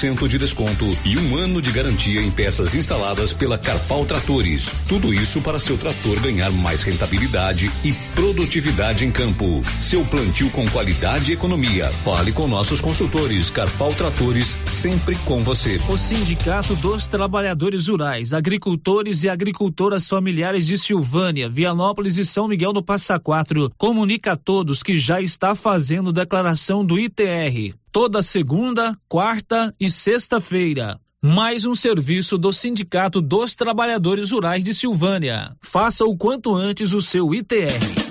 de 0.00 0.38
desconto 0.38 0.86
e 1.04 1.18
um 1.18 1.36
ano 1.36 1.60
de 1.60 1.70
garantia 1.70 2.22
em 2.22 2.30
peças 2.30 2.74
instaladas 2.74 3.34
pela 3.34 3.58
Carpal 3.58 4.06
Tratores. 4.06 4.74
Tudo 4.88 5.12
isso 5.12 5.42
para 5.42 5.58
seu 5.58 5.76
trator 5.76 6.18
ganhar 6.20 6.50
mais 6.50 6.82
rentabilidade 6.82 7.70
e 7.84 7.92
produtividade 8.14 9.04
em 9.04 9.10
campo. 9.10 9.60
Seu 9.78 10.02
plantio 10.06 10.48
com 10.52 10.66
qualidade 10.70 11.30
e 11.30 11.34
economia. 11.34 11.90
Fale 12.02 12.32
com 12.32 12.48
nossos 12.48 12.80
consultores. 12.80 13.50
Carpal 13.50 13.92
Tratores, 13.92 14.58
sempre 14.64 15.16
com 15.26 15.42
você. 15.42 15.78
O 15.86 15.98
Sindicato 15.98 16.74
dos 16.76 17.06
Trabalhadores 17.06 17.86
Rurais, 17.86 18.32
Agricultores 18.32 19.22
e 19.22 19.28
Agricultoras 19.28 20.08
Familiares 20.08 20.66
de 20.66 20.78
Silvânia, 20.78 21.46
Vianópolis 21.46 22.16
e 22.16 22.24
São 22.24 22.48
Miguel 22.48 22.72
do 22.72 22.82
Passa 22.82 23.18
Quatro 23.18 23.70
comunica 23.76 24.32
a 24.32 24.36
todos 24.36 24.82
que 24.82 24.96
já 24.96 25.20
está 25.20 25.54
fazendo 25.54 26.10
declaração 26.10 26.82
do 26.82 26.98
ITR 26.98 27.78
toda 27.92 28.22
segunda, 28.22 28.96
quarta 29.08 29.74
e 29.78 29.89
sexta-feira. 29.90 30.98
Mais 31.22 31.66
um 31.66 31.74
serviço 31.74 32.38
do 32.38 32.52
Sindicato 32.52 33.20
dos 33.20 33.54
Trabalhadores 33.54 34.30
Rurais 34.30 34.64
de 34.64 34.72
Silvânia. 34.72 35.54
Faça 35.60 36.04
o 36.04 36.16
quanto 36.16 36.54
antes 36.54 36.94
o 36.94 37.02
seu 37.02 37.34
ITR. 37.34 38.09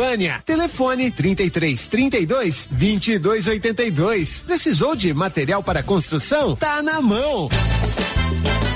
Silvânia. 0.00 0.42
Telefone 0.46 1.10
33 1.10 1.86
32 1.86 2.68
22 2.70 3.46
82. 3.48 4.40
Precisou 4.46 4.96
de 4.96 5.12
material 5.12 5.62
para 5.62 5.82
construção? 5.82 6.56
Tá 6.56 6.80
na 6.80 7.02
mão. 7.02 7.50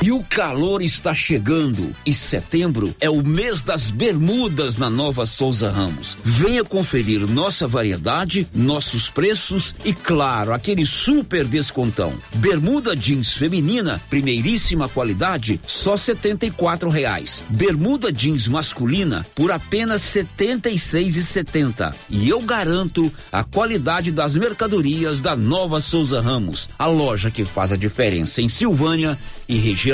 E 0.05 0.13
o 0.13 0.23
calor 0.23 0.83
está 0.83 1.15
chegando 1.15 1.97
e 2.05 2.13
setembro 2.13 2.95
é 3.01 3.09
o 3.09 3.27
mês 3.27 3.63
das 3.63 3.89
bermudas 3.89 4.77
na 4.77 4.91
Nova 4.91 5.25
Souza 5.25 5.71
Ramos. 5.71 6.19
Venha 6.23 6.63
conferir 6.63 7.21
nossa 7.27 7.67
variedade, 7.67 8.47
nossos 8.55 9.09
preços 9.09 9.75
e 9.83 9.95
claro, 9.95 10.53
aquele 10.53 10.85
super 10.85 11.47
descontão. 11.47 12.13
Bermuda 12.35 12.95
jeans 12.95 13.33
feminina, 13.33 13.99
primeiríssima 14.11 14.91
qualidade, 14.91 15.59
só 15.67 15.97
setenta 15.97 16.45
e 16.45 16.51
quatro 16.51 16.91
reais. 16.91 17.43
Bermuda 17.49 18.13
jeans 18.13 18.47
masculina 18.47 19.25
por 19.35 19.51
apenas 19.51 20.03
setenta 20.03 20.69
e 20.69 20.79
seis 20.79 21.17
e 21.17 21.23
setenta. 21.23 21.97
E 22.11 22.29
eu 22.29 22.43
garanto 22.43 23.11
a 23.33 23.43
qualidade 23.43 24.13
das 24.13 24.37
mercadorias 24.37 25.23
da 25.23 25.35
Nova 25.35 25.81
Souza 25.81 26.21
Ramos, 26.21 26.69
a 26.79 26.85
loja 26.89 27.31
que 27.31 27.47
faz 27.47 27.73
a 27.73 27.77
diferença 27.77 28.43
em 28.43 28.51
Silvânia 28.51 29.19
e 29.49 29.57
região 29.57 29.94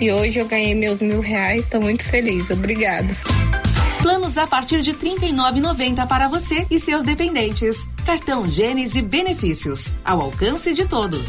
e 0.00 0.10
hoje 0.10 0.38
eu 0.38 0.46
ganhei 0.46 0.74
meus 0.74 1.00
mil 1.00 1.20
reais, 1.20 1.62
estou 1.62 1.80
muito 1.80 2.04
feliz. 2.04 2.50
Obrigada. 2.50 3.14
Planos 4.00 4.36
a 4.36 4.46
partir 4.46 4.82
de 4.82 4.90
R$ 4.90 4.98
39,90 4.98 6.06
para 6.08 6.26
você 6.26 6.66
e 6.70 6.78
seus 6.78 7.04
dependentes. 7.04 7.86
Cartão 8.04 8.48
Gênesis 8.48 9.00
Benefícios, 9.04 9.94
ao 10.04 10.20
alcance 10.20 10.74
de 10.74 10.86
todos. 10.86 11.28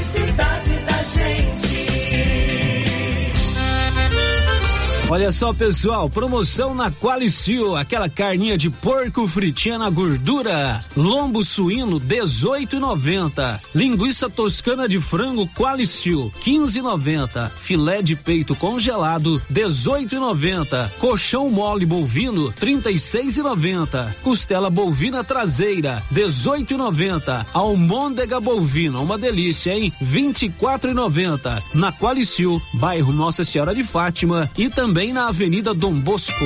Olha 5.11 5.29
só, 5.29 5.51
pessoal, 5.53 6.09
promoção 6.09 6.73
na 6.73 6.89
Qualicil, 6.89 7.75
aquela 7.75 8.07
carninha 8.07 8.57
de 8.57 8.69
porco 8.69 9.27
fritinha 9.27 9.77
na 9.77 9.89
gordura, 9.89 10.81
lombo 10.95 11.43
suíno 11.43 11.99
18,90, 11.99 13.59
linguiça 13.75 14.29
toscana 14.29 14.87
de 14.87 15.01
frango 15.01 15.45
Qualicil 15.49 16.31
15,90, 16.41 17.51
filé 17.57 18.01
de 18.01 18.15
peito 18.15 18.55
congelado 18.55 19.41
18,90, 19.51 20.89
colchão 20.91 21.49
mole 21.49 21.85
bovino 21.85 22.49
36,90, 22.53 24.13
costela 24.23 24.69
bovina 24.69 25.25
traseira 25.25 26.01
18,90, 26.13 27.47
almôndega 27.53 28.39
bovina, 28.39 28.99
uma 28.99 29.17
delícia, 29.17 29.77
hein? 29.77 29.91
24,90 30.01 31.61
na 31.73 31.91
Qualicil, 31.91 32.61
bairro 32.75 33.11
Nossa 33.11 33.43
Senhora 33.43 33.75
de 33.75 33.83
Fátima 33.83 34.49
e 34.57 34.69
também 34.69 35.00
também 35.01 35.13
na 35.13 35.29
Avenida 35.29 35.73
Dom 35.73 35.93
Bosco. 35.93 36.45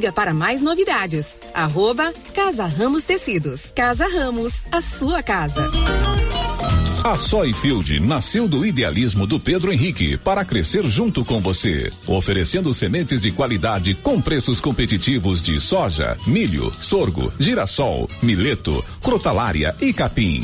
para 0.09 0.33
mais 0.33 0.61
novidades. 0.61 1.37
Arroba 1.53 2.13
Casa 2.33 2.65
Ramos 2.65 3.03
Tecidos. 3.03 3.73
Casa 3.75 4.07
Ramos, 4.07 4.63
a 4.71 4.79
sua 4.79 5.21
casa. 5.21 5.69
A 7.03 7.17
Soyfield 7.17 7.99
nasceu 7.99 8.47
do 8.47 8.63
idealismo 8.63 9.25
do 9.25 9.39
Pedro 9.39 9.73
Henrique 9.73 10.17
para 10.17 10.45
crescer 10.45 10.83
junto 10.83 11.25
com 11.25 11.41
você, 11.41 11.91
oferecendo 12.05 12.71
sementes 12.75 13.21
de 13.21 13.31
qualidade 13.31 13.95
com 13.95 14.21
preços 14.21 14.61
competitivos 14.61 15.41
de 15.41 15.59
soja, 15.59 16.15
milho, 16.27 16.71
sorgo, 16.79 17.33
girassol, 17.39 18.07
mileto, 18.21 18.85
crotalária 19.01 19.75
e 19.81 19.91
capim. 19.91 20.43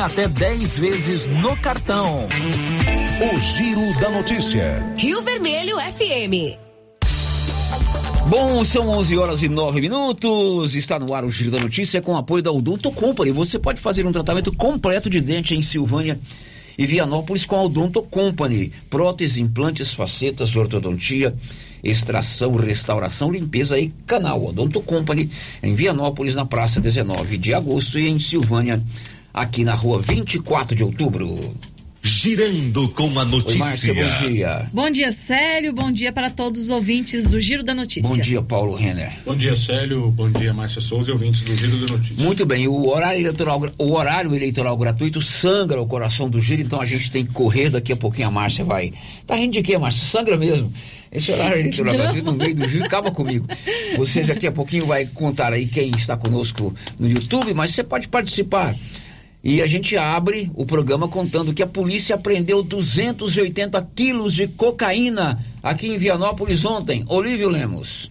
até 0.00 0.28
10 0.28 0.78
vezes 0.78 1.26
no 1.26 1.56
cartão. 1.56 2.28
O 3.20 3.40
Giro 3.40 4.00
da 4.00 4.10
Notícia. 4.10 4.94
Rio 4.96 5.20
Vermelho 5.22 5.76
FM. 5.76 6.56
Bom, 8.28 8.64
são 8.64 8.88
11 8.90 9.18
horas 9.18 9.42
e 9.42 9.48
9 9.48 9.80
minutos. 9.80 10.74
Está 10.74 10.98
no 10.98 11.12
ar 11.14 11.24
o 11.24 11.30
Giro 11.30 11.50
da 11.50 11.58
Notícia 11.58 12.00
com 12.00 12.16
apoio 12.16 12.42
da 12.42 12.52
Odonto 12.52 12.92
Company. 12.92 13.32
Você 13.32 13.58
pode 13.58 13.80
fazer 13.80 14.06
um 14.06 14.12
tratamento 14.12 14.52
completo 14.52 15.10
de 15.10 15.20
dente 15.20 15.56
em 15.56 15.62
Silvânia 15.62 16.18
e 16.76 16.86
Vianópolis 16.86 17.44
com 17.44 17.56
a 17.56 17.62
Odonto 17.62 18.02
Company. 18.02 18.70
Prótese, 18.88 19.42
implantes, 19.42 19.92
facetas, 19.92 20.54
ortodontia, 20.54 21.34
extração, 21.82 22.54
restauração, 22.54 23.32
limpeza 23.32 23.78
e 23.80 23.88
canal. 24.06 24.44
Odonto 24.44 24.80
Company 24.80 25.28
em 25.60 25.74
Vianópolis, 25.74 26.36
na 26.36 26.44
praça 26.44 26.80
19 26.80 27.36
de 27.36 27.52
agosto 27.52 27.98
e 27.98 28.08
em 28.08 28.20
Silvânia, 28.20 28.80
aqui 29.42 29.64
na 29.64 29.74
rua 29.74 30.00
24 30.00 30.74
de 30.74 30.84
outubro. 30.84 31.54
Girando 32.00 32.88
com 32.90 33.18
a 33.18 33.24
notícia. 33.24 33.92
Oi, 33.92 33.94
Márcia, 33.94 33.94
bom 33.94 34.28
dia. 34.28 34.70
Bom 34.72 34.90
dia, 34.90 35.12
Célio. 35.12 35.72
Bom 35.72 35.90
dia 35.90 36.12
para 36.12 36.30
todos 36.30 36.64
os 36.64 36.70
ouvintes 36.70 37.26
do 37.26 37.40
Giro 37.40 37.64
da 37.64 37.74
Notícia. 37.74 38.08
Bom 38.08 38.16
dia, 38.16 38.40
Paulo 38.40 38.74
Renner. 38.74 39.12
Bom 39.26 39.36
dia, 39.36 39.56
Célio. 39.56 40.10
Bom 40.10 40.30
dia, 40.30 40.54
Márcia 40.54 40.80
Souza 40.80 41.10
e 41.10 41.12
ouvintes 41.12 41.42
do 41.42 41.54
Giro 41.56 41.76
da 41.86 41.92
Notícia. 41.92 42.24
Muito 42.24 42.46
bem, 42.46 42.68
o 42.68 42.86
horário 42.86 43.20
eleitoral, 43.20 43.60
o 43.76 43.92
horário 43.92 44.34
eleitoral 44.34 44.76
gratuito 44.76 45.20
sangra 45.20 45.82
o 45.82 45.86
coração 45.86 46.30
do 46.30 46.40
Giro, 46.40 46.62
então 46.62 46.80
a 46.80 46.84
gente 46.84 47.10
tem 47.10 47.26
que 47.26 47.32
correr. 47.32 47.68
Daqui 47.68 47.92
a 47.92 47.96
pouquinho 47.96 48.28
a 48.28 48.30
Márcia 48.30 48.64
vai. 48.64 48.92
Tá 49.26 49.34
rindo 49.34 49.54
de 49.54 49.62
quê, 49.62 49.76
Márcia? 49.76 50.06
Sangra 50.06 50.36
mesmo. 50.36 50.72
Esse 51.10 51.32
horário 51.32 51.58
eleitoral 51.60 51.94
gratuito 51.94 52.30
no 52.30 52.38
meio 52.38 52.54
do 52.54 52.68
Giro, 52.68 52.84
acaba 52.84 53.10
comigo. 53.10 53.46
Você 53.96 54.22
daqui 54.22 54.46
a 54.46 54.52
pouquinho 54.52 54.86
vai 54.86 55.04
contar 55.04 55.52
aí 55.52 55.66
quem 55.66 55.90
está 55.90 56.16
conosco 56.16 56.72
no 56.98 57.08
YouTube, 57.08 57.52
mas 57.54 57.74
você 57.74 57.82
pode 57.82 58.08
participar. 58.08 58.74
E 59.42 59.62
a 59.62 59.66
gente 59.66 59.96
abre 59.96 60.50
o 60.54 60.66
programa 60.66 61.08
contando 61.08 61.54
que 61.54 61.62
a 61.62 61.66
polícia 61.66 62.16
apreendeu 62.16 62.62
280 62.62 63.80
quilos 63.94 64.34
de 64.34 64.48
cocaína 64.48 65.38
aqui 65.62 65.88
em 65.88 65.98
Vianópolis 65.98 66.64
ontem. 66.64 67.04
Olívio 67.06 67.48
Lemos. 67.48 68.10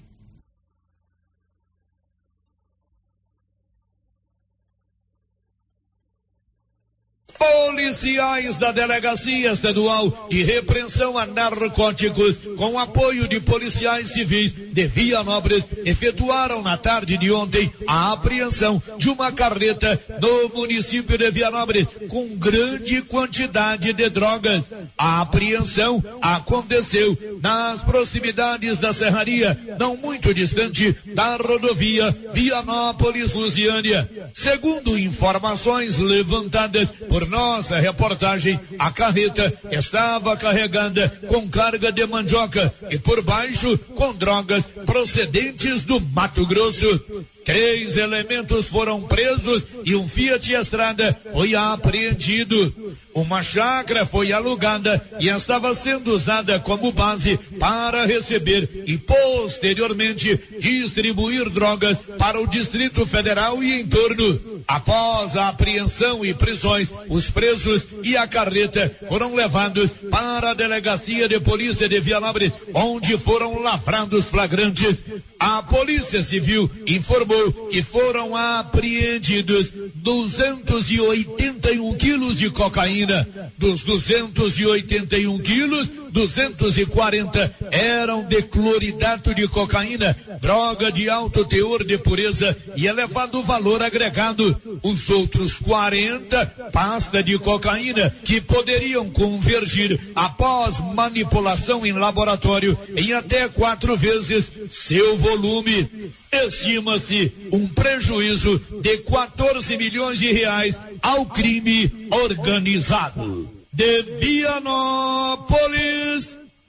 Policiais 7.38 8.56
da 8.56 8.72
Delegacia 8.72 9.51
Estadual 9.51 10.27
de 10.29 10.44
Repreensão 10.44 11.17
a 11.17 11.25
Narcóticos, 11.25 12.38
com 12.58 12.79
apoio 12.79 13.27
de 13.27 13.39
policiais 13.39 14.08
civis 14.08 14.53
de 14.53 14.88
Vianópolis, 14.88 15.63
efetuaram 15.86 16.63
na 16.63 16.77
tarde 16.77 17.17
de 17.17 17.32
ontem 17.32 17.72
a 17.88 18.13
apreensão 18.13 18.82
de 18.98 19.10
uma 19.10 19.32
carreta 19.32 20.00
no 20.20 20.50
município 20.50 21.17
de 21.17 21.29
Vianópolis 21.29 21.88
com 22.10 22.36
grande 22.38 23.01
quantidade 23.03 23.94
de 23.94 24.10
drogas. 24.10 24.72
A 24.98 25.22
apreensão 25.22 26.03
aconteceu 26.22 27.17
nas 27.41 27.82
proximidades 27.82 28.79
da 28.79 28.91
serraria, 28.91 29.58
não 29.79 29.96
muito 29.96 30.34
distante 30.34 30.96
da 31.13 31.36
rodovia 31.36 32.15
Vianópolis-Lusiânia. 32.34 34.10
Segundo 34.34 34.98
informações 34.98 35.98
levantadas 35.98 36.91
por 37.08 37.26
nossa 37.27 37.79
reportagem, 37.79 38.60
a 38.79 38.91
carreta 38.91 39.53
estava 39.72 40.36
carregada 40.36 41.10
com 41.27 41.48
carga 41.48 41.91
de 41.91 42.05
mandioca 42.05 42.74
e 42.89 42.98
por 42.98 43.22
baixo 43.22 43.77
com 43.96 44.13
drogas 44.13 44.65
procedentes 44.86 45.84
do 45.84 46.00
Mato 46.00 46.46
Grosso. 46.46 47.01
Três 47.48 47.96
elementos 47.96 48.67
foram 48.67 49.01
presos 49.03 49.63
e 49.86 49.96
um 49.96 50.05
Fiat 50.05 50.53
Estrada 50.53 51.17
foi 51.31 51.55
apreendido. 51.55 52.98
Uma 53.13 53.41
chácara 53.41 54.05
foi 54.05 54.34
alugada 54.34 55.01
e 55.17 55.29
estava 55.29 55.74
sendo 55.74 56.13
usada 56.13 56.60
como 56.60 56.91
base 56.91 57.38
para 57.57 58.05
receber 58.05 58.84
e 58.86 58.98
posteriormente 58.98 60.38
distribuir 60.60 61.50
drogas 61.50 62.00
para 62.17 62.39
o 62.39 62.46
Distrito 62.46 63.05
Federal 63.05 63.63
e 63.63 63.79
em 63.79 63.88
torno. 63.88 64.62
Após 64.67 65.38
a 65.38 65.48
apreensão 65.48 66.25
e 66.25 66.34
prisões, 66.34 66.91
os 67.18 67.32
presos 67.32 67.88
e 68.04 68.16
a 68.16 68.28
carreta 68.28 68.96
foram 69.10 69.34
levados 69.34 69.90
para 70.12 70.52
a 70.52 70.54
delegacia 70.54 71.28
de 71.28 71.40
polícia 71.40 71.90
de 71.90 72.00
Vianópolis, 72.00 72.52
onde 72.74 73.18
foram 73.18 73.60
lavrados 73.60 74.30
flagrantes. 74.30 75.04
A 75.39 75.62
Polícia 75.62 76.24
Civil 76.24 76.70
informou 76.86 77.70
que 77.70 77.82
foram 77.82 78.36
apreendidos 78.36 79.72
281 79.96 81.96
quilos 81.96 82.38
de 82.38 82.50
cocaína. 82.50 83.27
Dos 83.58 83.84
281 83.84 85.39
quilos, 85.39 85.89
240 86.12 87.56
eram 87.72 88.24
de 88.24 88.41
cloridato 88.41 89.36
de 89.36 89.48
cocaína, 89.48 90.15
droga 90.41 90.91
de 90.91 91.10
alto 91.10 91.46
teor 91.46 91.84
de 91.84 91.98
pureza 91.98 92.56
e 92.75 92.88
elevado 92.88 93.44
valor 93.44 93.84
agregado. 93.84 94.60
Os 94.82 95.10
outros 95.10 95.58
40, 95.58 96.46
pasta 96.72 97.22
de 97.22 97.38
cocaína, 97.38 98.10
que 98.24 98.41
poderiam 98.41 99.10
convergir 99.10 100.00
após 100.15 100.79
manipulação 100.79 101.86
em 101.86 101.94
laboratório 101.94 102.77
em 102.96 103.13
até 103.13 103.48
quatro 103.48 103.96
vezes 103.96 104.51
seu 104.72 105.17
volume. 105.27 105.88
Estima-se 106.31 107.31
um 107.51 107.67
prejuízo 107.67 108.62
de 108.81 108.98
14 109.00 109.75
milhões 109.77 110.19
de 110.19 110.31
reais 110.31 110.79
ao 111.01 111.25
crime 111.25 111.91
organizado. 112.12 113.50
De 113.74 114.03
Vianópolis, 114.19 115.48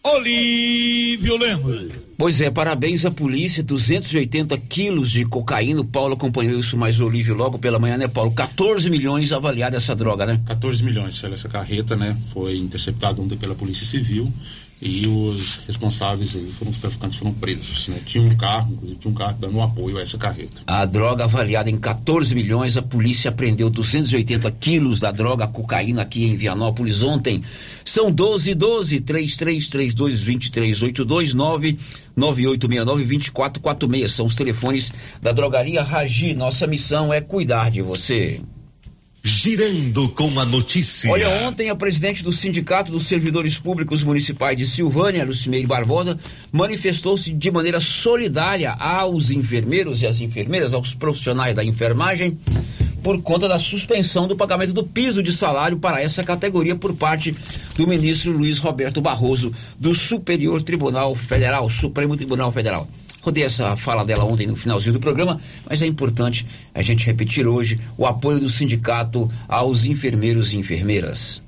Olívio 0.02 1.36
Lemos. 1.36 2.08
Pois 2.18 2.40
é, 2.40 2.50
parabéns 2.50 3.06
à 3.06 3.12
polícia, 3.12 3.62
280 3.62 4.58
quilos 4.58 5.12
de 5.12 5.24
cocaína. 5.24 5.80
O 5.82 5.84
Paulo 5.84 6.14
acompanhou 6.14 6.58
isso 6.58 6.76
mais 6.76 6.98
o 6.98 7.06
Olívio 7.06 7.36
logo 7.36 7.60
pela 7.60 7.78
manhã, 7.78 7.96
né, 7.96 8.08
Paulo? 8.08 8.32
14 8.32 8.90
milhões 8.90 9.32
avaliada 9.32 9.76
essa 9.76 9.94
droga, 9.94 10.26
né? 10.26 10.40
14 10.44 10.82
milhões, 10.82 11.22
essa 11.22 11.48
carreta, 11.48 11.94
né? 11.94 12.16
Foi 12.32 12.56
interceptada 12.56 13.22
ontem 13.22 13.38
pela 13.38 13.54
Polícia 13.54 13.86
Civil 13.86 14.32
e 14.80 15.06
os 15.08 15.60
responsáveis 15.66 16.36
foram 16.56 16.70
os 16.70 16.78
traficantes 16.78 17.18
foram 17.18 17.34
presos, 17.34 17.88
né? 17.88 18.00
Tinha 18.06 18.22
um 18.22 18.36
carro, 18.36 18.72
inclusive 18.72 19.00
tinha 19.00 19.10
um 19.10 19.14
carro 19.14 19.36
dando 19.40 19.56
um 19.56 19.62
apoio 19.62 19.98
a 19.98 20.02
essa 20.02 20.16
carreta. 20.16 20.62
A 20.66 20.84
droga 20.84 21.24
avaliada 21.24 21.68
em 21.68 21.76
14 21.76 22.32
milhões, 22.34 22.76
a 22.76 22.82
polícia 22.82 23.30
apreendeu 23.30 23.68
280 23.68 24.50
quilos 24.52 25.00
da 25.00 25.10
droga 25.10 25.48
cocaína 25.48 26.02
aqui 26.02 26.24
em 26.24 26.36
Vianópolis 26.36 27.02
ontem. 27.02 27.42
São 27.84 28.10
12 28.10 28.54
12 28.54 29.00
3332 29.00 29.94
2382 29.94 31.34
99869 31.34 33.04
2446 33.04 34.12
são 34.12 34.26
os 34.26 34.36
telefones 34.36 34.92
da 35.20 35.32
drogaria 35.32 35.82
Ragi. 35.82 36.34
Nossa 36.34 36.68
missão 36.68 37.12
é 37.12 37.20
cuidar 37.20 37.70
de 37.70 37.82
você. 37.82 38.40
Girando 39.28 40.08
com 40.08 40.40
a 40.40 40.44
notícia. 40.46 41.10
Olha, 41.10 41.28
ontem 41.46 41.68
a 41.68 41.76
presidente 41.76 42.24
do 42.24 42.32
Sindicato 42.32 42.90
dos 42.90 43.06
Servidores 43.06 43.58
Públicos 43.58 44.02
Municipais 44.02 44.56
de 44.56 44.64
Silvânia, 44.64 45.22
Lucimeire 45.22 45.66
Barbosa, 45.66 46.18
manifestou-se 46.50 47.30
de 47.30 47.50
maneira 47.50 47.78
solidária 47.78 48.72
aos 48.72 49.30
enfermeiros 49.30 50.00
e 50.00 50.06
às 50.06 50.20
enfermeiras, 50.20 50.72
aos 50.72 50.94
profissionais 50.94 51.54
da 51.54 51.62
enfermagem, 51.62 52.38
por 53.02 53.20
conta 53.20 53.46
da 53.46 53.58
suspensão 53.58 54.26
do 54.26 54.34
pagamento 54.34 54.72
do 54.72 54.82
piso 54.82 55.22
de 55.22 55.32
salário 55.32 55.78
para 55.78 56.02
essa 56.02 56.24
categoria 56.24 56.74
por 56.74 56.94
parte 56.94 57.36
do 57.76 57.86
ministro 57.86 58.32
Luiz 58.32 58.58
Roberto 58.58 59.02
Barroso, 59.02 59.52
do 59.78 59.94
Superior 59.94 60.62
Tribunal 60.62 61.14
Federal, 61.14 61.68
Supremo 61.68 62.16
Tribunal 62.16 62.50
Federal. 62.50 62.88
Rodei 63.28 63.44
essa 63.44 63.76
fala 63.76 64.06
dela 64.06 64.24
ontem 64.24 64.46
no 64.46 64.56
finalzinho 64.56 64.94
do 64.94 65.00
programa, 65.00 65.38
mas 65.68 65.82
é 65.82 65.86
importante 65.86 66.46
a 66.74 66.80
gente 66.80 67.04
repetir 67.04 67.46
hoje 67.46 67.78
o 67.98 68.06
apoio 68.06 68.40
do 68.40 68.48
sindicato 68.48 69.30
aos 69.46 69.84
enfermeiros 69.84 70.54
e 70.54 70.58
enfermeiras. 70.58 71.42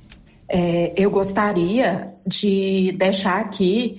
É, 0.47 0.93
eu 0.95 1.11
gostaria 1.11 2.13
de 2.27 2.93
deixar 2.99 3.41
aqui 3.41 3.99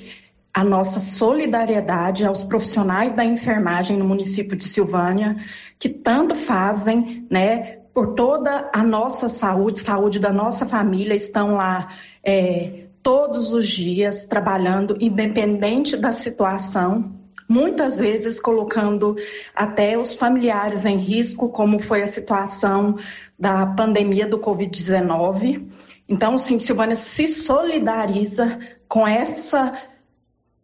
a 0.54 0.64
nossa 0.64 1.00
solidariedade 1.00 2.24
aos 2.24 2.44
profissionais 2.44 3.14
da 3.14 3.26
enfermagem 3.26 3.98
no 3.98 4.06
município 4.06 4.56
de 4.56 4.66
Silvânia, 4.70 5.38
que 5.80 5.90
tanto 5.90 6.36
fazem, 6.36 7.26
né, 7.32 7.78
por 7.96 8.14
toda 8.14 8.70
a 8.72 8.84
nossa 8.84 9.28
saúde, 9.28 9.80
saúde 9.80 10.20
da 10.20 10.32
nossa 10.32 10.68
família, 10.68 11.16
estão 11.16 11.56
lá 11.56 11.88
é, 12.24 12.84
todos 13.02 13.54
os 13.54 13.68
dias 13.68 14.26
trabalhando, 14.26 14.96
independente 15.00 15.98
da 15.98 16.12
situação 16.12 17.20
muitas 17.52 17.98
vezes 17.98 18.40
colocando 18.40 19.18
até 19.54 19.98
os 19.98 20.16
familiares 20.16 20.86
em 20.86 20.96
risco, 20.96 21.50
como 21.50 21.80
foi 21.80 22.02
a 22.02 22.08
situação 22.08 22.98
da 23.38 23.66
pandemia 23.66 24.26
do 24.26 24.40
Covid-19. 24.40 25.68
Então, 26.08 26.38
sim, 26.38 26.60
Silvânia 26.60 26.96
se 26.96 27.28
solidariza 27.28 28.58
com 28.88 29.06
essa 29.06 29.78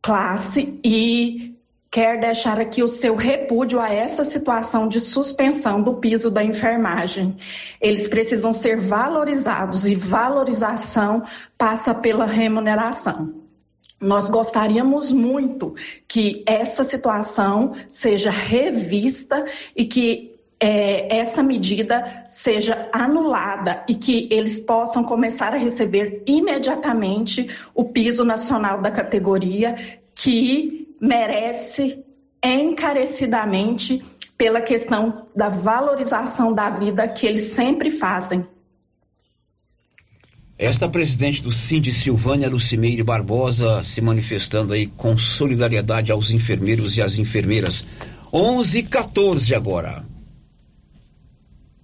classe 0.02 0.80
e 0.84 1.58
quer 1.92 2.20
deixar 2.20 2.60
aqui 2.60 2.82
o 2.82 2.88
seu 2.88 3.16
repúdio 3.16 3.82
a 3.82 3.94
essa 3.94 4.24
situação 4.24 4.88
de 4.88 5.02
suspensão 5.02 5.82
do 5.82 5.96
piso 5.96 6.32
da 6.32 6.44
enfermagem. 6.44 7.36
Eles 7.82 8.08
precisam 8.08 8.54
ser 8.54 8.80
valorizados 8.80 9.86
e 9.86 9.94
valorização 9.94 11.24
passa 11.58 11.94
pela 11.94 12.26
remuneração. 12.26 13.47
Nós 14.00 14.30
gostaríamos 14.30 15.12
muito 15.12 15.76
que 16.08 16.44
essa 16.46 16.84
situação 16.84 17.74
seja 17.88 18.30
revista 18.30 19.46
e 19.76 19.86
que 19.86 20.38
é, 20.60 21.18
essa 21.18 21.44
medida 21.44 22.24
seja 22.26 22.90
anulada 22.92 23.84
e 23.88 23.96
que 23.96 24.28
eles 24.32 24.60
possam 24.60 25.04
começar 25.04 25.54
a 25.54 25.58
receber 25.58 26.24
imediatamente 26.26 27.50
o 27.74 27.86
piso 27.86 28.24
nacional 28.24 28.82
da 28.82 28.92
categoria 28.92 29.76
que 30.16 30.96
merece 31.00 32.04
encarecidamente 32.44 34.04
pela 34.38 34.62
questão 34.62 35.26
da 35.36 35.50
valorização 35.50 36.54
da 36.54 36.70
vida 36.70 37.08
que 37.08 37.26
eles 37.26 37.46
sempre 37.46 37.90
fazem. 37.90 38.46
Esta 40.60 40.90
presidente 40.90 41.44
do 41.44 41.52
Cindy 41.52 41.92
Silvânia 41.92 42.50
Lucimeire 42.50 43.04
Barbosa 43.04 43.84
se 43.84 44.02
manifestando 44.02 44.74
aí 44.74 44.88
com 44.88 45.16
solidariedade 45.16 46.12
aos 46.12 46.32
enfermeiros 46.32 46.98
e 46.98 47.02
às 47.02 47.20
enfermeiras. 47.20 47.86
11 48.34 48.82
14 48.84 49.54
agora. 49.54 50.04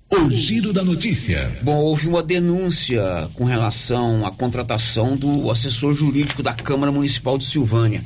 O 0.10 0.28
giro 0.32 0.74
da 0.74 0.84
notícia. 0.84 1.56
Bom, 1.62 1.78
houve 1.78 2.08
uma 2.08 2.24
denúncia 2.24 3.30
com 3.36 3.44
relação 3.44 4.26
à 4.26 4.32
contratação 4.32 5.16
do 5.16 5.52
assessor 5.52 5.94
jurídico 5.94 6.42
da 6.42 6.54
Câmara 6.54 6.92
Municipal 6.92 7.38
de 7.38 7.46
Silvânia. 7.46 8.04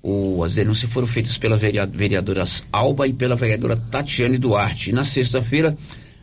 O, 0.00 0.44
as 0.44 0.54
denúncias 0.54 0.90
foram 0.90 1.08
feitas 1.08 1.36
pela 1.36 1.56
vereadora 1.56 2.44
Alba 2.70 3.08
e 3.08 3.12
pela 3.12 3.34
vereadora 3.34 3.76
Tatiane 3.76 4.38
Duarte. 4.38 4.90
E 4.90 4.92
na 4.92 5.04
sexta-feira, 5.04 5.76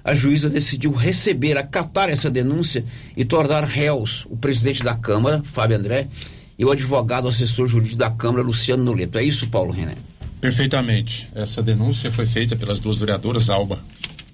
a 0.03 0.13
juíza 0.13 0.49
decidiu 0.49 0.91
receber, 0.91 1.57
acatar 1.57 2.09
essa 2.09 2.29
denúncia 2.29 2.83
e 3.15 3.23
tornar 3.23 3.63
réus 3.63 4.25
o 4.29 4.35
presidente 4.35 4.83
da 4.83 4.95
Câmara, 4.95 5.41
Fábio 5.43 5.77
André, 5.77 6.07
e 6.57 6.65
o 6.65 6.71
advogado 6.71 7.27
assessor 7.27 7.67
jurídico 7.67 7.97
da 7.97 8.11
Câmara, 8.11 8.43
Luciano 8.43 8.83
Noleto. 8.83 9.17
É 9.17 9.23
isso, 9.23 9.47
Paulo 9.47 9.71
René? 9.71 9.95
Perfeitamente. 10.39 11.27
Essa 11.33 11.63
denúncia 11.63 12.11
foi 12.11 12.25
feita 12.25 12.55
pelas 12.55 12.79
duas 12.79 12.97
vereadoras, 12.97 13.49
Alba 13.49 13.79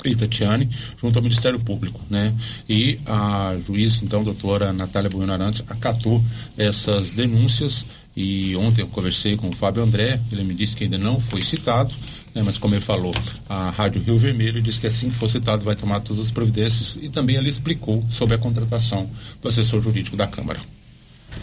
e 0.06 0.16
Tatiane, 0.16 0.68
junto 1.00 1.18
ao 1.18 1.24
Ministério 1.24 1.60
Público, 1.60 2.02
né? 2.10 2.34
E 2.68 2.98
a 3.06 3.56
juíza, 3.66 4.04
então, 4.04 4.24
doutora 4.24 4.72
Natália 4.72 5.10
Bueno 5.10 5.34
Arantes, 5.34 5.64
acatou 5.70 6.24
essas 6.58 7.12
denúncias 7.12 7.86
e 8.16 8.56
ontem 8.56 8.82
eu 8.82 8.88
conversei 8.88 9.38
com 9.38 9.50
o 9.50 9.56
Fábio 9.56 9.84
André, 9.84 10.20
ele 10.32 10.44
me 10.44 10.54
disse 10.54 10.76
que 10.76 10.86
ainda 10.86 10.98
não 10.98 11.20
foi 11.20 11.42
citado, 11.42 11.94
né, 12.34 12.42
mas 12.44 12.58
como 12.58 12.76
ele 12.76 12.82
falou, 12.82 13.14
a 13.48 13.70
Rádio 13.70 14.02
Rio 14.02 14.18
Vermelho 14.18 14.62
disse 14.62 14.80
que 14.80 14.88
assim 14.88 15.10
que 15.10 15.16
for 15.16 15.30
citado 15.30 15.64
vai 15.64 15.76
tomar 15.76 16.00
todas 16.02 16.26
as 16.26 16.32
providências 16.32 16.98
e 17.02 17.10
também 17.10 17.36
ele 17.36 17.50
explicou 17.50 18.04
sobre 18.10 18.36
a 18.36 18.38
contratação 18.38 19.10
do 19.42 19.48
assessor 19.48 19.82
jurídico 19.82 20.16
da 20.16 20.28
Câmara. 20.28 20.60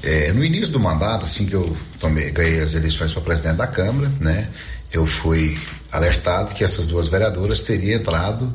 É, 0.02 0.32
no 0.32 0.44
início 0.44 0.72
do 0.72 0.80
mandato, 0.80 1.24
assim 1.24 1.46
que 1.46 1.54
eu 1.54 1.76
tomei, 2.00 2.30
ganhei 2.30 2.60
as 2.60 2.74
eleições 2.74 3.12
para 3.12 3.22
presidente 3.22 3.56
da 3.56 3.66
Câmara, 3.66 4.10
né, 4.20 4.48
eu 4.92 5.06
fui 5.06 5.58
alertado 5.90 6.54
que 6.54 6.62
essas 6.62 6.86
duas 6.86 7.08
vereadoras 7.08 7.62
teriam 7.62 8.00
entrado 8.00 8.52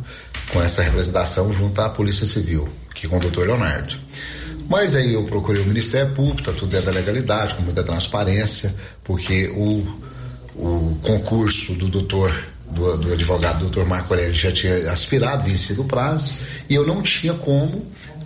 com 0.52 0.62
essa 0.62 0.82
representação 0.82 1.54
junto 1.54 1.80
à 1.82 1.90
Polícia 1.90 2.26
Civil, 2.26 2.68
que 2.94 3.08
com 3.08 3.18
o 3.18 3.20
doutor 3.20 3.48
Leonardo. 3.48 3.96
Mas 4.70 4.96
aí 4.96 5.14
eu 5.14 5.24
procurei 5.26 5.62
o 5.62 5.66
Ministério 5.66 6.14
Público, 6.14 6.44
tá 6.44 6.54
tudo 6.54 6.70
dentro 6.70 6.86
da 6.86 6.92
legalidade, 6.94 7.56
com 7.56 7.62
muita 7.62 7.84
transparência, 7.84 8.74
porque 9.04 9.48
o, 9.48 9.86
o 10.56 10.98
concurso 11.02 11.74
do 11.74 11.88
doutor, 11.88 12.34
do, 12.70 12.98
do 12.98 13.14
advogado 13.14 13.60
doutor 13.60 13.86
Marco 13.86 14.14
Aurélio 14.14 14.34
já 14.34 14.52
tinha 14.52 14.92
aspirado, 14.92 15.44
vencido 15.44 15.82
o 15.82 15.86
prazo, 15.86 16.34
e 16.70 16.76
eu 16.76 16.86
não 16.86 17.02
tinha 17.02 17.34
como 17.34 17.86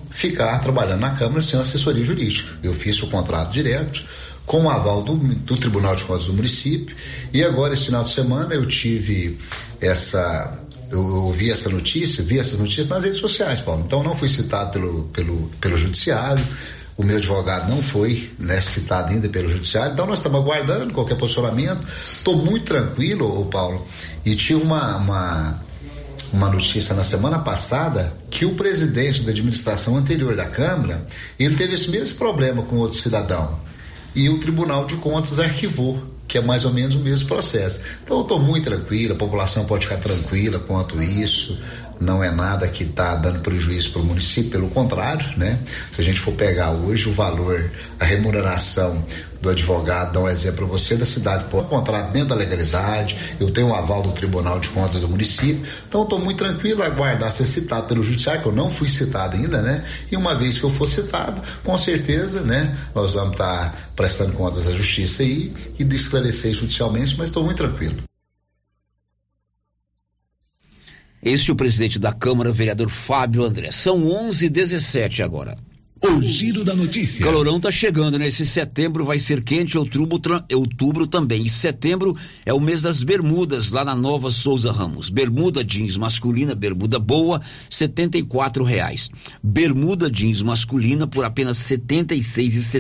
ficar 0.10 0.60
trabalhando 0.60 1.02
na 1.02 1.12
Câmara 1.12 1.42
sem 1.42 1.60
assessoria 1.60 2.04
jurídica. 2.04 2.50
Eu 2.64 2.74
fiz 2.74 3.02
o 3.04 3.08
contrato 3.08 3.52
direto, 3.52 4.04
com 4.46 4.64
o 4.64 4.70
aval 4.70 5.04
do, 5.04 5.16
do, 5.16 5.58
Tribunal 5.58 5.96
de 5.96 6.06
Contas 6.06 6.28
do 6.28 6.34
município. 6.34 6.96
E 7.34 7.44
agora, 7.44 7.74
esse 7.74 7.86
final 7.86 8.04
de 8.04 8.10
semana, 8.10 8.54
eu 8.54 8.66
tive 8.66 9.40
essa 9.82 10.62
eu 10.92 11.04
ouvi 11.04 11.50
essa 11.50 11.68
notícia, 11.68 12.24
vi 12.24 12.38
essas 12.38 12.60
notícias 12.60 12.88
nas 12.88 13.04
redes 13.04 13.20
sociais, 13.20 13.60
Paulo. 13.60 13.84
Então 13.86 14.04
não 14.04 14.16
fui 14.16 14.30
citado 14.30 14.72
pelo, 14.72 15.04
pelo, 15.06 15.50
pelo 15.60 15.78
judiciário, 15.78 16.46
o 16.98 17.04
meu 17.04 17.18
advogado 17.18 17.70
não 17.70 17.82
foi 17.82 18.32
né, 18.40 18.62
citado 18.62 19.12
ainda 19.12 19.28
pelo 19.28 19.50
judiciário, 19.50 19.94
então 19.94 20.06
nós 20.06 20.20
estamos 20.20 20.40
aguardando 20.40 20.94
qualquer 20.94 21.16
posicionamento. 21.16 21.86
Estou 21.86 22.38
muito 22.38 22.66
tranquilo, 22.66 23.46
Paulo, 23.46 23.86
e 24.26 24.34
tive 24.36 24.64
uma, 24.64 24.98
uma, 24.98 25.62
uma 26.32 26.50
notícia 26.50 26.96
na 26.96 27.04
semana 27.04 27.40
passada 27.40 28.14
que 28.30 28.46
o 28.46 28.56
presidente 28.56 29.24
da 29.24 29.32
administração 29.32 29.98
anterior 29.98 30.36
da 30.36 30.46
Câmara, 30.46 31.06
ele 31.38 31.56
teve 31.56 31.74
esse 31.74 31.90
mesmo 31.90 32.18
problema 32.18 32.64
com 32.64 32.78
outro 32.78 32.98
cidadão. 32.98 33.60
E 34.16 34.30
o 34.30 34.40
Tribunal 34.40 34.86
de 34.86 34.96
Contas 34.96 35.40
arquivou 35.40 36.16
que 36.28 36.38
é 36.38 36.42
mais 36.42 36.66
ou 36.66 36.74
menos 36.74 36.96
o 36.96 37.00
mesmo 37.00 37.28
processo. 37.28 37.82
Então 38.04 38.18
eu 38.18 38.24
estou 38.24 38.40
muito 38.40 38.66
tranquilo, 38.66 39.14
a 39.14 39.18
população 39.18 39.66
pode 39.66 39.86
ficar 39.86 39.98
tranquila 39.98 40.60
quanto 40.60 41.02
isso 41.02 41.60
não 42.00 42.24
é 42.24 42.30
nada 42.32 42.68
que 42.68 42.84
está 42.84 43.16
dando 43.16 43.40
prejuízo 43.40 43.92
para 43.92 44.02
o 44.02 44.06
município, 44.06 44.52
pelo 44.52 44.70
contrário, 44.70 45.26
né? 45.38 45.60
Se 45.92 46.02
a 46.02 46.04
gente 46.04 46.20
for 46.20 46.34
pegar 46.34 46.72
hoje 46.72 47.08
o 47.10 47.12
valor, 47.12 47.72
a 48.00 48.06
remuneração 48.06 49.06
do 49.42 49.50
advogado, 49.50 50.14
dá 50.14 50.20
um 50.20 50.30
exemplo 50.30 50.58
para 50.58 50.78
você, 50.78 50.96
da 50.96 51.06
cidade 51.06 51.46
pode 51.46 51.68
contrato 51.68 52.12
dentro 52.12 52.30
da 52.30 52.36
legalidade, 52.36 53.36
eu 53.40 53.52
tenho 53.52 53.68
um 53.68 53.76
aval 53.76 54.02
do 54.02 54.12
Tribunal 54.12 54.60
de 54.60 54.70
Contas 54.70 55.02
do 55.02 55.08
município, 55.08 55.64
então 55.88 56.04
estou 56.04 56.20
muito 56.20 56.38
tranquilo 56.38 56.82
a 56.82 56.88
aguardar 56.88 57.32
ser 57.32 57.46
citado 57.46 57.88
pelo 57.88 58.04
judiciário, 58.04 58.42
que 58.42 58.48
eu 58.48 58.54
não 58.54 58.70
fui 58.70 58.90
citado 58.90 59.36
ainda, 59.36 59.62
né? 59.62 59.84
E 60.12 60.18
uma 60.18 60.36
vez 60.36 60.58
que 60.58 60.64
eu 60.64 60.72
for 60.72 60.88
citado, 60.88 61.42
com 61.64 61.78
certeza, 61.78 62.42
né? 62.42 62.76
Nós 62.94 63.14
vamos 63.14 63.34
estar 63.34 63.72
tá 63.72 63.74
prestando 63.96 64.34
contas 64.34 64.68
à 64.68 64.72
justiça 64.72 65.24
aí 65.24 65.54
e 65.78 65.84
esclarecer 65.96 66.54
judicialmente, 66.54 67.16
mas 67.18 67.30
estou 67.30 67.44
muito 67.44 67.58
tranquilo. 67.58 68.15
Este 71.26 71.50
é 71.50 71.54
o 71.54 71.58
presidente 71.58 71.98
da 71.98 72.14
Câmara, 72.14 72.52
vereador 72.52 72.88
Fábio 72.88 73.44
André. 73.44 73.72
São 73.72 74.12
11 74.12 74.46
h 74.46 74.54
17 74.54 75.24
agora. 75.24 75.58
O 76.02 76.22
giro 76.22 76.66
da 76.66 76.76
notícia. 76.76 77.24
Calorão 77.24 77.60
tá 77.60 77.72
chegando, 77.72 78.20
né? 78.20 78.28
Esse 78.28 78.46
setembro 78.46 79.06
vai 79.06 79.18
ser 79.18 79.42
quente, 79.42 79.78
outubro, 79.78 80.44
outubro 80.54 81.08
também. 81.08 81.44
E 81.44 81.50
setembro 81.50 82.16
é 82.46 82.54
o 82.54 82.60
mês 82.60 82.82
das 82.82 83.02
bermudas, 83.02 83.72
lá 83.72 83.84
na 83.84 83.96
Nova 83.96 84.30
Souza 84.30 84.74
Ramos. 84.74 85.10
Bermuda 85.10 85.64
jeans 85.64 85.96
masculina, 85.96 86.54
bermuda 86.54 87.00
boa, 87.00 87.42
setenta 87.70 88.18
e 88.18 88.28
reais. 88.66 89.10
Bermuda 89.42 90.12
jeans 90.12 90.42
masculina 90.42 91.08
por 91.08 91.24
apenas 91.24 91.58
setenta 91.58 92.14
e 92.14 92.22
seis 92.22 92.76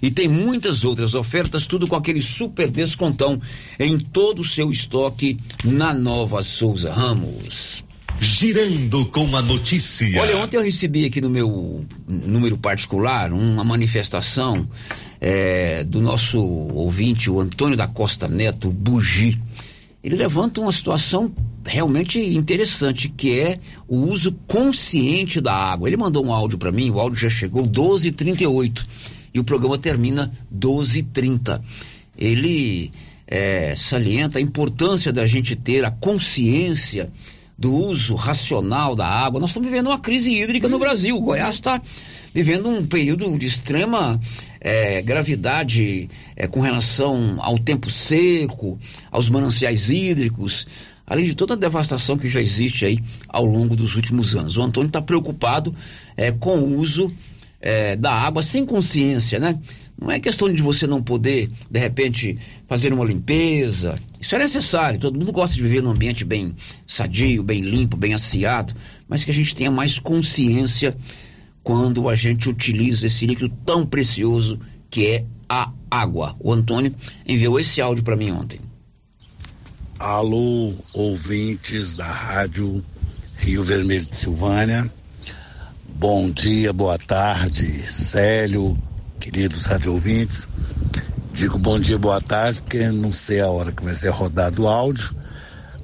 E 0.00 0.10
tem 0.10 0.28
muitas 0.28 0.84
outras 0.84 1.14
ofertas, 1.14 1.66
tudo 1.66 1.88
com 1.88 1.96
aquele 1.96 2.22
super 2.22 2.70
descontão 2.70 3.40
em 3.78 3.98
todo 3.98 4.42
o 4.42 4.44
seu 4.44 4.70
estoque 4.70 5.36
na 5.64 5.92
Nova 5.92 6.40
Souza 6.40 6.92
Ramos. 6.92 7.84
Girando 8.20 9.06
com 9.06 9.36
a 9.36 9.42
notícia. 9.42 10.20
Olha, 10.20 10.36
ontem 10.38 10.56
eu 10.56 10.62
recebi 10.62 11.04
aqui 11.04 11.20
no 11.20 11.28
meu 11.28 11.84
número 12.06 12.56
particular 12.56 13.32
uma 13.32 13.64
manifestação 13.64 14.68
é, 15.20 15.84
do 15.84 16.00
nosso 16.00 16.40
ouvinte, 16.40 17.30
o 17.30 17.40
Antônio 17.40 17.76
da 17.76 17.86
Costa 17.86 18.28
Neto, 18.28 18.70
Bugi. 18.70 19.40
Ele 20.02 20.16
levanta 20.16 20.60
uma 20.60 20.72
situação 20.72 21.32
realmente 21.64 22.20
interessante, 22.20 23.08
que 23.08 23.38
é 23.38 23.58
o 23.86 23.98
uso 23.98 24.32
consciente 24.46 25.40
da 25.40 25.54
água. 25.54 25.88
Ele 25.88 25.96
mandou 25.96 26.24
um 26.24 26.32
áudio 26.32 26.58
para 26.58 26.72
mim, 26.72 26.90
o 26.90 26.98
áudio 26.98 27.20
já 27.20 27.30
chegou 27.30 27.66
12h38 27.66 28.84
e 29.32 29.38
o 29.38 29.44
programa 29.44 29.78
termina 29.78 30.30
12h30. 30.52 31.60
Ele 32.18 32.90
é, 33.26 33.74
salienta 33.74 34.38
a 34.38 34.42
importância 34.42 35.12
da 35.12 35.24
gente 35.24 35.56
ter 35.56 35.84
a 35.84 35.90
consciência 35.90 37.10
do 37.62 37.72
uso 37.72 38.16
racional 38.16 38.96
da 38.96 39.06
água. 39.06 39.38
Nós 39.38 39.50
estamos 39.50 39.70
vivendo 39.70 39.86
uma 39.86 40.00
crise 40.00 40.34
hídrica 40.34 40.68
no 40.68 40.80
Brasil. 40.80 41.16
O 41.16 41.20
Goiás 41.20 41.54
está 41.54 41.80
vivendo 42.34 42.68
um 42.68 42.84
período 42.84 43.38
de 43.38 43.46
extrema 43.46 44.18
é, 44.60 45.00
gravidade 45.00 46.10
é, 46.34 46.48
com 46.48 46.58
relação 46.58 47.36
ao 47.38 47.56
tempo 47.56 47.88
seco, 47.88 48.76
aos 49.12 49.30
mananciais 49.30 49.90
hídricos, 49.90 50.66
além 51.06 51.24
de 51.24 51.36
toda 51.36 51.54
a 51.54 51.56
devastação 51.56 52.18
que 52.18 52.28
já 52.28 52.40
existe 52.40 52.84
aí 52.84 52.98
ao 53.28 53.44
longo 53.44 53.76
dos 53.76 53.94
últimos 53.94 54.34
anos. 54.34 54.56
O 54.56 54.62
Antônio 54.62 54.88
está 54.88 55.00
preocupado 55.00 55.72
é, 56.16 56.32
com 56.32 56.58
o 56.58 56.78
uso 56.80 57.14
é, 57.62 57.94
da 57.96 58.12
água 58.12 58.42
sem 58.42 58.66
consciência, 58.66 59.38
né? 59.38 59.58
Não 59.98 60.10
é 60.10 60.18
questão 60.18 60.52
de 60.52 60.60
você 60.60 60.84
não 60.86 61.00
poder, 61.00 61.48
de 61.70 61.78
repente, 61.78 62.36
fazer 62.66 62.92
uma 62.92 63.04
limpeza. 63.04 63.96
Isso 64.20 64.34
é 64.34 64.38
necessário. 64.38 64.98
Todo 64.98 65.16
mundo 65.16 65.30
gosta 65.30 65.54
de 65.54 65.62
viver 65.62 65.80
num 65.80 65.90
ambiente 65.90 66.24
bem 66.24 66.56
sadio, 66.84 67.42
bem 67.44 67.60
limpo, 67.60 67.96
bem 67.96 68.12
asseado, 68.12 68.74
mas 69.08 69.22
que 69.22 69.30
a 69.30 69.34
gente 69.34 69.54
tenha 69.54 69.70
mais 69.70 70.00
consciência 70.00 70.96
quando 71.62 72.08
a 72.08 72.16
gente 72.16 72.50
utiliza 72.50 73.06
esse 73.06 73.24
líquido 73.24 73.54
tão 73.64 73.86
precioso 73.86 74.58
que 74.90 75.06
é 75.06 75.24
a 75.48 75.70
água. 75.88 76.34
O 76.40 76.52
Antônio 76.52 76.92
enviou 77.24 77.60
esse 77.60 77.80
áudio 77.80 78.02
para 78.02 78.16
mim 78.16 78.32
ontem. 78.32 78.58
Alô, 80.00 80.74
ouvintes 80.92 81.94
da 81.94 82.10
Rádio 82.10 82.84
Rio 83.36 83.62
Vermelho 83.62 84.04
de 84.04 84.16
Silvânia. 84.16 84.90
Bom 86.02 86.32
dia, 86.32 86.72
boa 86.72 86.98
tarde, 86.98 87.64
Célio, 87.86 88.76
queridos 89.20 89.66
rádio 89.66 89.92
ouvintes. 89.92 90.48
Digo 91.32 91.56
bom 91.56 91.78
dia, 91.78 91.96
boa 91.96 92.20
tarde, 92.20 92.60
porque 92.60 92.90
não 92.90 93.12
sei 93.12 93.40
a 93.40 93.46
hora 93.46 93.70
que 93.70 93.84
vai 93.84 93.94
ser 93.94 94.08
rodado 94.08 94.64
o 94.64 94.68
áudio, 94.68 95.14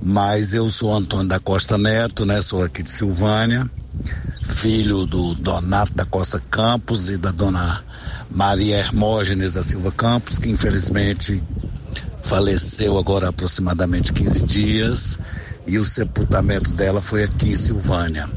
mas 0.02 0.54
eu 0.54 0.68
sou 0.68 0.92
Antônio 0.92 1.28
da 1.28 1.38
Costa 1.38 1.78
Neto, 1.78 2.26
né? 2.26 2.40
Sou 2.40 2.64
aqui 2.64 2.82
de 2.82 2.90
Silvânia, 2.90 3.70
filho 4.42 5.06
do 5.06 5.36
Donato 5.36 5.94
da 5.94 6.04
Costa 6.04 6.42
Campos 6.50 7.10
e 7.10 7.16
da 7.16 7.30
dona 7.30 7.80
Maria 8.28 8.78
Hermógenes 8.78 9.52
da 9.52 9.62
Silva 9.62 9.92
Campos, 9.92 10.36
que 10.36 10.50
infelizmente 10.50 11.40
faleceu 12.20 12.98
agora 12.98 13.26
há 13.26 13.30
aproximadamente 13.30 14.12
15 14.12 14.44
dias 14.44 15.18
e 15.64 15.78
o 15.78 15.84
sepultamento 15.84 16.72
dela 16.72 17.00
foi 17.00 17.22
aqui 17.22 17.52
em 17.52 17.56
Silvânia. 17.56 18.28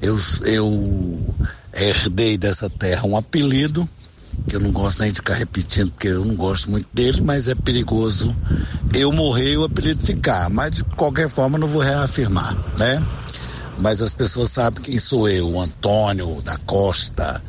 Eu, 0.00 0.18
eu 0.44 1.34
herdei 1.72 2.36
dessa 2.36 2.70
terra 2.70 3.06
um 3.06 3.16
apelido, 3.16 3.88
que 4.46 4.56
eu 4.56 4.60
não 4.60 4.70
gosto 4.70 5.00
nem 5.00 5.10
de 5.10 5.16
ficar 5.16 5.34
repetindo, 5.34 5.90
porque 5.90 6.08
eu 6.08 6.24
não 6.24 6.34
gosto 6.34 6.70
muito 6.70 6.88
dele, 6.92 7.20
mas 7.20 7.48
é 7.48 7.54
perigoso 7.54 8.34
eu 8.94 9.12
morrer 9.12 9.52
e 9.52 9.58
o 9.58 9.64
apelido 9.64 10.02
ficar. 10.02 10.48
Mas 10.48 10.72
de 10.72 10.84
qualquer 10.84 11.28
forma 11.28 11.58
não 11.58 11.68
vou 11.68 11.82
reafirmar, 11.82 12.56
né? 12.78 13.04
Mas 13.78 14.02
as 14.02 14.12
pessoas 14.12 14.50
sabem 14.50 14.82
quem 14.82 14.98
sou 14.98 15.28
eu, 15.28 15.50
o 15.50 15.60
Antônio 15.60 16.40
da 16.42 16.56
Costa. 16.58 17.42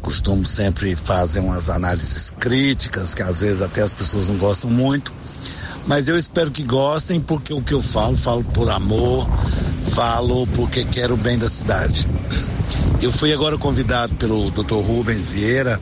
Costumo 0.00 0.46
sempre 0.46 0.94
fazer 0.94 1.40
umas 1.40 1.68
análises 1.68 2.30
críticas, 2.30 3.12
que 3.12 3.22
às 3.22 3.40
vezes 3.40 3.60
até 3.60 3.82
as 3.82 3.92
pessoas 3.92 4.28
não 4.28 4.36
gostam 4.36 4.70
muito. 4.70 5.12
Mas 5.86 6.08
eu 6.08 6.16
espero 6.16 6.50
que 6.50 6.62
gostem, 6.62 7.20
porque 7.20 7.52
o 7.52 7.62
que 7.62 7.74
eu 7.74 7.82
falo, 7.82 8.16
falo 8.16 8.44
por 8.44 8.70
amor, 8.70 9.28
falo 9.80 10.46
porque 10.48 10.84
quero 10.84 11.14
o 11.14 11.16
bem 11.16 11.38
da 11.38 11.48
cidade. 11.48 12.06
Eu 13.00 13.10
fui 13.10 13.32
agora 13.32 13.58
convidado 13.58 14.14
pelo 14.14 14.50
Dr. 14.50 14.76
Rubens 14.76 15.28
Vieira 15.28 15.80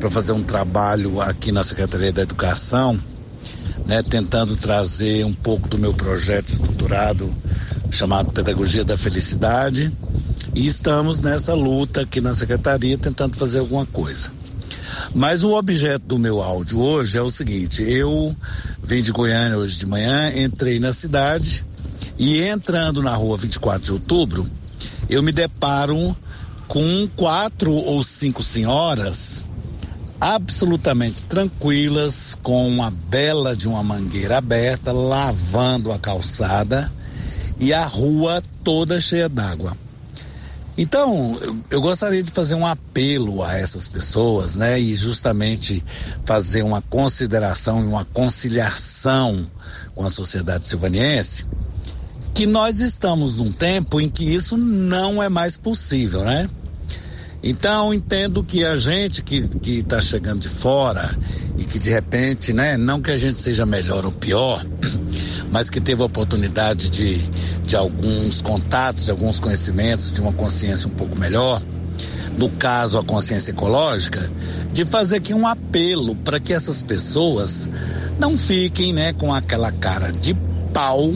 para 0.00 0.10
fazer 0.10 0.32
um 0.32 0.42
trabalho 0.42 1.20
aqui 1.20 1.52
na 1.52 1.62
Secretaria 1.62 2.12
da 2.12 2.22
Educação, 2.22 2.98
né, 3.86 4.02
tentando 4.02 4.56
trazer 4.56 5.24
um 5.24 5.32
pouco 5.32 5.68
do 5.68 5.78
meu 5.78 5.92
projeto 5.92 6.48
de 6.48 6.58
doutorado 6.58 7.30
chamado 7.90 8.32
Pedagogia 8.32 8.84
da 8.84 8.96
Felicidade. 8.96 9.92
E 10.54 10.66
estamos 10.66 11.20
nessa 11.20 11.54
luta 11.54 12.02
aqui 12.02 12.20
na 12.20 12.34
Secretaria 12.34 12.96
tentando 12.96 13.36
fazer 13.36 13.58
alguma 13.58 13.86
coisa. 13.86 14.30
Mas 15.14 15.44
o 15.44 15.54
objeto 15.54 16.06
do 16.06 16.18
meu 16.18 16.42
áudio 16.42 16.80
hoje 16.80 17.18
é 17.18 17.22
o 17.22 17.30
seguinte: 17.30 17.82
eu 17.82 18.34
vim 18.82 19.02
de 19.02 19.12
Goiânia 19.12 19.58
hoje 19.58 19.78
de 19.78 19.86
manhã, 19.86 20.32
entrei 20.34 20.78
na 20.80 20.92
cidade 20.92 21.64
e 22.18 22.42
entrando 22.42 23.02
na 23.02 23.14
rua 23.14 23.36
24 23.36 23.82
de 23.82 23.92
outubro, 23.92 24.50
eu 25.08 25.22
me 25.22 25.32
deparo 25.32 26.16
com 26.66 27.08
quatro 27.16 27.72
ou 27.72 28.02
cinco 28.02 28.42
senhoras 28.42 29.46
absolutamente 30.20 31.22
tranquilas, 31.22 32.36
com 32.42 32.68
uma 32.68 32.90
bela 32.90 33.54
de 33.54 33.68
uma 33.68 33.82
mangueira 33.82 34.38
aberta, 34.38 34.90
lavando 34.90 35.92
a 35.92 35.98
calçada 35.98 36.92
e 37.58 37.72
a 37.72 37.84
rua 37.86 38.42
toda 38.64 39.00
cheia 39.00 39.28
d'água. 39.28 39.76
Então, 40.76 41.36
eu, 41.70 41.80
gostaria 41.80 42.22
de 42.22 42.30
fazer 42.30 42.54
um 42.54 42.64
apelo 42.64 43.42
a 43.42 43.56
essas 43.56 43.88
pessoas, 43.88 44.54
né? 44.54 44.78
E 44.78 44.94
justamente 44.94 45.84
fazer 46.24 46.62
uma 46.62 46.80
consideração 46.82 47.82
e 47.82 47.86
uma 47.86 48.04
conciliação 48.04 49.50
com 49.92 50.06
a 50.06 50.10
sociedade 50.10 50.68
silvaniense, 50.68 51.44
que 52.38 52.46
nós 52.46 52.78
estamos 52.78 53.34
num 53.34 53.50
tempo 53.50 54.00
em 54.00 54.08
que 54.08 54.22
isso 54.22 54.56
não 54.56 55.20
é 55.20 55.28
mais 55.28 55.56
possível, 55.56 56.22
né? 56.24 56.48
Então, 57.42 57.92
entendo 57.92 58.44
que 58.44 58.64
a 58.64 58.76
gente 58.76 59.24
que 59.24 59.48
está 59.66 60.00
chegando 60.00 60.38
de 60.38 60.48
fora 60.48 61.10
e 61.58 61.64
que 61.64 61.80
de 61.80 61.90
repente, 61.90 62.52
né, 62.52 62.76
não 62.76 63.02
que 63.02 63.10
a 63.10 63.18
gente 63.18 63.36
seja 63.36 63.66
melhor 63.66 64.06
ou 64.06 64.12
pior, 64.12 64.64
mas 65.50 65.68
que 65.68 65.80
teve 65.80 66.00
a 66.00 66.04
oportunidade 66.04 66.90
de, 66.90 67.18
de 67.66 67.74
alguns 67.74 68.40
contatos, 68.40 69.06
de 69.06 69.10
alguns 69.10 69.40
conhecimentos, 69.40 70.12
de 70.12 70.20
uma 70.20 70.32
consciência 70.32 70.86
um 70.86 70.94
pouco 70.94 71.16
melhor, 71.16 71.60
no 72.38 72.48
caso 72.50 72.98
a 72.98 73.02
consciência 73.02 73.50
ecológica, 73.50 74.30
de 74.72 74.84
fazer 74.84 75.16
aqui 75.16 75.34
um 75.34 75.44
apelo 75.44 76.14
para 76.14 76.38
que 76.38 76.54
essas 76.54 76.84
pessoas 76.84 77.68
não 78.16 78.38
fiquem, 78.38 78.92
né, 78.92 79.12
com 79.12 79.34
aquela 79.34 79.72
cara 79.72 80.12
de 80.12 80.36
pau, 80.72 81.12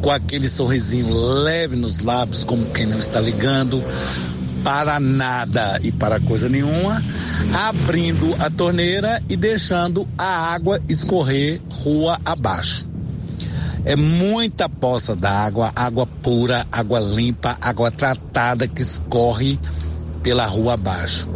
com 0.00 0.10
aquele 0.10 0.48
sorrisinho 0.48 1.12
leve 1.12 1.76
nos 1.76 2.00
lábios, 2.00 2.44
como 2.44 2.66
quem 2.66 2.86
não 2.86 2.98
está 2.98 3.20
ligando, 3.20 3.82
para 4.62 4.98
nada 5.00 5.78
e 5.82 5.92
para 5.92 6.20
coisa 6.20 6.48
nenhuma, 6.48 7.02
abrindo 7.54 8.34
a 8.40 8.50
torneira 8.50 9.22
e 9.28 9.36
deixando 9.36 10.06
a 10.16 10.52
água 10.52 10.80
escorrer 10.88 11.60
rua 11.68 12.18
abaixo. 12.24 12.86
É 13.84 13.96
muita 13.96 14.68
poça 14.68 15.16
d'água, 15.16 15.72
água 15.74 16.06
pura, 16.06 16.66
água 16.70 17.00
limpa, 17.00 17.56
água 17.60 17.90
tratada 17.90 18.68
que 18.68 18.82
escorre 18.82 19.58
pela 20.22 20.44
rua 20.44 20.74
abaixo. 20.74 21.28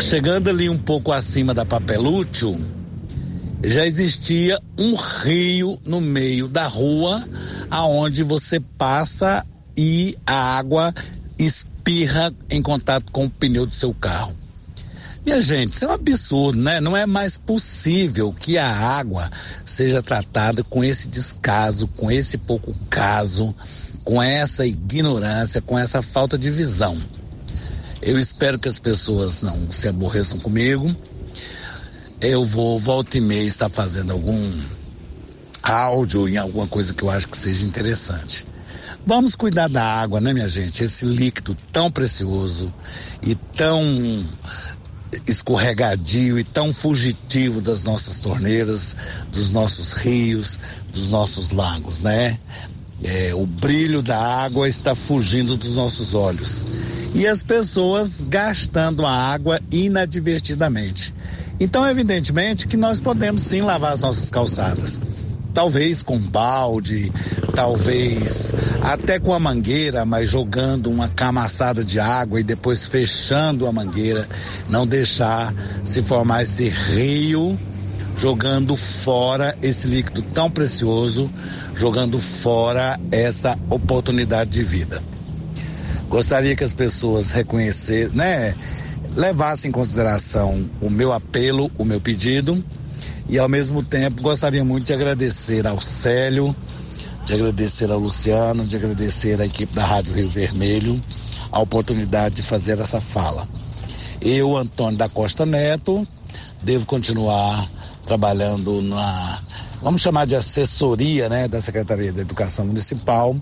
Chegando 0.00 0.48
ali 0.48 0.68
um 0.68 0.78
pouco 0.78 1.12
acima 1.12 1.52
da 1.52 1.66
Papelúcio, 1.66 2.58
já 3.68 3.86
existia 3.86 4.58
um 4.78 4.94
rio 4.94 5.78
no 5.84 6.00
meio 6.00 6.48
da 6.48 6.66
rua 6.66 7.22
aonde 7.70 8.22
você 8.22 8.60
passa 8.60 9.44
e 9.76 10.16
a 10.26 10.56
água 10.56 10.94
espirra 11.38 12.32
em 12.50 12.62
contato 12.62 13.10
com 13.10 13.26
o 13.26 13.30
pneu 13.30 13.66
do 13.66 13.74
seu 13.74 13.92
carro. 13.94 14.34
Minha 15.24 15.40
gente, 15.40 15.72
isso 15.72 15.86
é 15.86 15.88
um 15.88 15.92
absurdo, 15.92 16.60
né? 16.60 16.80
Não 16.80 16.94
é 16.94 17.06
mais 17.06 17.38
possível 17.38 18.30
que 18.30 18.58
a 18.58 18.70
água 18.70 19.30
seja 19.64 20.02
tratada 20.02 20.62
com 20.62 20.84
esse 20.84 21.08
descaso, 21.08 21.86
com 21.88 22.10
esse 22.10 22.36
pouco 22.36 22.74
caso, 22.90 23.54
com 24.04 24.22
essa 24.22 24.66
ignorância, 24.66 25.62
com 25.62 25.78
essa 25.78 26.02
falta 26.02 26.36
de 26.36 26.50
visão. 26.50 26.98
Eu 28.02 28.18
espero 28.18 28.58
que 28.58 28.68
as 28.68 28.78
pessoas 28.78 29.40
não 29.40 29.70
se 29.70 29.88
aborreçam 29.88 30.38
comigo. 30.38 30.94
Eu 32.26 32.42
vou, 32.42 32.80
volta 32.80 33.18
e 33.18 33.20
meia, 33.20 33.46
estar 33.46 33.68
fazendo 33.68 34.10
algum 34.10 34.62
áudio 35.62 36.26
em 36.26 36.38
alguma 36.38 36.66
coisa 36.66 36.94
que 36.94 37.02
eu 37.02 37.10
acho 37.10 37.28
que 37.28 37.36
seja 37.36 37.66
interessante. 37.66 38.46
Vamos 39.04 39.34
cuidar 39.34 39.68
da 39.68 39.84
água, 39.84 40.22
né, 40.22 40.32
minha 40.32 40.48
gente? 40.48 40.82
Esse 40.82 41.04
líquido 41.04 41.54
tão 41.70 41.92
precioso 41.92 42.72
e 43.22 43.34
tão 43.34 44.24
escorregadio 45.26 46.38
e 46.38 46.44
tão 46.44 46.72
fugitivo 46.72 47.60
das 47.60 47.84
nossas 47.84 48.20
torneiras, 48.20 48.96
dos 49.30 49.50
nossos 49.50 49.92
rios, 49.92 50.58
dos 50.94 51.10
nossos 51.10 51.50
lagos, 51.50 52.00
né? 52.00 52.38
É, 53.02 53.34
o 53.34 53.44
brilho 53.44 54.00
da 54.00 54.18
água 54.18 54.66
está 54.66 54.94
fugindo 54.94 55.58
dos 55.58 55.76
nossos 55.76 56.14
olhos. 56.14 56.64
E 57.14 57.26
as 57.26 57.42
pessoas 57.42 58.22
gastando 58.22 59.04
a 59.04 59.12
água 59.12 59.60
inadvertidamente. 59.70 61.12
Então, 61.58 61.88
evidentemente, 61.88 62.66
que 62.66 62.76
nós 62.76 63.00
podemos 63.00 63.42
sim 63.42 63.60
lavar 63.60 63.92
as 63.92 64.00
nossas 64.00 64.30
calçadas 64.30 65.00
talvez 65.54 66.02
com 66.02 66.18
balde, 66.18 67.12
talvez 67.54 68.52
até 68.82 69.20
com 69.20 69.32
a 69.32 69.38
mangueira, 69.38 70.04
mas 70.04 70.28
jogando 70.28 70.90
uma 70.90 71.08
camaçada 71.08 71.84
de 71.84 72.00
água 72.00 72.40
e 72.40 72.42
depois 72.42 72.88
fechando 72.88 73.68
a 73.68 73.72
mangueira, 73.72 74.28
não 74.68 74.84
deixar 74.84 75.54
se 75.84 76.02
formar 76.02 76.42
esse 76.42 76.68
rio 76.68 77.56
jogando 78.16 78.76
fora 78.76 79.56
esse 79.60 79.88
líquido 79.88 80.22
tão 80.22 80.50
precioso, 80.50 81.30
jogando 81.74 82.18
fora 82.18 82.98
essa 83.10 83.58
oportunidade 83.68 84.50
de 84.50 84.62
vida. 84.62 85.02
Gostaria 86.08 86.54
que 86.54 86.62
as 86.62 86.74
pessoas 86.74 87.32
reconhecessem, 87.32 88.16
né, 88.16 88.54
levassem 89.16 89.68
em 89.68 89.72
consideração 89.72 90.68
o 90.80 90.90
meu 90.90 91.12
apelo, 91.12 91.70
o 91.78 91.84
meu 91.84 92.00
pedido 92.00 92.62
e 93.28 93.38
ao 93.38 93.48
mesmo 93.48 93.82
tempo 93.82 94.20
gostaria 94.20 94.64
muito 94.64 94.86
de 94.86 94.92
agradecer 94.92 95.66
ao 95.66 95.80
Célio, 95.80 96.54
de 97.24 97.34
agradecer 97.34 97.90
ao 97.90 97.98
Luciano, 97.98 98.66
de 98.66 98.76
agradecer 98.76 99.40
à 99.40 99.46
equipe 99.46 99.72
da 99.74 99.84
Rádio 99.84 100.14
Rio 100.14 100.28
Vermelho 100.28 101.00
a 101.50 101.60
oportunidade 101.60 102.36
de 102.36 102.42
fazer 102.42 102.80
essa 102.80 103.00
fala. 103.00 103.46
Eu, 104.20 104.56
Antônio 104.56 104.98
da 104.98 105.08
Costa 105.08 105.46
Neto, 105.46 106.06
devo 106.62 106.84
continuar 106.86 107.68
trabalhando 108.04 108.82
na, 108.82 109.40
vamos 109.80 110.02
chamar 110.02 110.26
de 110.26 110.36
assessoria, 110.36 111.28
né, 111.28 111.46
da 111.48 111.60
Secretaria 111.60 112.12
da 112.12 112.22
Educação 112.22 112.66
Municipal, 112.66 113.36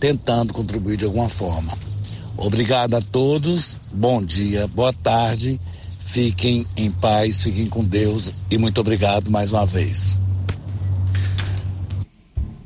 tentando 0.00 0.52
contribuir 0.52 0.96
de 0.96 1.04
alguma 1.04 1.28
forma. 1.28 1.72
Obrigado 2.36 2.94
a 2.94 3.00
todos, 3.00 3.80
bom 3.92 4.22
dia, 4.22 4.66
boa 4.66 4.92
tarde 4.92 5.58
Fiquem 6.06 6.64
em 6.76 6.88
paz, 6.88 7.42
fiquem 7.42 7.66
com 7.66 7.82
Deus 7.82 8.32
e 8.48 8.56
muito 8.56 8.80
obrigado 8.80 9.28
mais 9.28 9.52
uma 9.52 9.66
vez. 9.66 10.16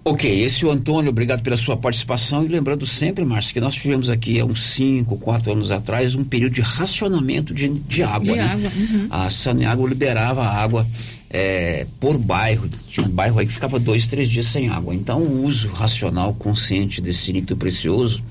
Ok, 0.04 0.42
esse 0.42 0.62
é 0.62 0.68
o 0.68 0.70
Antônio, 0.70 1.08
obrigado 1.08 1.42
pela 1.42 1.56
sua 1.56 1.74
participação 1.74 2.44
e 2.44 2.48
lembrando 2.48 2.84
sempre, 2.84 3.24
Márcio, 3.24 3.54
que 3.54 3.60
nós 3.60 3.74
tivemos 3.74 4.10
aqui 4.10 4.38
há 4.38 4.44
uns 4.44 4.62
5, 4.74 5.16
4 5.16 5.52
anos 5.52 5.70
atrás 5.70 6.14
um 6.14 6.22
período 6.22 6.52
de 6.52 6.60
racionamento 6.60 7.54
de, 7.54 7.70
de 7.70 8.02
água, 8.02 8.34
de 8.34 8.38
né? 8.38 8.44
Água, 8.44 8.70
uhum. 8.76 9.06
A 9.08 9.30
Saneágua 9.30 9.88
liberava 9.88 10.42
a 10.42 10.62
água 10.62 10.86
é, 11.30 11.86
por 11.98 12.18
bairro, 12.18 12.68
tinha 12.68 13.06
um 13.06 13.10
bairro 13.10 13.38
aí 13.38 13.46
que 13.46 13.54
ficava 13.54 13.78
dois, 13.80 14.06
três 14.06 14.28
dias 14.28 14.46
sem 14.46 14.68
água. 14.68 14.94
Então 14.94 15.22
o 15.22 15.46
uso 15.46 15.68
racional, 15.68 16.34
consciente 16.34 17.00
desse 17.00 17.32
líquido 17.32 17.56
precioso 17.56 18.22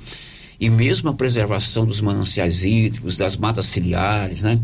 e 0.59 0.69
mesmo 0.69 1.09
a 1.09 1.13
preservação 1.13 1.85
dos 1.85 2.01
mananciais 2.01 2.63
hídricos, 2.63 3.17
das 3.17 3.37
matas 3.37 3.67
ciliares, 3.67 4.43
né? 4.43 4.59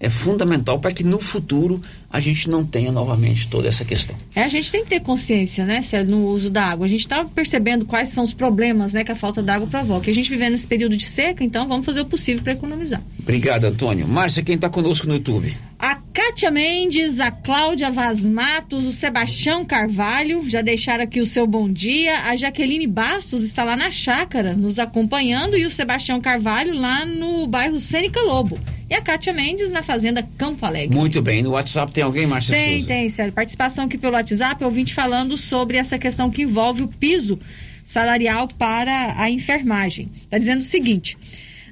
É 0.00 0.08
fundamental 0.08 0.80
para 0.80 0.92
que 0.92 1.04
no 1.04 1.20
futuro 1.20 1.82
a 2.10 2.18
gente 2.18 2.48
não 2.48 2.64
tenha 2.64 2.90
novamente 2.90 3.46
toda 3.46 3.68
essa 3.68 3.84
questão. 3.84 4.16
É, 4.34 4.42
a 4.42 4.48
gente 4.48 4.72
tem 4.72 4.82
que 4.82 4.88
ter 4.88 5.00
consciência, 5.00 5.64
né, 5.66 5.80
no 6.08 6.26
uso 6.26 6.48
da 6.48 6.64
água. 6.64 6.86
A 6.86 6.88
gente 6.88 7.00
está 7.00 7.22
percebendo 7.22 7.84
quais 7.84 8.08
são 8.08 8.24
os 8.24 8.32
problemas 8.32 8.94
né, 8.94 9.04
que 9.04 9.12
a 9.12 9.16
falta 9.16 9.42
d'água 9.42 9.68
provoca. 9.68 10.10
A 10.10 10.14
gente 10.14 10.30
vivendo 10.30 10.52
nesse 10.52 10.66
período 10.66 10.96
de 10.96 11.06
seca, 11.06 11.44
então 11.44 11.68
vamos 11.68 11.84
fazer 11.84 12.00
o 12.00 12.06
possível 12.06 12.42
para 12.42 12.54
economizar. 12.54 13.02
Obrigado, 13.18 13.64
Antônio. 13.64 14.08
Márcia, 14.08 14.42
quem 14.42 14.54
está 14.54 14.70
conosco 14.70 15.06
no 15.06 15.14
YouTube? 15.14 15.54
A 15.78 15.96
Kátia 16.12 16.50
Mendes, 16.50 17.20
a 17.20 17.30
Cláudia 17.30 17.90
Vaz 17.90 18.26
Matos, 18.26 18.86
o 18.86 18.92
Sebastião 18.92 19.64
Carvalho, 19.64 20.48
já 20.48 20.62
deixaram 20.62 21.04
aqui 21.04 21.20
o 21.20 21.26
seu 21.26 21.46
bom 21.46 21.70
dia. 21.70 22.24
A 22.24 22.36
Jaqueline 22.36 22.86
Bastos 22.86 23.42
está 23.42 23.64
lá 23.64 23.76
na 23.76 23.90
chácara, 23.90 24.54
nos 24.54 24.78
acompanhando, 24.78 25.56
e 25.56 25.66
o 25.66 25.70
Sebastião 25.70 26.20
Carvalho 26.20 26.74
lá 26.74 27.04
no 27.04 27.46
bairro 27.46 27.78
Sênica 27.78 28.20
Lobo. 28.20 28.58
E 28.90 28.94
a 28.96 29.00
Kátia 29.00 29.32
Mendes 29.32 29.70
na 29.70 29.84
Fazenda 29.84 30.20
Campo 30.36 30.66
Alegre. 30.66 30.96
Muito 30.96 31.22
bem. 31.22 31.44
No 31.44 31.50
WhatsApp 31.50 31.92
tem 31.92 32.02
alguém, 32.02 32.26
Márcia 32.26 32.56
Tem, 32.56 32.72
Souza? 32.72 32.88
tem, 32.88 33.08
Sérgio. 33.08 33.32
Participação 33.32 33.84
aqui 33.84 33.96
pelo 33.96 34.14
WhatsApp, 34.14 34.64
ouvinte 34.64 34.92
falando 34.92 35.36
sobre 35.36 35.76
essa 35.76 35.96
questão 35.96 36.28
que 36.28 36.42
envolve 36.42 36.82
o 36.82 36.88
piso 36.88 37.38
salarial 37.84 38.48
para 38.48 39.14
a 39.16 39.30
enfermagem. 39.30 40.10
Está 40.16 40.38
dizendo 40.38 40.58
o 40.58 40.64
seguinte. 40.64 41.16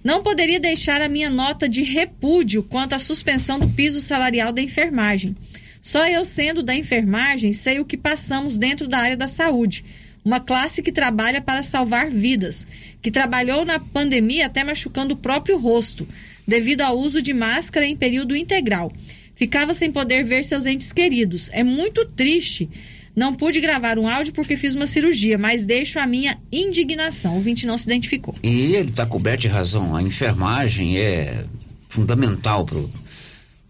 Não 0.05 0.23
poderia 0.23 0.61
deixar 0.61 1.03
a 1.03 1.09
minha 1.09 1.29
nota 1.29 1.69
de 1.69 1.83
repúdio 1.83 2.63
quanto 2.63 2.93
à 2.93 3.01
suspensão 3.01 3.59
do 3.59 3.69
piso 3.69 4.01
salarial 4.01 4.53
da 4.53 4.63
enfermagem. 4.63 5.35
Só 5.83 6.07
eu 6.07 6.25
sendo 6.25 6.63
da 6.63 6.75
enfermagem 6.75 7.53
sei 7.53 7.81
o 7.81 7.85
que 7.85 7.97
passamos 7.97 8.57
dentro 8.57 8.87
da 8.87 8.99
área 8.99 9.17
da 9.17 9.27
saúde. 9.27 9.85
Uma 10.25 10.39
classe 10.39 10.83
que 10.83 10.93
trabalha 10.93 11.41
para 11.41 11.65
salvar 11.65 12.11
vidas, 12.11 12.65
que 13.03 13.11
trabalhou 13.11 13.65
na 13.65 13.81
pandemia 13.81 14.47
até 14.47 14.63
machucando 14.63 15.15
o 15.15 15.17
próprio 15.17 15.59
rosto, 15.59 16.07
devido 16.49 16.81
ao 16.81 16.99
uso 16.99 17.21
de 17.21 17.35
máscara 17.35 17.87
em 17.87 17.95
período 17.95 18.35
integral. 18.35 18.91
Ficava 19.37 19.75
sem 19.75 19.93
poder 19.93 20.25
ver 20.25 20.43
seus 20.45 20.67
entes 20.67 20.91
queridos. 20.91 21.49
É 21.53 21.63
muito 21.63 22.05
triste. 22.07 22.69
Não 23.15 23.35
pude 23.35 23.61
gravar 23.61 23.99
um 23.99 24.09
áudio 24.09 24.33
porque 24.33 24.57
fiz 24.57 24.75
uma 24.75 24.87
cirurgia, 24.87 25.37
mas 25.37 25.65
deixo 25.65 25.99
a 25.99 26.07
minha 26.07 26.39
indignação. 26.51 27.33
O 27.33 27.37
ouvinte 27.37 27.67
não 27.67 27.77
se 27.77 27.85
identificou. 27.85 28.35
E 28.43 28.75
ele 28.75 28.91
está 28.91 29.05
coberto 29.05 29.43
de 29.43 29.49
razão. 29.49 29.95
A 29.95 30.03
enfermagem 30.03 30.99
é 30.99 31.45
fundamental 31.89 32.65
para 32.65 32.79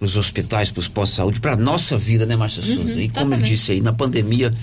os 0.00 0.16
hospitais, 0.16 0.70
para 0.70 0.80
os 0.80 0.88
postos 0.88 1.10
de 1.12 1.16
saúde, 1.16 1.40
para 1.40 1.52
a 1.52 1.56
nossa 1.56 1.98
vida, 1.98 2.24
né, 2.24 2.36
Márcia 2.36 2.62
Uhum, 2.62 2.76
Souza? 2.76 2.90
E 2.90 2.92
como 2.92 3.00
ele 3.00 3.08
totalmente. 3.08 3.46
disse 3.48 3.72
aí, 3.72 3.80
na 3.80 3.92
pandemia 3.92 4.54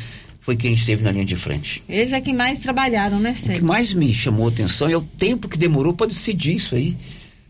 foi 0.42 0.56
quem 0.56 0.74
esteve 0.74 1.04
na 1.04 1.12
linha 1.12 1.26
de 1.26 1.36
frente. 1.36 1.84
Eles 1.90 2.14
é 2.14 2.22
que 2.22 2.32
mais 2.32 2.60
trabalharam, 2.60 3.20
né, 3.20 3.32
O 3.32 3.34
que 3.34 3.40
Sérgio? 3.40 3.66
mais 3.66 3.94
me 3.94 4.14
chamou 4.14 4.48
a 4.48 4.52
atenção 4.52 4.88
é 4.90 4.96
o 4.96 5.02
tempo 5.02 5.50
que 5.50 5.58
demorou 5.58 5.94
para 5.94 6.08
decidir 6.08 6.54
isso 6.56 6.76
aí. 6.76 6.96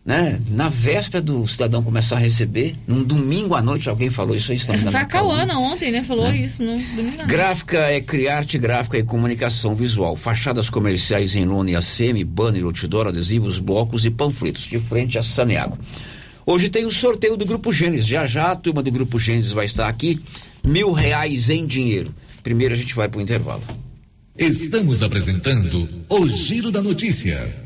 Né? 0.06 0.40
Na 0.50 0.68
véspera 0.68 1.20
do 1.20 1.44
cidadão 1.48 1.82
começar 1.82 2.14
a 2.14 2.20
receber, 2.20 2.76
num 2.86 3.02
domingo 3.02 3.56
à 3.56 3.60
noite, 3.60 3.88
alguém 3.88 4.08
falou 4.08 4.36
isso 4.36 4.52
aí, 4.52 4.56
estamos 4.56 4.92
Foi 4.92 5.00
a 5.00 5.04
Cauana 5.04 5.58
ontem, 5.58 5.90
né? 5.90 6.04
Falou 6.04 6.32
isso 6.32 6.62
no 6.62 6.70
domingo. 6.70 7.14
à 7.14 7.16
noite. 7.16 7.26
Gráfica 7.26 7.78
é 7.78 8.00
criar 8.00 8.36
arte 8.36 8.56
gráfica 8.56 8.96
e 8.96 9.02
comunicação 9.02 9.74
visual. 9.74 10.14
Fachadas 10.14 10.70
comerciais 10.70 11.34
em 11.34 11.44
lona 11.44 11.72
e 11.72 11.74
ACM, 11.74 12.22
banner, 12.24 12.64
outdoor, 12.64 13.08
adesivos, 13.08 13.58
blocos 13.58 14.06
e 14.06 14.10
panfletos, 14.10 14.62
de 14.62 14.78
frente 14.78 15.18
a 15.18 15.24
Saneago. 15.24 15.76
Hoje 16.46 16.68
tem 16.68 16.86
o 16.86 16.92
sorteio 16.92 17.36
do 17.36 17.44
Grupo 17.44 17.72
Gênesis. 17.72 18.06
Já 18.06 18.26
já 18.26 18.52
a 18.52 18.56
turma 18.56 18.84
do 18.84 18.92
Grupo 18.92 19.18
Gênesis 19.18 19.50
vai 19.50 19.64
estar 19.64 19.88
aqui. 19.88 20.20
Mil 20.62 20.92
reais 20.92 21.50
em 21.50 21.66
dinheiro. 21.66 22.14
Primeiro 22.44 22.72
a 22.72 22.76
gente 22.76 22.94
vai 22.94 23.08
para 23.08 23.18
o 23.18 23.22
intervalo. 23.22 23.62
Estamos 24.38 25.02
apresentando 25.02 25.88
o 26.08 26.28
Giro 26.28 26.70
da 26.70 26.80
Notícia. 26.80 27.65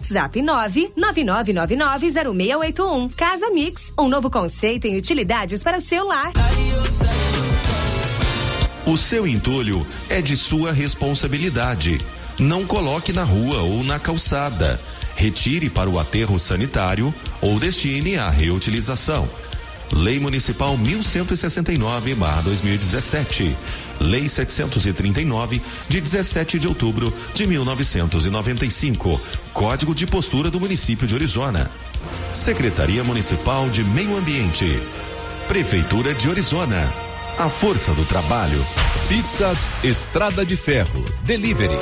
WhatsApp 0.00 0.40
999990681. 0.40 3.12
Casa 3.14 3.50
Mix, 3.50 3.92
um 3.98 4.08
novo 4.08 4.30
conceito 4.30 4.86
em 4.86 4.96
utilidades 4.96 5.62
para 5.62 5.76
o 5.76 5.80
seu 5.80 6.06
lar. 6.06 6.32
O 8.86 8.96
seu 8.96 9.26
entulho 9.26 9.86
é 10.08 10.22
de 10.22 10.34
sua 10.36 10.72
responsabilidade. 10.72 11.98
Não 12.38 12.64
coloque 12.66 13.12
na 13.12 13.24
rua 13.24 13.60
ou 13.60 13.84
na 13.84 13.98
calçada. 13.98 14.80
Retire 15.14 15.68
para 15.68 15.90
o 15.90 15.98
aterro 15.98 16.38
sanitário 16.38 17.14
ou 17.42 17.60
destine 17.60 18.16
à 18.16 18.30
reutilização. 18.30 19.28
Lei 19.92 20.20
Municipal 20.20 20.78
1169/2017. 20.78 23.54
Lei 23.98 24.28
739 24.28 25.60
de 25.88 26.00
17 26.00 26.58
de 26.58 26.68
outubro 26.68 27.12
de 27.34 27.46
1995. 27.46 29.20
Código 29.52 29.94
de 29.94 30.06
postura 30.06 30.50
do 30.50 30.60
município 30.60 31.06
de 31.06 31.14
Orizona. 31.14 31.70
Secretaria 32.32 33.04
Municipal 33.04 33.68
de 33.68 33.82
Meio 33.82 34.16
Ambiente. 34.16 34.80
Prefeitura 35.48 36.14
de 36.14 36.28
Orizona. 36.28 36.88
A 37.38 37.48
força 37.48 37.92
do 37.92 38.04
trabalho. 38.04 38.64
Pizzas 39.08 39.58
Estrada 39.82 40.46
de 40.46 40.56
Ferro. 40.56 41.04
Delivery. 41.22 41.78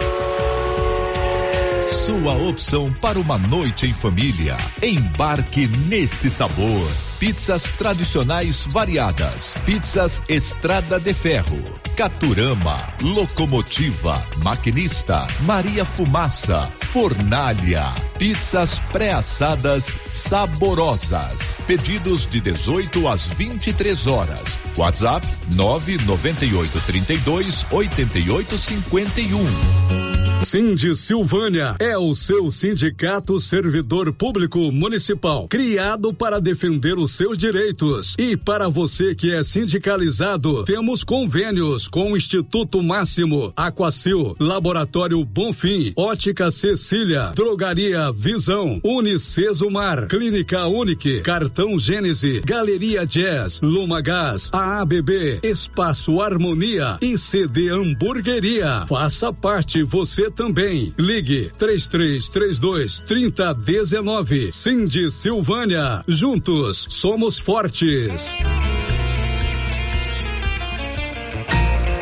Sua 2.07 2.33
opção 2.49 2.91
para 2.91 3.21
uma 3.21 3.37
noite 3.37 3.87
em 3.87 3.93
família. 3.93 4.57
Embarque 4.83 5.67
nesse 5.89 6.31
sabor. 6.31 7.08
Pizzas 7.19 7.65
tradicionais 7.77 8.65
variadas. 8.69 9.57
Pizzas 9.65 10.23
Estrada 10.29 11.01
de 11.01 11.13
Ferro. 11.13 11.59
Caturama. 11.97 12.87
Locomotiva. 13.03 14.25
Maquinista. 14.45 15.27
Maria 15.41 15.85
Fumaça. 15.85 16.71
Fornalha. 16.93 17.85
Pizzas 18.19 18.79
pré-assadas 18.93 19.99
saborosas. 20.07 21.59
Pedidos 21.67 22.31
de 22.31 22.41
18 22.41 23.09
às 23.09 23.31
23 23.31 24.07
horas. 24.07 24.61
WhatsApp 24.77 25.27
998 25.57 26.81
32 26.87 27.67
88 27.73 28.59
51. 28.59 30.18
Cindy 30.43 30.95
Silvânia 30.95 31.75
é 31.81 31.99
o 31.99 32.15
seu 32.15 32.51
sindicato 32.51 33.39
servidor 33.41 34.13
público 34.13 34.71
municipal, 34.71 35.49
criado 35.49 36.15
para 36.15 36.41
defender 36.41 36.97
os 36.97 37.11
seus 37.13 37.37
direitos. 37.37 38.15
E 38.17 38.37
para 38.37 38.69
você 38.69 39.15
que 39.15 39.35
é 39.35 39.43
sindicalizado, 39.43 40.65
temos 40.65 41.03
convênios 41.03 41.89
com 41.89 42.13
o 42.13 42.17
Instituto 42.17 42.83
Máximo, 42.83 43.53
Aquacil, 43.57 44.37
Laboratório 44.39 45.23
Bonfim, 45.25 45.93
Ótica 45.97 46.51
Cecília, 46.51 47.33
Drogaria 47.35 48.11
Visão, 48.13 48.81
Unicesumar, 48.85 50.07
Clínica 50.07 50.67
Unique, 50.67 51.21
Cartão 51.21 51.77
Gênese, 51.79 52.41
Galeria 52.45 53.05
Jazz, 53.05 53.61
Luma 53.61 54.01
Gás, 54.01 54.51
AABB, 54.53 55.41
Espaço 55.43 56.23
Harmonia 56.23 56.97
e 57.03 57.19
CD 57.19 57.71
Hamburgueria. 57.71 58.87
Faça 58.87 59.33
parte 59.33 59.83
você 59.83 60.28
também. 60.31 60.95
Ligue 60.99 61.51
3332 61.59 63.01
3019. 63.01 64.53
Cindy 64.53 65.11
Silvânia. 65.11 66.05
Juntos 66.07 66.87
somos 66.91 67.39
fortes. 67.39 68.37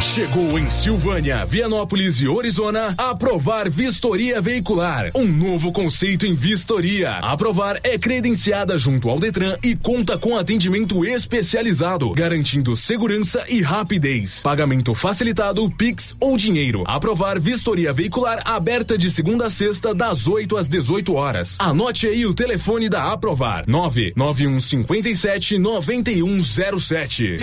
Chegou 0.00 0.58
em 0.58 0.70
Silvânia, 0.70 1.44
Vianópolis 1.44 2.22
e 2.22 2.26
Orizona 2.26 2.94
a 2.96 3.10
Aprovar 3.10 3.70
Vistoria 3.70 4.40
Veicular, 4.40 5.10
um 5.14 5.26
novo 5.26 5.70
conceito 5.72 6.24
em 6.24 6.34
vistoria. 6.34 7.10
A 7.10 7.32
Aprovar 7.32 7.78
é 7.84 7.98
credenciada 7.98 8.78
junto 8.78 9.10
ao 9.10 9.18
Detran 9.18 9.58
e 9.62 9.76
conta 9.76 10.16
com 10.16 10.36
atendimento 10.36 11.04
especializado, 11.04 12.10
garantindo 12.12 12.74
segurança 12.74 13.44
e 13.46 13.60
rapidez. 13.60 14.40
Pagamento 14.42 14.94
facilitado, 14.94 15.70
Pix 15.70 16.16
ou 16.18 16.34
dinheiro. 16.36 16.82
Aprovar 16.86 17.38
Vistoria 17.38 17.92
Veicular 17.92 18.40
aberta 18.46 18.96
de 18.96 19.10
segunda 19.10 19.46
a 19.46 19.50
sexta 19.50 19.94
das 19.94 20.26
8 20.26 20.56
às 20.56 20.66
18 20.66 21.12
horas. 21.12 21.56
Anote 21.58 22.08
aí 22.08 22.24
o 22.24 22.32
telefone 22.32 22.88
da 22.88 23.12
Aprovar: 23.12 23.64
99157 23.66 25.58
9107. 25.58 27.38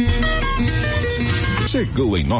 Chegou 1.67 2.17
em 2.17 2.23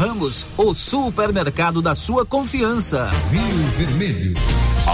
Ramos, 0.00 0.46
o 0.56 0.72
supermercado 0.72 1.82
da 1.82 1.94
sua 1.94 2.24
confiança. 2.24 3.10
Rio 3.30 3.66
Vermelho. 3.76 4.32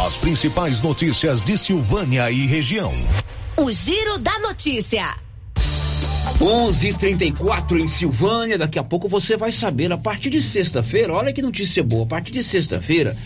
As 0.05 0.17
principais 0.17 0.81
notícias 0.81 1.45
de 1.45 1.57
Silvânia 1.57 2.29
e 2.29 2.45
região. 2.45 2.91
O 3.57 3.71
Giro 3.71 4.19
da 4.19 4.37
Notícia. 4.41 5.17
11:34 6.41 7.79
em 7.79 7.87
Silvânia. 7.87 8.59
Daqui 8.59 8.81
a 8.81 8.83
pouco 8.83 9.09
você 9.09 9.37
vai 9.37 9.53
saber. 9.53 9.93
A 9.93 9.97
partir 9.97 10.29
de 10.29 10.43
sexta-feira, 10.43 11.13
olha 11.13 11.33
que 11.33 11.41
notícia 11.41 11.85
boa. 11.85 12.03
A 12.03 12.09
partir 12.09 12.33
de 12.33 12.43
sexta-feira, 12.43 13.17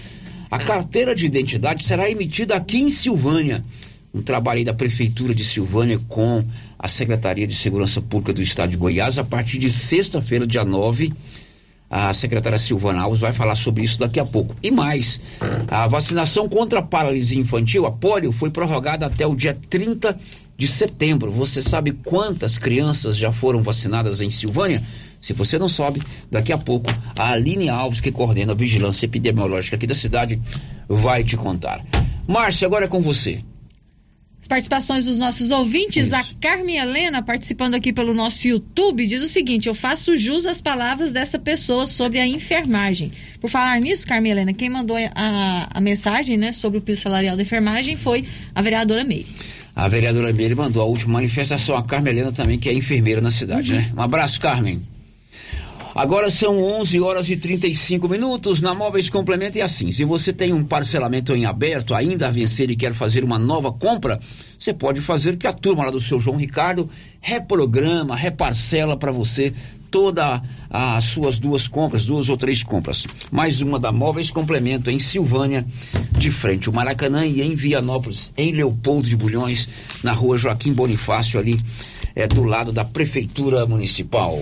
a 0.50 0.58
carteira 0.58 1.14
de 1.14 1.24
identidade 1.24 1.82
será 1.82 2.10
emitida 2.10 2.56
aqui 2.56 2.82
em 2.82 2.90
Silvânia. 2.90 3.64
Um 4.12 4.20
trabalho 4.20 4.58
aí 4.58 4.64
da 4.66 4.74
Prefeitura 4.74 5.34
de 5.34 5.46
Silvânia 5.46 5.98
com 6.08 6.44
a 6.78 6.88
Secretaria 6.88 7.46
de 7.46 7.54
Segurança 7.54 8.02
Pública 8.02 8.34
do 8.34 8.42
Estado 8.42 8.68
de 8.68 8.76
Goiás. 8.76 9.18
A 9.18 9.24
partir 9.24 9.56
de 9.56 9.70
sexta-feira, 9.70 10.46
dia 10.46 10.62
9, 10.62 11.10
a 11.90 12.14
secretária 12.14 12.56
Silvana 12.56 13.02
Alves 13.02 13.20
vai 13.20 13.32
falar 13.32 13.56
sobre 13.56 13.82
isso 13.82 13.98
daqui 13.98 14.20
a 14.20 14.24
pouco. 14.24 14.54
E 14.62 14.70
mais, 14.70 15.20
a 15.66 15.88
vacinação 15.88 16.48
contra 16.48 16.78
a 16.78 16.82
paralisia 16.82 17.40
infantil, 17.40 17.84
a 17.84 17.90
polio, 17.90 18.30
foi 18.30 18.48
prorrogada 18.48 19.06
até 19.06 19.26
o 19.26 19.34
dia 19.34 19.58
30 19.68 20.16
de 20.56 20.68
setembro. 20.68 21.32
Você 21.32 21.60
sabe 21.60 21.90
quantas 21.90 22.58
crianças 22.58 23.16
já 23.16 23.32
foram 23.32 23.60
vacinadas 23.60 24.20
em 24.22 24.30
Silvânia? 24.30 24.80
Se 25.20 25.32
você 25.32 25.58
não 25.58 25.68
sabe, 25.68 26.00
daqui 26.30 26.52
a 26.52 26.58
pouco 26.58 26.88
a 27.16 27.32
Aline 27.32 27.68
Alves, 27.68 28.00
que 28.00 28.12
coordena 28.12 28.52
a 28.52 28.54
vigilância 28.54 29.06
epidemiológica 29.06 29.74
aqui 29.74 29.86
da 29.86 29.94
cidade, 29.94 30.40
vai 30.88 31.24
te 31.24 31.36
contar. 31.36 31.84
Márcia, 32.28 32.66
agora 32.66 32.84
é 32.84 32.88
com 32.88 33.02
você. 33.02 33.42
As 34.40 34.48
participações 34.48 35.04
dos 35.04 35.18
nossos 35.18 35.50
ouvintes, 35.50 36.14
a 36.14 36.24
Carmen 36.40 36.78
Helena, 36.78 37.22
participando 37.22 37.74
aqui 37.74 37.92
pelo 37.92 38.14
nosso 38.14 38.48
YouTube, 38.48 39.06
diz 39.06 39.22
o 39.22 39.26
seguinte: 39.26 39.68
eu 39.68 39.74
faço 39.74 40.16
jus 40.16 40.46
às 40.46 40.62
palavras 40.62 41.12
dessa 41.12 41.38
pessoa 41.38 41.86
sobre 41.86 42.18
a 42.18 42.26
enfermagem. 42.26 43.12
Por 43.38 43.50
falar 43.50 43.78
nisso, 43.80 44.06
Carmen 44.06 44.32
Helena, 44.32 44.54
quem 44.54 44.70
mandou 44.70 44.96
a, 44.96 45.68
a 45.70 45.80
mensagem 45.80 46.38
né, 46.38 46.52
sobre 46.52 46.78
o 46.78 46.80
piso 46.80 47.02
salarial 47.02 47.36
da 47.36 47.42
enfermagem 47.42 47.96
foi 47.96 48.24
a 48.54 48.62
vereadora 48.62 49.04
Meire. 49.04 49.26
A 49.76 49.86
vereadora 49.88 50.32
Meire 50.32 50.54
mandou 50.54 50.82
a 50.82 50.86
última 50.86 51.14
manifestação, 51.14 51.76
a 51.76 51.82
Carmen 51.82 52.12
Helena 52.12 52.32
também, 52.32 52.58
que 52.58 52.68
é 52.70 52.72
enfermeira 52.72 53.20
na 53.20 53.30
cidade, 53.30 53.74
né? 53.74 53.92
Um 53.94 54.00
abraço, 54.00 54.40
Carmen. 54.40 54.80
Agora 55.94 56.30
são 56.30 56.62
11 56.62 57.00
horas 57.00 57.28
e 57.28 57.36
35 57.36 58.08
minutos. 58.08 58.60
Na 58.60 58.74
Móveis 58.74 59.10
Complemento 59.10 59.58
é 59.58 59.62
assim: 59.62 59.90
se 59.90 60.04
você 60.04 60.32
tem 60.32 60.52
um 60.52 60.64
parcelamento 60.64 61.34
em 61.34 61.46
aberto 61.46 61.94
ainda 61.94 62.28
a 62.28 62.30
vencer 62.30 62.70
e 62.70 62.76
quer 62.76 62.94
fazer 62.94 63.24
uma 63.24 63.38
nova 63.38 63.72
compra, 63.72 64.18
você 64.58 64.72
pode 64.72 65.00
fazer 65.00 65.36
que 65.36 65.46
a 65.46 65.52
turma 65.52 65.84
lá 65.84 65.90
do 65.90 66.00
seu 66.00 66.20
João 66.20 66.36
Ricardo 66.36 66.88
reprograma, 67.20 68.14
reparcela 68.14 68.96
para 68.96 69.10
você 69.10 69.52
todas 69.90 70.40
as 70.70 71.04
suas 71.04 71.38
duas 71.38 71.66
compras, 71.66 72.04
duas 72.04 72.28
ou 72.28 72.36
três 72.36 72.62
compras. 72.62 73.06
Mais 73.30 73.60
uma 73.60 73.78
da 73.78 73.90
Móveis 73.90 74.30
Complemento 74.30 74.90
em 74.90 74.98
Silvânia, 75.00 75.66
de 76.16 76.30
frente 76.30 76.68
ao 76.68 76.74
Maracanã 76.74 77.26
e 77.26 77.42
em 77.42 77.56
Vianópolis, 77.56 78.32
em 78.36 78.52
Leopoldo 78.52 79.08
de 79.08 79.16
Bulhões, 79.16 79.68
na 80.04 80.12
rua 80.12 80.38
Joaquim 80.38 80.72
Bonifácio, 80.72 81.40
ali 81.40 81.60
é, 82.14 82.28
do 82.28 82.44
lado 82.44 82.70
da 82.70 82.84
Prefeitura 82.84 83.66
Municipal. 83.66 84.38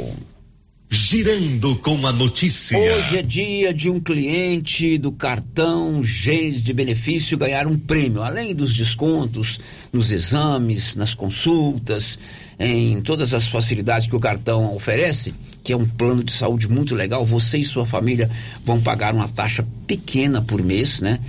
Girando 0.90 1.76
com 1.76 2.06
a 2.06 2.12
notícia. 2.12 2.78
Hoje 2.78 3.18
é 3.18 3.22
dia 3.22 3.74
de 3.74 3.90
um 3.90 4.00
cliente 4.00 4.96
do 4.96 5.12
cartão 5.12 6.02
Gênesis 6.02 6.62
de 6.62 6.72
benefício 6.72 7.36
ganhar 7.36 7.66
um 7.66 7.78
prêmio, 7.78 8.22
além 8.22 8.54
dos 8.54 8.74
descontos 8.74 9.60
nos 9.92 10.10
exames, 10.12 10.96
nas 10.96 11.12
consultas, 11.12 12.18
em 12.58 13.02
todas 13.02 13.34
as 13.34 13.46
facilidades 13.46 14.06
que 14.06 14.16
o 14.16 14.20
cartão 14.20 14.74
oferece, 14.74 15.34
que 15.62 15.74
é 15.74 15.76
um 15.76 15.86
plano 15.86 16.24
de 16.24 16.32
saúde 16.32 16.66
muito 16.70 16.94
legal. 16.94 17.22
Você 17.22 17.58
e 17.58 17.64
sua 17.64 17.84
família 17.84 18.30
vão 18.64 18.80
pagar 18.80 19.14
uma 19.14 19.28
taxa 19.28 19.66
pequena 19.86 20.40
por 20.40 20.62
mês, 20.62 21.00
né? 21.00 21.20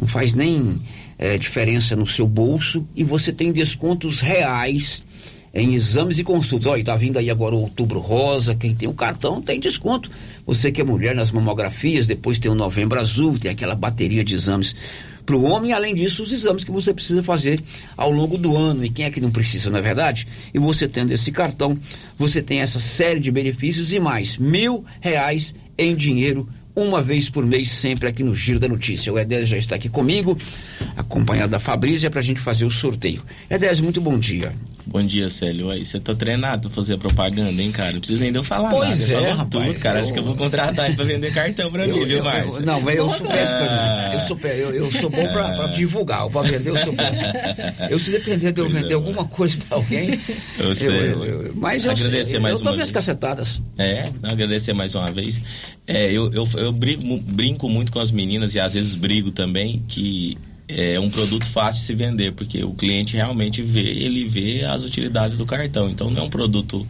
Não 0.00 0.06
faz 0.06 0.34
nem 0.34 0.80
eh, 1.18 1.36
diferença 1.36 1.96
no 1.96 2.06
seu 2.06 2.28
bolso 2.28 2.86
e 2.94 3.02
você 3.02 3.32
tem 3.32 3.50
descontos 3.50 4.20
reais 4.20 5.02
em 5.52 5.74
exames 5.74 6.18
e 6.18 6.24
consultas. 6.24 6.66
Olha, 6.66 6.84
tá 6.84 6.96
vindo 6.96 7.18
aí 7.18 7.30
agora 7.30 7.54
o 7.54 7.60
outubro 7.60 8.00
rosa, 8.00 8.54
quem 8.54 8.74
tem 8.74 8.88
o 8.88 8.94
cartão 8.94 9.42
tem 9.42 9.58
desconto. 9.58 10.10
Você 10.46 10.70
que 10.70 10.80
é 10.80 10.84
mulher 10.84 11.14
nas 11.14 11.30
mamografias, 11.30 12.06
depois 12.06 12.38
tem 12.38 12.50
o 12.50 12.54
novembro 12.54 12.98
azul, 12.98 13.38
tem 13.38 13.50
aquela 13.50 13.74
bateria 13.74 14.24
de 14.24 14.34
exames 14.34 14.74
para 15.24 15.36
o 15.36 15.44
homem, 15.44 15.72
além 15.72 15.94
disso, 15.94 16.22
os 16.22 16.32
exames 16.32 16.64
que 16.64 16.72
você 16.72 16.92
precisa 16.92 17.22
fazer 17.22 17.62
ao 17.96 18.10
longo 18.10 18.36
do 18.36 18.56
ano. 18.56 18.84
E 18.84 18.90
quem 18.90 19.04
é 19.04 19.10
que 19.10 19.20
não 19.20 19.30
precisa, 19.30 19.70
não 19.70 19.78
é 19.78 19.82
verdade? 19.82 20.26
E 20.52 20.58
você 20.58 20.88
tendo 20.88 21.12
esse 21.12 21.30
cartão, 21.30 21.78
você 22.18 22.42
tem 22.42 22.60
essa 22.60 22.80
série 22.80 23.20
de 23.20 23.30
benefícios 23.30 23.92
e 23.92 24.00
mais 24.00 24.36
mil 24.36 24.84
reais 25.00 25.54
em 25.78 25.94
dinheiro 25.94 26.48
uma 26.74 27.02
vez 27.02 27.28
por 27.28 27.44
mês, 27.44 27.70
sempre 27.70 28.08
aqui 28.08 28.22
no 28.22 28.34
Giro 28.34 28.58
da 28.58 28.68
Notícia. 28.68 29.12
O 29.12 29.18
Edésio 29.18 29.46
já 29.46 29.58
está 29.58 29.76
aqui 29.76 29.88
comigo, 29.88 30.38
acompanhado 30.96 31.50
da 31.50 31.60
Fabrícia, 31.60 32.10
para 32.10 32.20
a 32.20 32.22
gente 32.22 32.40
fazer 32.40 32.64
o 32.64 32.70
sorteio. 32.70 33.22
Edésio, 33.48 33.84
muito 33.84 34.00
bom 34.00 34.18
dia. 34.18 34.52
Bom 34.92 35.04
dia, 35.04 35.30
Célio. 35.30 35.70
Aí, 35.70 35.84
você 35.86 36.00
tá 36.00 36.16
treinado 36.16 36.62
pra 36.62 36.70
fazer 36.70 36.94
a 36.94 36.98
propaganda, 36.98 37.62
hein, 37.62 37.70
cara? 37.70 37.92
Não 37.92 38.00
precisa 38.00 38.20
nem 38.22 38.32
de 38.32 38.38
eu 38.38 38.42
falar 38.42 38.70
Pois 38.70 38.98
nada. 38.98 39.02
é, 39.02 39.04
eu 39.04 39.22
falo 39.22 39.36
rapaz, 39.36 39.66
tudo, 39.68 39.80
cara. 39.82 39.98
eu- 39.98 40.02
Acho 40.02 40.12
que 40.12 40.18
eu 40.18 40.24
vou 40.24 40.34
contratar 40.34 40.86
ele 40.86 40.96
pra 40.96 41.04
vender 41.04 41.32
cartão 41.32 41.70
pra 41.70 41.86
mim, 41.86 41.96
Eu- 41.96 42.06
viu, 42.06 42.18
eu- 42.18 42.24
Márcio? 42.24 42.60
eu- 42.62 42.66
não, 42.66 42.80
mas 42.80 42.96
eu 42.96 43.08
sou 43.08 43.26
péssimo. 43.28 43.58
Ah. 43.60 44.10
Eu 44.12 44.20
sou, 44.20 44.38
eu, 44.42 44.74
eu 44.74 44.90
sou 44.90 45.08
bom 45.08 45.26
pra, 45.28 45.48
pra 45.54 45.66
divulgar, 45.68 46.28
pra 46.28 46.42
vender 46.42 46.70
eu 46.70 46.76
sou 46.78 46.92
péssimo. 46.92 47.28
Eu 47.88 47.98
se 48.00 48.10
depender 48.10 48.50
de 48.50 48.60
eu 48.60 48.68
vender 48.68 48.94
alguma 48.94 49.24
coisa 49.26 49.56
pra 49.68 49.76
alguém. 49.76 50.18
Eu 50.58 50.74
sei. 50.74 50.88
eu- 50.88 51.24
eu- 51.24 51.52
mas 51.54 51.84
eu, 51.84 51.92
Agradecer 51.92 52.36
eu, 52.36 52.40
mais 52.40 52.58
eu 52.58 52.62
uma 52.66 52.72
minhas 52.72 52.90
vez. 52.90 53.06
cacetadas. 53.06 53.62
É, 53.78 54.10
não, 54.20 54.30
agradecer 54.30 54.72
mais 54.72 54.94
uma 54.96 55.10
vez. 55.12 55.40
É, 55.86 56.10
eu, 56.10 56.32
eu, 56.32 56.48
eu 56.56 56.72
brinco, 56.72 57.04
mu- 57.04 57.20
brinco 57.20 57.68
muito 57.68 57.92
com 57.92 58.00
as 58.00 58.10
meninas 58.10 58.56
e 58.56 58.60
às 58.60 58.74
vezes 58.74 58.96
brigo 58.96 59.30
também 59.30 59.80
que 59.88 60.36
é 60.76 61.00
um 61.00 61.10
produto 61.10 61.44
fácil 61.44 61.80
de 61.80 61.86
se 61.86 61.94
vender, 61.94 62.32
porque 62.32 62.62
o 62.64 62.72
cliente 62.72 63.16
realmente 63.16 63.62
vê, 63.62 63.80
ele 63.80 64.24
vê 64.24 64.64
as 64.64 64.84
utilidades 64.84 65.36
do 65.36 65.46
cartão. 65.46 65.88
Então 65.88 66.10
não 66.10 66.22
é 66.22 66.24
um 66.24 66.30
produto. 66.30 66.86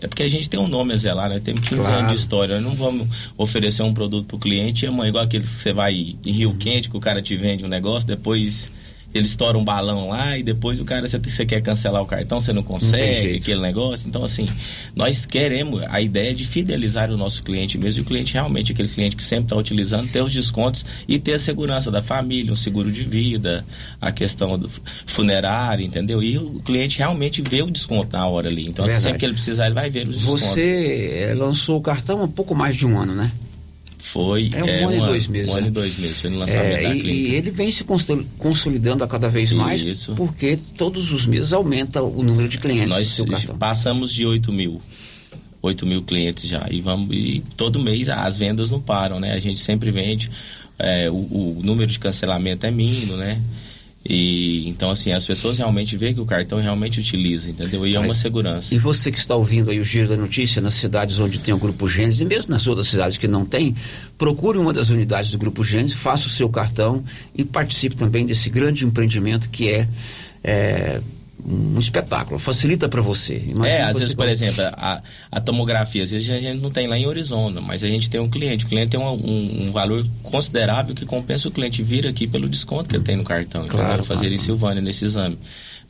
É 0.00 0.06
porque 0.06 0.22
a 0.22 0.28
gente 0.28 0.48
tem 0.48 0.60
um 0.60 0.68
nome 0.68 0.92
a 0.92 0.96
zelar, 0.96 1.28
né? 1.28 1.40
Temos 1.40 1.68
15 1.68 1.82
Claro. 1.82 1.96
anos 1.98 2.12
de 2.12 2.18
história. 2.18 2.60
Nós 2.60 2.64
não 2.64 2.76
vamos 2.76 3.08
oferecer 3.36 3.82
um 3.82 3.92
produto 3.92 4.26
pro 4.26 4.38
cliente 4.38 4.84
e 4.84 4.88
amanhã, 4.88 5.08
igual 5.08 5.24
aqueles 5.24 5.48
que 5.48 5.60
você 5.60 5.72
vai 5.72 6.16
em 6.24 6.30
Rio 6.32 6.54
Quente, 6.54 6.88
que 6.88 6.96
o 6.96 7.00
cara 7.00 7.20
te 7.20 7.36
vende 7.36 7.64
um 7.64 7.68
negócio, 7.68 8.06
depois 8.06 8.70
ele 9.14 9.24
estoura 9.24 9.56
um 9.56 9.64
balão 9.64 10.08
lá 10.10 10.36
e 10.36 10.42
depois 10.42 10.80
o 10.80 10.84
cara, 10.84 11.06
você, 11.06 11.18
você 11.18 11.46
quer 11.46 11.62
cancelar 11.62 12.02
o 12.02 12.06
cartão, 12.06 12.40
você 12.40 12.52
não 12.52 12.62
consegue, 12.62 13.20
jeito. 13.20 13.42
aquele 13.42 13.60
negócio. 13.60 14.08
Então, 14.08 14.22
assim, 14.24 14.48
nós 14.94 15.24
queremos, 15.24 15.82
a 15.88 16.00
ideia 16.00 16.30
é 16.30 16.34
de 16.34 16.46
fidelizar 16.46 17.10
o 17.10 17.16
nosso 17.16 17.42
cliente 17.42 17.78
mesmo, 17.78 18.00
e 18.00 18.02
o 18.02 18.04
cliente 18.04 18.34
realmente, 18.34 18.72
aquele 18.72 18.88
cliente 18.88 19.16
que 19.16 19.24
sempre 19.24 19.44
está 19.46 19.56
utilizando, 19.56 20.08
ter 20.08 20.22
os 20.22 20.32
descontos 20.32 20.84
e 21.06 21.18
ter 21.18 21.34
a 21.34 21.38
segurança 21.38 21.90
da 21.90 22.02
família, 22.02 22.52
um 22.52 22.56
seguro 22.56 22.92
de 22.92 23.02
vida, 23.02 23.64
a 24.00 24.12
questão 24.12 24.58
do 24.58 24.68
funerário, 25.06 25.84
entendeu? 25.84 26.22
E 26.22 26.36
o 26.36 26.60
cliente 26.60 26.98
realmente 26.98 27.40
vê 27.40 27.62
o 27.62 27.70
desconto 27.70 28.14
na 28.14 28.26
hora 28.26 28.48
ali. 28.48 28.66
Então, 28.68 28.84
assim, 28.84 28.94
Verdade. 28.94 29.02
sempre 29.02 29.18
que 29.18 29.24
ele 29.26 29.34
precisar, 29.34 29.66
ele 29.66 29.74
vai 29.74 29.88
ver 29.88 30.06
os 30.06 30.16
descontos. 30.16 30.42
Você 30.42 31.28
eh, 31.30 31.34
lançou 31.34 31.78
o 31.78 31.82
cartão 31.82 32.20
há 32.20 32.24
um 32.24 32.28
pouco 32.28 32.54
mais 32.54 32.76
de 32.76 32.86
um 32.86 32.98
ano, 32.98 33.14
né? 33.14 33.32
Foi. 33.98 34.50
É 34.54 34.62
um 34.64 34.88
ano 34.88 34.96
e 34.96 35.06
dois 35.06 35.26
meses, 35.26 35.48
Um 35.48 35.52
ano 35.52 35.60
né? 35.62 35.68
e 35.68 35.70
dois 35.70 35.98
meses, 35.98 36.20
foi 36.20 36.30
no 36.30 36.38
lançamento 36.38 36.64
É, 36.78 36.82
da 36.82 36.94
e, 36.94 37.00
clínica. 37.00 37.28
e 37.30 37.34
ele 37.34 37.50
vem 37.50 37.70
se 37.70 37.84
consol- 37.84 38.24
consolidando 38.38 39.02
a 39.04 39.08
cada 39.08 39.28
vez 39.28 39.50
mais, 39.52 39.82
Isso. 39.82 40.14
porque 40.14 40.58
todos 40.76 41.10
os 41.12 41.26
meses 41.26 41.52
aumenta 41.52 42.02
o 42.02 42.22
número 42.22 42.48
de 42.48 42.58
clientes 42.58 42.88
Nós 42.88 43.44
passamos 43.58 44.12
de 44.14 44.24
8 44.26 44.52
mil. 44.52 44.80
8 45.60 45.84
mil 45.84 46.02
clientes 46.02 46.48
já. 46.48 46.66
E, 46.70 46.80
vamos, 46.80 47.08
e 47.14 47.42
todo 47.56 47.80
mês 47.80 48.08
as 48.08 48.38
vendas 48.38 48.70
não 48.70 48.80
param, 48.80 49.18
né? 49.18 49.32
A 49.32 49.40
gente 49.40 49.58
sempre 49.58 49.90
vende. 49.90 50.30
é, 50.78 51.10
o, 51.10 51.14
o 51.14 51.60
número 51.64 51.90
de 51.90 51.98
cancelamento 51.98 52.64
é 52.64 52.70
mínimo, 52.70 53.16
né? 53.16 53.40
E 54.04 54.68
então, 54.68 54.90
assim, 54.90 55.12
as 55.12 55.26
pessoas 55.26 55.58
realmente 55.58 55.96
veem 55.96 56.14
que 56.14 56.20
o 56.20 56.24
cartão 56.24 56.60
realmente 56.60 57.00
utiliza, 57.00 57.50
entendeu? 57.50 57.86
E 57.86 57.96
é 57.96 58.00
uma 58.00 58.14
segurança. 58.14 58.74
E 58.74 58.78
você 58.78 59.10
que 59.10 59.18
está 59.18 59.34
ouvindo 59.34 59.70
aí 59.70 59.80
o 59.80 59.84
Giro 59.84 60.08
da 60.08 60.16
Notícia 60.16 60.62
nas 60.62 60.74
cidades 60.74 61.18
onde 61.18 61.38
tem 61.38 61.52
o 61.52 61.58
Grupo 61.58 61.88
Gênesis 61.88 62.20
e 62.20 62.24
mesmo 62.24 62.52
nas 62.52 62.66
outras 62.66 62.86
cidades 62.86 63.18
que 63.18 63.26
não 63.26 63.44
tem, 63.44 63.74
procure 64.16 64.56
uma 64.56 64.72
das 64.72 64.88
unidades 64.88 65.30
do 65.32 65.38
Grupo 65.38 65.64
Gênesis, 65.64 65.96
faça 65.96 66.26
o 66.26 66.30
seu 66.30 66.48
cartão 66.48 67.02
e 67.34 67.44
participe 67.44 67.96
também 67.96 68.24
desse 68.24 68.48
grande 68.48 68.84
empreendimento 68.84 69.50
que 69.50 69.68
é, 69.68 69.88
é, 70.44 71.00
um 71.44 71.78
espetáculo, 71.78 72.38
facilita 72.38 72.88
para 72.88 73.00
você. 73.00 73.36
Imagina 73.48 73.68
é, 73.68 73.82
às 73.82 73.92
você 73.96 74.00
vezes, 74.00 74.14
por 74.14 74.28
exemplo, 74.28 74.62
a, 74.72 75.00
a 75.30 75.40
tomografia, 75.40 76.02
às 76.02 76.10
vezes 76.10 76.28
a 76.30 76.40
gente 76.40 76.60
não 76.60 76.70
tem 76.70 76.86
lá 76.86 76.98
em 76.98 77.08
Arizona, 77.08 77.60
mas 77.60 77.82
a 77.84 77.88
gente 77.88 78.10
tem 78.10 78.20
um 78.20 78.28
cliente. 78.28 78.64
O 78.64 78.68
cliente 78.68 78.90
tem 78.90 79.00
um, 79.00 79.06
um- 79.12 79.66
um 79.68 79.72
valor 79.72 80.04
considerável 80.24 80.94
que 80.94 81.06
compensa 81.06 81.48
o 81.48 81.50
cliente 81.50 81.82
vir 81.82 82.06
aqui 82.06 82.26
pelo 82.26 82.48
desconto 82.48 82.88
que 82.88 82.96
ele 82.96 83.04
tem 83.04 83.16
no 83.16 83.24
cartão. 83.24 83.62
Então, 83.62 83.76
Claro, 83.76 83.88
claro, 83.88 84.04
fazer 84.04 84.22
claro. 84.22 84.34
em 84.34 84.38
Silvânia 84.38 84.82
nesse 84.82 85.04
exame. 85.04 85.38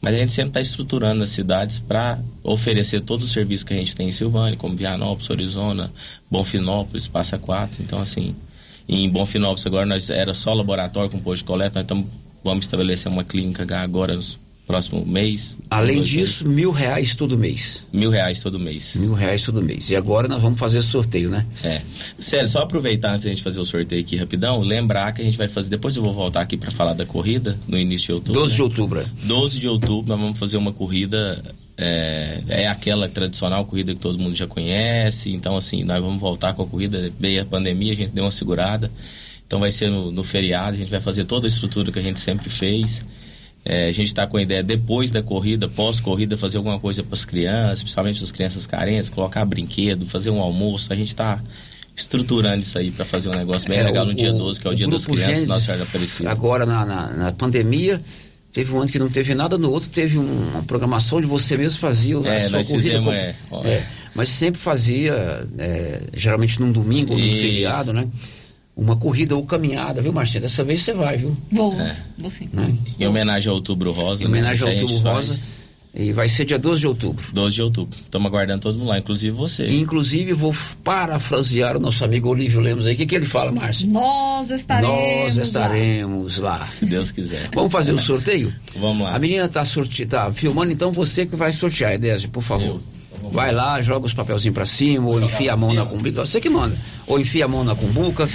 Mas 0.01 0.15
a 0.15 0.19
gente 0.19 0.31
sempre 0.33 0.51
está 0.51 0.61
estruturando 0.61 1.25
as 1.25 1.31
cidades 1.31 1.81
para 1.81 2.21
oferecer 2.45 3.01
todos 3.01 3.25
os 3.27 3.33
serviços 3.33 3.65
que 3.65 3.75
a 3.75 3.77
gente 3.77 3.97
tem 3.97 4.09
em 4.09 4.13
Silvânia, 4.13 4.57
como 4.57 4.77
Vianópolis, 4.77 5.29
Arizona, 5.31 5.91
Bonfinópolis, 6.31 7.09
Passa 7.09 7.37
Quatro. 7.39 7.83
Então, 7.83 8.01
assim, 8.01 8.35
em 8.89 9.09
Bonfinópolis 9.09 9.67
agora 9.67 9.85
nós 9.87 10.09
era 10.09 10.33
só 10.35 10.53
laboratório 10.55 11.11
com 11.11 11.19
posto 11.19 11.39
de 11.43 11.45
coleta, 11.45 11.81
nós 11.81 11.89
tamo, 11.89 12.09
vamos 12.45 12.65
estabelecer 12.67 13.11
uma 13.11 13.25
clínica 13.25 13.67
agora 13.81 14.17
próximo 14.69 15.05
mês. 15.07 15.59
Além 15.71 15.97
dois 15.97 16.13
meses. 16.13 16.29
disso, 16.29 16.49
mil 16.49 16.71
reais 16.71 17.17
todo 17.17 17.39
mês. 17.39 17.81
Mil 17.91 18.11
reais 18.11 18.43
todo 18.43 18.61
mês. 18.61 18.95
Mil 18.97 19.15
reais 19.15 19.43
todo 19.43 19.63
mês. 19.63 19.89
E 19.89 19.97
agora 19.97 20.29
nós 20.29 20.43
vamos 20.43 20.61
fazer 20.61 20.83
sorteio, 20.83 21.31
né? 21.31 21.47
É. 21.65 21.81
Sério, 22.19 22.47
só 22.47 22.61
aproveitar 22.61 23.13
antes 23.13 23.25
da 23.25 23.31
gente 23.31 23.43
fazer 23.43 23.59
o 23.61 23.65
sorteio 23.65 24.03
aqui 24.03 24.15
rapidão, 24.15 24.61
lembrar 24.61 25.13
que 25.13 25.23
a 25.23 25.25
gente 25.25 25.39
vai 25.39 25.49
fazer, 25.49 25.71
depois 25.71 25.97
eu 25.97 26.03
vou 26.03 26.13
voltar 26.13 26.43
aqui 26.43 26.59
para 26.59 26.71
falar 26.71 26.93
da 26.93 27.07
corrida 27.07 27.59
no 27.67 27.79
início 27.79 28.09
de 28.09 28.13
outubro. 28.13 28.41
12 28.41 28.53
de 28.53 28.59
né? 28.59 28.65
outubro. 28.65 29.01
é. 29.01 29.07
12 29.25 29.59
de 29.59 29.69
outubro 29.69 30.11
nós 30.11 30.21
vamos 30.21 30.39
fazer 30.39 30.59
uma 30.59 30.73
corrida, 30.73 31.43
é, 31.79 32.43
é 32.49 32.69
aquela 32.69 33.09
tradicional 33.09 33.65
corrida 33.65 33.95
que 33.95 34.01
todo 34.01 34.19
mundo 34.19 34.35
já 34.35 34.47
conhece, 34.47 35.31
então 35.33 35.57
assim, 35.57 35.83
nós 35.83 36.03
vamos 36.03 36.21
voltar 36.21 36.53
com 36.53 36.63
a 36.63 36.67
corrida, 36.67 37.11
veio 37.19 37.41
a 37.41 37.47
pandemia, 37.47 37.93
a 37.93 37.97
gente 37.97 38.11
deu 38.11 38.25
uma 38.25 38.31
segurada, 38.31 38.91
então 39.47 39.61
vai 39.61 39.71
ser 39.71 39.89
no, 39.89 40.13
no 40.13 40.23
feriado, 40.23 40.77
a 40.77 40.79
gente 40.79 40.91
vai 40.91 41.01
fazer 41.01 41.25
toda 41.25 41.47
a 41.47 41.49
estrutura 41.49 41.91
que 41.91 41.99
a 41.99 42.03
gente 42.03 42.21
sempre 42.21 42.51
fez. 42.51 43.03
É, 43.71 43.87
a 43.89 43.93
gente 43.93 44.07
está 44.07 44.27
com 44.27 44.39
a 44.39 44.43
ideia 44.43 44.63
depois 44.63 45.11
da 45.11 45.23
corrida, 45.23 45.69
pós-corrida, 45.69 46.39
fazer 46.39 46.57
alguma 46.57 46.79
coisa 46.81 47.03
para 47.03 47.13
as 47.15 47.25
crianças, 47.27 47.81
principalmente 47.81 48.25
as 48.25 48.33
crianças 48.33 48.67
carentes, 48.67 49.11
colocar 49.11 49.45
brinquedo, 49.45 50.07
fazer 50.07 50.31
um 50.31 50.41
almoço. 50.41 50.91
A 50.91 50.97
gente 50.97 51.09
está 51.09 51.39
estruturando 51.95 52.63
isso 52.63 52.79
aí 52.79 52.91
para 52.91 53.05
fazer 53.05 53.29
um 53.29 53.35
negócio 53.35 53.69
bem 53.69 53.79
É, 53.79 53.83
legal 53.83 54.05
o- 54.05 54.09
no 54.09 54.15
dia 54.15 54.33
o- 54.33 54.39
12, 54.39 54.59
que 54.61 54.67
é 54.67 54.71
o, 54.71 54.73
o 54.73 54.77
dia 54.77 54.89
das 54.89 55.05
crianças, 55.05 55.27
Gênesis, 55.27 55.49
Nossa 55.49 55.61
Senhora 55.67 55.85
da 55.85 55.89
Aparecida. 55.89 56.31
Agora 56.31 56.65
na, 56.65 56.87
na, 56.87 57.07
na 57.09 57.33
pandemia, 57.33 58.01
teve 58.53 58.73
um 58.73 58.81
ano 58.81 58.91
que 58.91 58.99
não 58.99 59.09
teve 59.11 59.35
nada, 59.35 59.59
no 59.59 59.71
outro 59.71 59.91
teve 59.91 60.17
um- 60.19 60.49
uma 60.51 60.63
programação 60.63 61.19
onde 61.19 61.27
você 61.27 61.57
mesmo 61.57 61.79
fazia 61.81 62.17
a 62.19 62.27
É, 62.29 62.41
sua 62.41 62.51
nós 62.59 62.69
corrida. 62.69 62.83
fizemos, 62.89 63.05
com- 63.51 63.67
é. 63.67 63.71
É, 63.75 63.87
mas 64.15 64.29
sempre 64.29 64.61
fazia, 64.61 65.47
é, 65.59 66.01
geralmente 66.15 66.61
num 66.61 66.73
domingo 66.73 67.13
ou 67.13 67.19
num 67.19 67.33
feriado, 67.35 67.93
né? 67.93 68.07
Uma 68.79 68.95
corrida 68.95 69.35
ou 69.35 69.45
caminhada, 69.45 70.01
viu, 70.01 70.13
Marcinha? 70.13 70.43
Dessa 70.43 70.63
vez 70.63 70.83
você 70.83 70.93
vai, 70.93 71.17
viu? 71.17 71.37
Vou, 71.51 71.73
É. 71.73 71.97
vou 72.17 72.31
sim. 72.31 72.49
Em 72.99 73.07
homenagem 73.09 73.49
ao 73.49 73.57
Outubro 73.57 73.91
Rosa. 73.91 74.23
Em 74.23 74.29
homenagem 74.29 74.65
né? 74.65 74.73
ao 74.77 74.81
Outubro 74.81 75.03
faz 75.03 75.27
Rosa. 75.27 75.45
E 75.95 76.13
vai 76.13 76.29
ser 76.29 76.45
dia 76.45 76.59
12 76.61 76.81
de 76.81 76.87
outubro. 76.87 77.27
12 77.33 77.57
de 77.57 77.63
outubro. 77.63 77.99
Estamos 77.99 78.29
aguardando 78.29 78.63
todo 78.63 78.79
mundo 78.79 78.89
lá, 78.89 78.99
inclusive 78.99 79.35
você. 79.37 79.67
E, 79.67 79.81
inclusive, 79.81 80.33
vou 80.33 80.55
parafrasear 80.85 81.77
o 81.77 81.81
nosso 81.81 82.05
amigo 82.05 82.29
Olívio 82.29 82.61
Lemos 82.61 82.87
aí. 82.87 82.95
O 82.95 82.97
que, 82.97 83.07
que 83.07 83.17
ele 83.17 83.27
fala, 83.27 83.51
Márcio? 83.51 83.89
Nós 83.89 84.51
estaremos. 84.51 84.95
Nós 84.95 85.37
lá. 85.37 85.43
estaremos 85.43 86.39
lá. 86.39 86.69
Se 86.71 86.87
Deus 86.87 87.11
quiser. 87.11 87.49
Vamos 87.53 87.73
fazer 87.73 87.93
o 87.93 87.99
sorteio? 87.99 88.55
Vamos 88.79 89.09
lá. 89.09 89.17
A 89.17 89.19
menina 89.19 89.49
tá, 89.49 89.65
sorte... 89.65 90.07
tá 90.07 90.33
filmando, 90.33 90.73
então 90.73 90.93
você 90.93 91.27
que 91.27 91.35
vai 91.35 91.53
sortear, 91.53 91.95
Edésio, 91.95 92.29
por 92.29 92.45
favor. 92.45 92.81
Vai 93.31 93.53
lá, 93.53 93.81
joga 93.81 94.07
os 94.07 94.15
papelzinhos 94.15 94.55
pra 94.55 94.67
cima, 94.67 95.09
ou 95.09 95.21
enfia 95.21 95.53
a 95.53 95.57
mão 95.57 95.73
na 95.73 95.85
cumbuca. 95.85 96.25
Você 96.25 96.41
que 96.41 96.49
manda. 96.49 96.77
Ou 97.07 97.21
enfia 97.21 97.45
a 97.45 97.49
mão 97.49 97.65
na 97.65 97.75
cumbuca. 97.75 98.29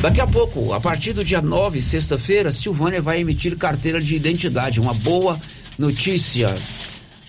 Daqui 0.00 0.20
a 0.20 0.26
pouco, 0.26 0.72
a 0.72 0.80
partir 0.80 1.12
do 1.12 1.24
dia 1.24 1.40
9, 1.40 1.80
sexta-feira, 1.80 2.50
Silvânia 2.52 3.00
vai 3.00 3.20
emitir 3.20 3.56
carteira 3.56 4.00
de 4.00 4.16
identidade. 4.16 4.80
Uma 4.80 4.94
boa 4.94 5.38
notícia. 5.78 6.54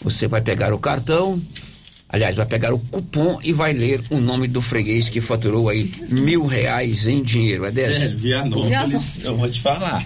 Você 0.01 0.27
vai 0.27 0.41
pegar 0.41 0.73
o 0.73 0.79
cartão, 0.79 1.41
aliás, 2.09 2.35
vai 2.35 2.45
pegar 2.45 2.73
o 2.73 2.79
cupom 2.79 3.39
e 3.41 3.53
vai 3.53 3.71
ler 3.71 4.01
o 4.09 4.17
nome 4.17 4.47
do 4.47 4.61
freguês 4.61 5.09
que 5.09 5.21
faturou 5.21 5.69
aí 5.69 5.91
mil 6.11 6.45
reais 6.45 7.07
em 7.07 7.23
dinheiro. 7.23 7.65
Edésio? 7.65 7.93
Sério, 7.93 8.17
Vianópolis, 8.17 9.19
eu 9.23 9.37
vou 9.37 9.49
te 9.49 9.61
falar. 9.61 10.05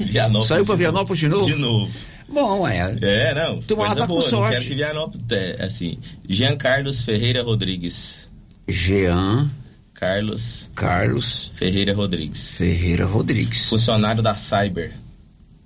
Vianópolis. 0.00 0.48
Saiu 0.48 0.64
pra 0.64 0.76
Vianópolis 0.76 1.20
de 1.20 1.28
novo? 1.28 1.44
De 1.44 1.56
novo. 1.56 1.92
Bom, 2.28 2.68
é. 2.68 2.96
É, 3.00 3.34
não. 3.34 3.56
Lá 3.56 3.76
coisa 3.76 3.96
tá 3.96 4.00
com 4.02 4.06
boa. 4.08 4.22
Não 4.22 4.28
sorte. 4.28 4.52
quero 4.52 4.64
que 4.66 4.74
Vianópolis. 4.74 5.26
É, 5.30 5.64
assim, 5.64 5.98
Jean 6.28 6.56
Carlos 6.56 7.02
Ferreira 7.02 7.42
Rodrigues. 7.42 8.28
Jean 8.68 9.50
Carlos 9.94 10.68
Carlos 10.74 11.50
Ferreira 11.54 11.94
Rodrigues. 11.94 12.50
Ferreira 12.52 13.06
Rodrigues. 13.06 13.68
Funcionário 13.68 14.22
da 14.22 14.34
Cyber 14.34 14.92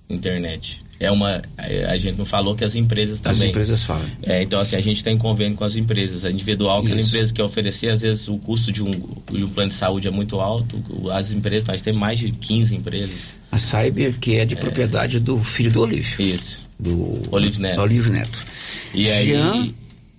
Internet. 0.09 0.83
É 1.03 1.11
uma. 1.11 1.42
é, 1.59 1.84
A 1.86 1.98
gente 1.98 2.16
não 2.16 2.24
falou 2.24 2.55
que 2.55 2.64
as 2.64 2.76
empresas 2.76 3.14
As 3.14 3.20
também. 3.20 3.50
empresas 3.50 3.82
falam. 3.82 4.05
É, 4.22 4.42
então, 4.42 4.61
assim, 4.61 4.76
a 4.76 4.80
gente 4.80 5.03
tem 5.03 5.18
convênio 5.18 5.57
com 5.57 5.64
as 5.64 5.74
empresas. 5.76 6.24
A 6.24 6.30
individual, 6.30 6.80
aquela 6.80 6.98
Isso. 7.00 7.09
empresa 7.09 7.32
que 7.32 7.36
quer 7.36 7.42
oferecer, 7.44 7.88
às 7.90 8.00
vezes 8.03 8.28
o 8.28 8.36
custo 8.38 8.70
de 8.70 8.82
um, 8.82 8.90
de 8.90 9.44
um 9.44 9.48
plano 9.48 9.68
de 9.68 9.74
saúde 9.74 10.07
é 10.09 10.11
muito 10.11 10.40
alto. 10.40 10.80
As 11.12 11.32
empresas, 11.32 11.66
nós 11.68 11.80
temos 11.82 12.00
mais 12.00 12.18
de 12.18 12.30
15 12.30 12.76
empresas. 12.76 13.34
A 13.50 13.59
Cyber, 13.59 14.14
que 14.20 14.36
é 14.36 14.44
de 14.44 14.57
propriedade 14.57 15.18
do 15.20 15.38
filho 15.42 15.72
do 15.72 15.80
Olívio. 15.80 16.22
Isso. 16.22 16.64
Do 16.78 17.28
Olive 17.30 17.61
Neto. 17.61 17.80
Olívio 17.80 18.12
Neto. 18.12 18.46
E 18.94 19.09
aí, 19.11 19.26
Jean 19.26 19.68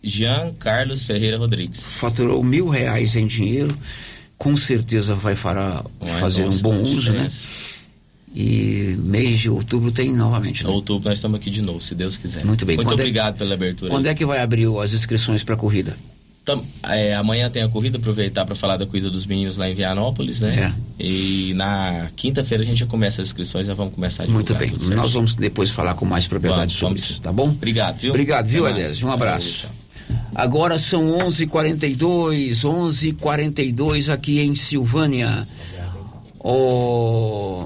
Jean 0.04 0.54
Carlos 0.60 1.06
Ferreira 1.06 1.38
Rodrigues. 1.38 1.82
faturou 1.98 2.44
mil 2.44 2.68
reais 2.68 3.16
em 3.16 3.26
dinheiro. 3.26 3.78
Com 4.38 4.58
certeza 4.58 5.16
vai 5.16 5.36
fará, 5.36 5.84
fazer 6.20 6.44
um 6.46 6.58
bom 6.58 6.82
uso, 6.82 7.14
né? 7.14 7.28
E 8.36 8.96
mês 9.00 9.38
de 9.40 9.50
outubro 9.50 9.92
tem 9.92 10.12
novamente, 10.12 10.64
né? 10.64 10.70
Outubro 10.72 11.08
nós 11.08 11.20
estamos 11.20 11.40
aqui 11.40 11.50
de 11.52 11.62
novo, 11.62 11.80
se 11.80 11.94
Deus 11.94 12.18
quiser. 12.18 12.44
Muito 12.44 12.66
bem. 12.66 12.76
Muito 12.78 12.88
Quando 12.88 13.00
é- 13.00 13.04
obrigado 13.04 13.38
pela 13.38 13.54
abertura. 13.54 13.92
Quando 13.92 14.08
é 14.08 14.14
que 14.16 14.26
vai 14.26 14.40
abrir 14.42 14.68
o- 14.68 14.80
as 14.80 14.92
inscrições 14.94 15.44
para 15.44 15.54
a 15.54 15.58
corrida? 15.58 15.96
Tam- 16.44 16.62
é, 16.90 17.16
amanhã 17.16 17.50
tem 17.50 17.62
a 17.64 17.70
corrida, 17.70 17.98
aproveitar 17.98 18.44
para 18.44 18.54
falar 18.56 18.76
da 18.76 18.86
corrida 18.86 19.10
dos 19.10 19.26
meninos 19.26 19.56
lá 19.56 19.70
em 19.70 19.74
Vianópolis, 19.76 20.40
né? 20.42 20.74
É. 21.00 21.04
E 21.04 21.54
na 21.56 22.08
quinta-feira 22.18 22.64
a 22.64 22.66
gente 22.66 22.80
já 22.80 22.86
começa 22.86 23.22
as 23.22 23.30
inscrições, 23.30 23.66
já 23.68 23.74
vamos 23.74 23.94
começar 23.94 24.24
a 24.24 24.28
Muito 24.28 24.54
bem. 24.56 24.74
Nós 24.94 25.14
vamos 25.14 25.36
depois 25.36 25.70
falar 25.70 25.94
com 25.94 26.04
mais 26.06 26.28
propriedade 26.28 26.62
Vamos, 26.62 26.74
sobre 26.74 27.00
vamos. 27.00 27.10
isso, 27.12 27.22
tá 27.22 27.32
bom? 27.32 27.48
Obrigado, 27.50 27.98
viu? 28.00 28.10
Obrigado, 28.10 28.48
viu. 28.48 28.68
Edésio? 28.68 29.08
Um 29.08 29.12
abraço. 29.12 29.68
Valeu, 29.68 30.24
Agora 30.36 30.78
são 30.78 31.12
11:42, 31.20 32.66
11:42 32.66 34.10
aqui 34.10 34.40
em 34.42 34.54
Silvânia. 34.56 35.48
Ô, 36.40 37.64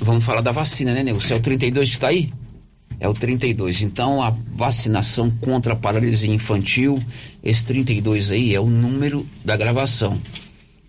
Vamos 0.00 0.24
falar 0.24 0.40
da 0.40 0.52
vacina, 0.52 0.92
né, 0.92 1.02
Nilson? 1.02 1.34
É 1.34 1.36
o 1.36 1.40
32 1.40 1.88
que 1.88 1.94
está 1.94 2.08
aí? 2.08 2.32
É 2.98 3.08
o 3.08 3.14
32. 3.14 3.82
Então, 3.82 4.22
a 4.22 4.30
vacinação 4.30 5.30
contra 5.30 5.72
a 5.72 5.76
paralisia 5.76 6.32
infantil, 6.32 7.02
esse 7.42 7.64
32 7.64 8.32
aí 8.32 8.54
é 8.54 8.60
o 8.60 8.66
número 8.66 9.26
da 9.44 9.56
gravação. 9.56 10.18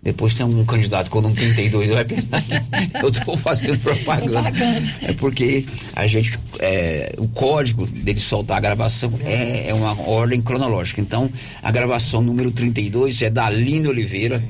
Depois 0.00 0.32
tem 0.32 0.44
algum 0.44 0.64
candidato 0.64 1.10
com 1.10 1.18
um 1.18 1.34
32, 1.34 1.88
vai 1.88 2.04
pensar 2.04 2.40
que 2.40 3.04
eu 3.04 3.08
estou 3.08 3.36
fazendo 3.36 3.76
propaganda. 3.78 4.52
É 5.02 5.12
porque 5.12 5.66
a 5.94 6.06
gente, 6.06 6.38
é, 6.60 7.14
o 7.18 7.26
código 7.26 7.84
dele 7.84 8.20
soltar 8.20 8.58
a 8.58 8.60
gravação 8.60 9.12
é, 9.24 9.68
é 9.68 9.74
uma 9.74 10.00
ordem 10.08 10.40
cronológica. 10.40 11.00
Então, 11.00 11.28
a 11.62 11.70
gravação 11.72 12.22
número 12.22 12.50
32 12.52 13.22
é 13.22 13.30
da 13.30 13.46
Aline 13.46 13.88
Oliveira, 13.88 14.42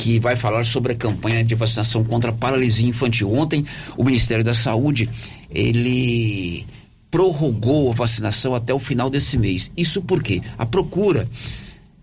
que 0.00 0.18
vai 0.18 0.34
falar 0.34 0.64
sobre 0.64 0.92
a 0.92 0.96
campanha 0.96 1.44
de 1.44 1.54
vacinação 1.54 2.02
contra 2.02 2.30
a 2.30 2.34
paralisia 2.34 2.88
infantil. 2.88 3.32
Ontem, 3.34 3.66
o 3.98 4.02
Ministério 4.02 4.42
da 4.42 4.54
Saúde, 4.54 5.10
ele 5.50 6.64
prorrogou 7.10 7.90
a 7.90 7.94
vacinação 7.94 8.54
até 8.54 8.72
o 8.72 8.78
final 8.78 9.10
desse 9.10 9.36
mês. 9.36 9.70
Isso 9.76 10.00
porque 10.00 10.40
a 10.56 10.64
procura 10.64 11.28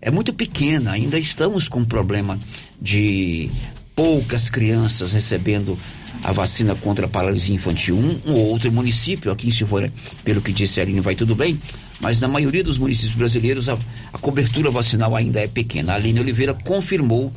é 0.00 0.12
muito 0.12 0.32
pequena, 0.32 0.92
ainda 0.92 1.18
estamos 1.18 1.68
com 1.68 1.84
problema 1.84 2.38
de 2.80 3.50
poucas 3.96 4.48
crianças 4.48 5.12
recebendo 5.12 5.76
a 6.22 6.30
vacina 6.30 6.76
contra 6.76 7.06
a 7.06 7.08
paralisia 7.08 7.54
infantil. 7.54 7.96
Um, 7.96 8.20
ou 8.26 8.46
outro 8.50 8.70
município, 8.70 9.32
aqui 9.32 9.48
em 9.48 9.50
Silvânia, 9.50 9.92
pelo 10.22 10.40
que 10.40 10.52
disse 10.52 10.78
a 10.78 10.84
Aline, 10.84 11.00
vai 11.00 11.16
tudo 11.16 11.34
bem, 11.34 11.58
mas 12.00 12.20
na 12.20 12.28
maioria 12.28 12.62
dos 12.62 12.78
municípios 12.78 13.16
brasileiros 13.16 13.68
a, 13.68 13.76
a 14.12 14.18
cobertura 14.18 14.70
vacinal 14.70 15.16
ainda 15.16 15.40
é 15.40 15.48
pequena. 15.48 15.94
A 15.94 15.96
Aline 15.96 16.20
Oliveira 16.20 16.54
confirmou 16.54 17.32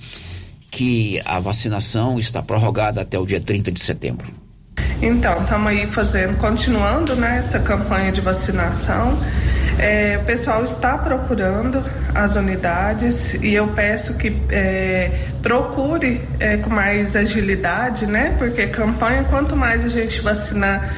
que 0.72 1.22
a 1.26 1.40
vacinação 1.40 2.18
está 2.18 2.42
prorrogada 2.42 3.02
até 3.02 3.20
o 3.20 3.26
dia 3.26 3.42
30 3.42 3.72
de 3.74 3.80
setembro. 3.84 4.26
Então, 5.02 5.42
estamos 5.42 5.68
aí 5.68 5.86
fazendo, 5.86 6.38
continuando 6.38 7.16
né, 7.16 7.40
essa 7.40 7.60
campanha 7.60 8.12
de 8.12 8.22
vacinação. 8.22 9.20
É, 9.78 10.18
o 10.22 10.26
pessoal 10.26 10.64
está 10.64 10.98
procurando 10.98 11.84
as 12.14 12.36
unidades 12.36 13.34
e 13.36 13.54
eu 13.54 13.70
peço 13.70 14.18
que 14.18 14.42
é, 14.50 15.28
procure 15.42 16.22
é, 16.40 16.58
com 16.58 16.70
mais 16.70 17.16
agilidade, 17.16 18.06
né? 18.06 18.36
Porque 18.38 18.68
campanha, 18.68 19.24
quanto 19.24 19.58
mais 19.58 19.84
a 19.84 19.90
gente 19.90 20.22
vacinar 20.22 20.94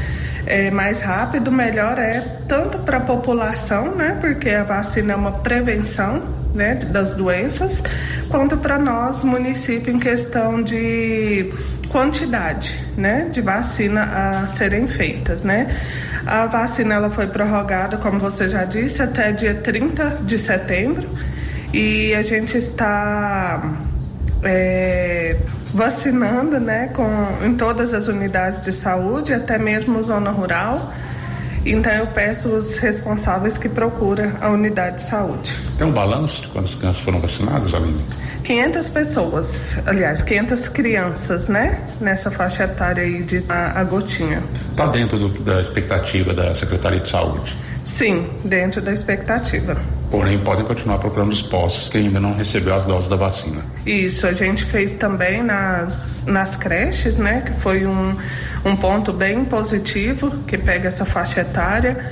é, 0.46 0.70
mais 0.70 1.02
rápido, 1.02 1.52
melhor 1.52 1.98
é, 1.98 2.20
tanto 2.48 2.80
para 2.80 2.98
a 2.98 3.02
população, 3.02 3.96
né? 3.96 4.18
Porque 4.20 4.50
a 4.50 4.64
vacina 4.64 5.14
é 5.14 5.16
uma 5.16 5.32
prevenção 5.32 6.43
né, 6.54 6.76
das 6.76 7.14
doenças, 7.14 7.82
quanto 8.30 8.58
para 8.58 8.78
nós, 8.78 9.24
município, 9.24 9.94
em 9.94 10.00
questão 10.00 10.62
de 10.62 11.52
quantidade 11.90 12.88
né, 12.98 13.30
de 13.32 13.42
vacina 13.42 14.04
a 14.04 14.48
serem 14.48 14.88
feitas. 14.88 15.44
Né? 15.44 15.76
A 16.26 16.46
vacina 16.46 16.96
ela 16.96 17.10
foi 17.10 17.28
prorrogada, 17.28 17.98
como 17.98 18.20
você 18.20 18.48
já 18.48 18.66
disse, 18.66 19.02
até 19.02 19.32
dia 19.32 19.56
30 19.56 20.20
de 20.24 20.38
setembro 20.38 21.10
e 21.74 22.14
a 22.14 22.22
gente 22.22 22.56
está 22.58 23.74
é, 24.44 25.36
vacinando 25.74 26.60
né, 26.60 26.90
com, 26.94 27.08
em 27.44 27.56
todas 27.56 27.94
as 27.94 28.08
unidades 28.08 28.64
de 28.64 28.72
saúde, 28.72 29.34
até 29.34 29.58
mesmo 29.58 30.02
zona 30.04 30.30
rural. 30.30 30.94
Então 31.66 31.92
eu 31.94 32.08
peço 32.08 32.50
os 32.50 32.78
responsáveis 32.78 33.58
que 33.58 33.70
procurem 33.70 34.34
a 34.42 34.50
unidade 34.50 34.98
de 34.98 35.04
saúde. 35.04 35.52
Tem 35.78 35.88
um 35.88 35.92
balanço 35.92 36.42
de 36.42 36.48
quantas 36.50 36.76
crianças 36.76 37.02
foram 37.02 37.20
vacinadas, 37.20 37.74
Aline? 37.74 38.04
500 38.44 38.90
pessoas, 38.90 39.78
aliás, 39.86 40.22
500 40.22 40.68
crianças, 40.68 41.48
né? 41.48 41.80
Nessa 42.00 42.30
faixa 42.30 42.66
etária 42.66 43.04
aí 43.04 43.24
de 43.24 43.44
a, 43.48 43.80
a 43.80 43.84
gotinha. 43.84 44.44
Está 44.70 44.88
dentro 44.88 45.18
do, 45.18 45.30
da 45.42 45.62
expectativa 45.62 46.34
da 46.34 46.54
Secretaria 46.54 47.00
de 47.00 47.10
Saúde. 47.10 47.58
Sim, 47.86 48.30
dentro 48.44 48.82
da 48.82 48.94
expectativa. 48.94 49.78
Porém, 50.10 50.40
podem 50.40 50.66
continuar 50.66 51.00
procurando 51.00 51.32
os 51.32 51.42
postos 51.42 51.90
que 51.90 51.98
ainda 51.98 52.20
não 52.20 52.34
recebeu 52.34 52.76
as 52.76 52.86
doses 52.86 53.10
da 53.10 53.16
vacina. 53.16 53.64
Isso, 53.86 54.28
a 54.28 54.34
gente 54.34 54.64
fez 54.64 54.94
também 54.94 55.42
nas, 55.42 56.26
nas 56.28 56.56
creches, 56.56 57.18
né? 57.18 57.44
Que 57.46 57.54
foi 57.54 57.86
um, 57.86 58.16
um 58.64 58.76
ponto 58.76 59.12
bem 59.12 59.44
positivo, 59.44 60.32
que 60.48 60.58
pega 60.58 60.88
essa 60.88 61.06
faixa 61.06 61.42
etária. 61.42 62.12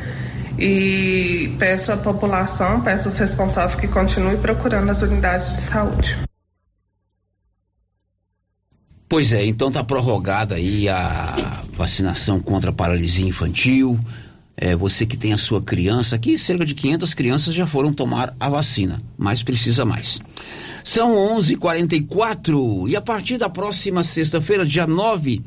E 0.58 1.56
peço 1.58 1.91
à 1.91 1.97
população, 1.97 2.82
peço 2.82 3.08
aos 3.08 3.18
responsáveis 3.18 3.80
que 3.80 3.88
continuem 3.88 4.38
procurando 4.38 4.89
as 4.89 5.02
unidades 5.02 5.56
de 5.56 5.62
saúde. 5.62 6.18
Pois 9.08 9.34
é, 9.34 9.45
então 9.45 9.72
tá 9.72 9.84
prorrogada 9.84 10.56
aí 10.56 10.88
a 10.88 11.64
vacinação 11.74 12.39
contra 12.39 12.70
a 12.70 12.74
paralisia 12.74 13.28
infantil. 13.28 13.99
É, 14.56 14.76
você 14.76 15.06
que 15.06 15.18
tem 15.18 15.34
a 15.34 15.38
sua 15.38 15.62
criança, 15.62 16.16
aqui 16.16 16.38
cerca 16.38 16.66
de 16.66 16.76
500 16.76 17.14
crianças 17.14 17.56
já 17.56 17.66
foram 17.66 17.91
tomar 17.91 18.34
a 18.39 18.47
vacina, 18.47 19.02
mas 19.18 19.43
precisa 19.43 19.84
mais. 19.84 20.22
São 20.84 21.16
11:44 21.16 22.88
e 22.88 22.95
a 22.95 23.02
partir 23.02 23.38
da 23.38 23.49
próxima 23.49 24.04
sexta-feira, 24.04 24.66
dia 24.66 24.88
9, 24.88 25.41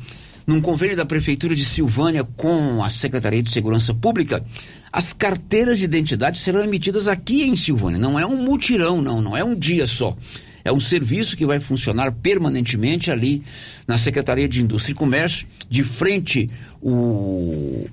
num 0.47 0.61
convênio 0.61 0.97
da 0.97 1.07
Prefeitura 1.07 1.55
de 1.55 1.64
Silvânia 1.64 2.24
com 2.24 2.82
a 2.82 2.90
Secretaria 2.90 3.42
de 3.42 3.51
Segurança 3.51 3.95
Pública, 3.95 4.45
as 4.92 5.12
carteiras 5.12 5.78
de 5.78 5.84
identidade 5.84 6.38
serão 6.38 6.62
emitidas 6.62 7.09
aqui 7.09 7.45
em 7.45 7.57
Silvânia. 7.57 7.99
Não 7.99 8.18
é 8.18 8.26
um 8.26 8.36
mutirão, 8.36 9.01
não, 9.01 9.20
não 9.20 9.36
é 9.36 9.42
um 9.42 9.55
dia 9.55 9.86
só. 9.86 10.16
É 10.64 10.72
um 10.72 10.80
serviço 10.80 11.36
que 11.36 11.45
vai 11.45 11.61
funcionar 11.61 12.12
permanentemente 12.12 13.11
ali 13.11 13.42
na 13.86 13.99
Secretaria 13.99 14.49
de 14.49 14.62
Indústria 14.62 14.92
e 14.92 14.97
Comércio, 14.97 15.47
de 15.68 15.84
frente 15.84 16.51
o 16.80 17.86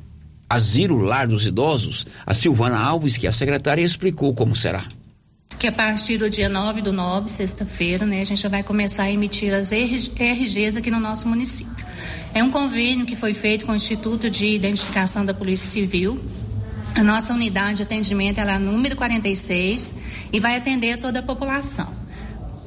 Asilo 0.49 0.99
Lar 0.99 1.27
dos 1.27 1.45
Idosos. 1.45 2.05
A 2.25 2.33
Silvana 2.33 2.77
Alves, 2.77 3.17
que 3.17 3.27
é 3.27 3.29
a 3.29 3.33
secretária, 3.33 3.83
explicou 3.83 4.33
como 4.33 4.55
será 4.55 4.85
que 5.59 5.67
a 5.67 5.71
partir 5.71 6.17
do 6.17 6.27
dia 6.27 6.49
9 6.49 6.81
do 6.81 6.91
9, 6.91 7.29
sexta-feira, 7.29 8.03
né, 8.03 8.21
a 8.21 8.25
gente 8.25 8.41
já 8.41 8.49
vai 8.49 8.63
começar 8.63 9.03
a 9.03 9.11
emitir 9.11 9.53
as 9.53 9.71
RGs 9.71 10.75
aqui 10.75 10.89
no 10.89 10.99
nosso 10.99 11.27
município. 11.27 11.85
É 12.33 12.41
um 12.41 12.49
convênio 12.49 13.05
que 13.05 13.15
foi 13.15 13.33
feito 13.33 13.65
com 13.65 13.73
o 13.73 13.75
Instituto 13.75 14.29
de 14.29 14.47
Identificação 14.47 15.25
da 15.25 15.33
Polícia 15.33 15.69
Civil. 15.69 16.17
A 16.95 17.03
nossa 17.03 17.33
unidade 17.33 17.77
de 17.77 17.83
atendimento 17.83 18.39
é 18.39 18.49
a 18.49 18.57
número 18.57 18.95
46 18.95 19.93
e 20.31 20.39
vai 20.39 20.55
atender 20.55 20.97
toda 20.97 21.19
a 21.19 21.23
população. 21.23 21.89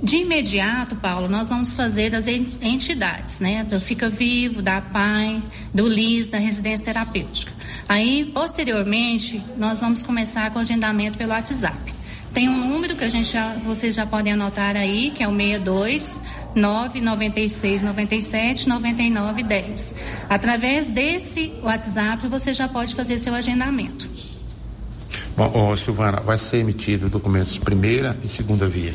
De 0.02 0.16
imediato, 0.16 0.96
Paulo, 0.96 1.28
nós 1.28 1.48
vamos 1.48 1.72
fazer 1.72 2.10
das 2.10 2.26
entidades, 2.26 3.40
né? 3.40 3.64
Do 3.64 3.80
Fica 3.80 4.10
Vivo, 4.10 4.60
da 4.60 4.82
PAI, 4.82 5.42
do 5.72 5.88
LIS, 5.88 6.26
da 6.26 6.36
Residência 6.36 6.84
Terapêutica. 6.84 7.50
Aí, 7.88 8.30
posteriormente, 8.34 9.42
nós 9.56 9.80
vamos 9.80 10.02
começar 10.02 10.50
com 10.50 10.58
o 10.58 10.60
agendamento 10.60 11.16
pelo 11.16 11.30
WhatsApp. 11.30 11.94
Tem 12.34 12.50
um 12.50 12.68
número 12.68 12.96
que 12.96 13.04
a 13.04 13.08
gente 13.08 13.32
já, 13.32 13.54
vocês 13.64 13.94
já 13.94 14.04
podem 14.04 14.32
anotar 14.34 14.76
aí, 14.76 15.10
que 15.14 15.22
é 15.22 15.28
o 15.28 15.34
62 15.34 16.18
996 16.54 17.82
97 17.82 18.68
99 18.68 19.42
10. 19.42 19.94
Através 20.28 20.88
desse 20.88 21.52
WhatsApp 21.62 22.26
você 22.28 22.54
já 22.54 22.68
pode 22.68 22.94
fazer 22.94 23.18
seu 23.18 23.34
agendamento. 23.34 24.08
Bom, 25.36 25.70
ô, 25.70 25.76
Silvana, 25.76 26.20
vai 26.20 26.38
ser 26.38 26.58
emitido 26.58 27.08
documentos 27.08 27.58
primeira 27.58 28.16
e 28.22 28.28
segunda 28.28 28.68
via. 28.68 28.94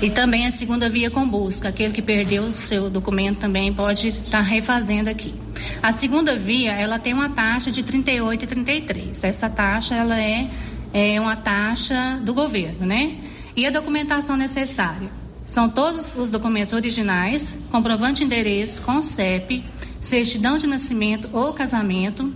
E 0.00 0.10
também 0.10 0.46
a 0.46 0.50
segunda 0.50 0.88
via 0.88 1.10
com 1.10 1.28
busca. 1.28 1.68
Aquele 1.68 1.92
que 1.92 2.02
perdeu 2.02 2.44
o 2.44 2.52
seu 2.52 2.90
documento 2.90 3.38
também 3.38 3.72
pode 3.72 4.08
estar 4.08 4.30
tá 4.30 4.40
refazendo 4.40 5.10
aqui. 5.10 5.34
A 5.82 5.92
segunda 5.92 6.36
via, 6.36 6.72
ela 6.72 6.98
tem 6.98 7.12
uma 7.12 7.28
taxa 7.28 7.70
de 7.70 7.82
38 7.82 8.44
e 8.44 8.46
33. 8.46 9.24
Essa 9.24 9.48
taxa, 9.48 9.94
ela 9.94 10.20
é, 10.20 10.48
é 10.92 11.20
uma 11.20 11.36
taxa 11.36 12.20
do 12.22 12.34
governo, 12.34 12.86
né? 12.86 13.16
E 13.56 13.66
a 13.66 13.70
documentação 13.70 14.36
necessária? 14.36 15.23
São 15.54 15.68
todos 15.68 16.12
os 16.16 16.30
documentos 16.30 16.72
originais, 16.72 17.58
comprovante 17.70 18.18
de 18.18 18.24
endereço 18.24 18.82
com 18.82 19.00
CEP, 19.00 19.64
certidão 20.00 20.58
de 20.58 20.66
nascimento 20.66 21.30
ou 21.32 21.52
casamento 21.52 22.34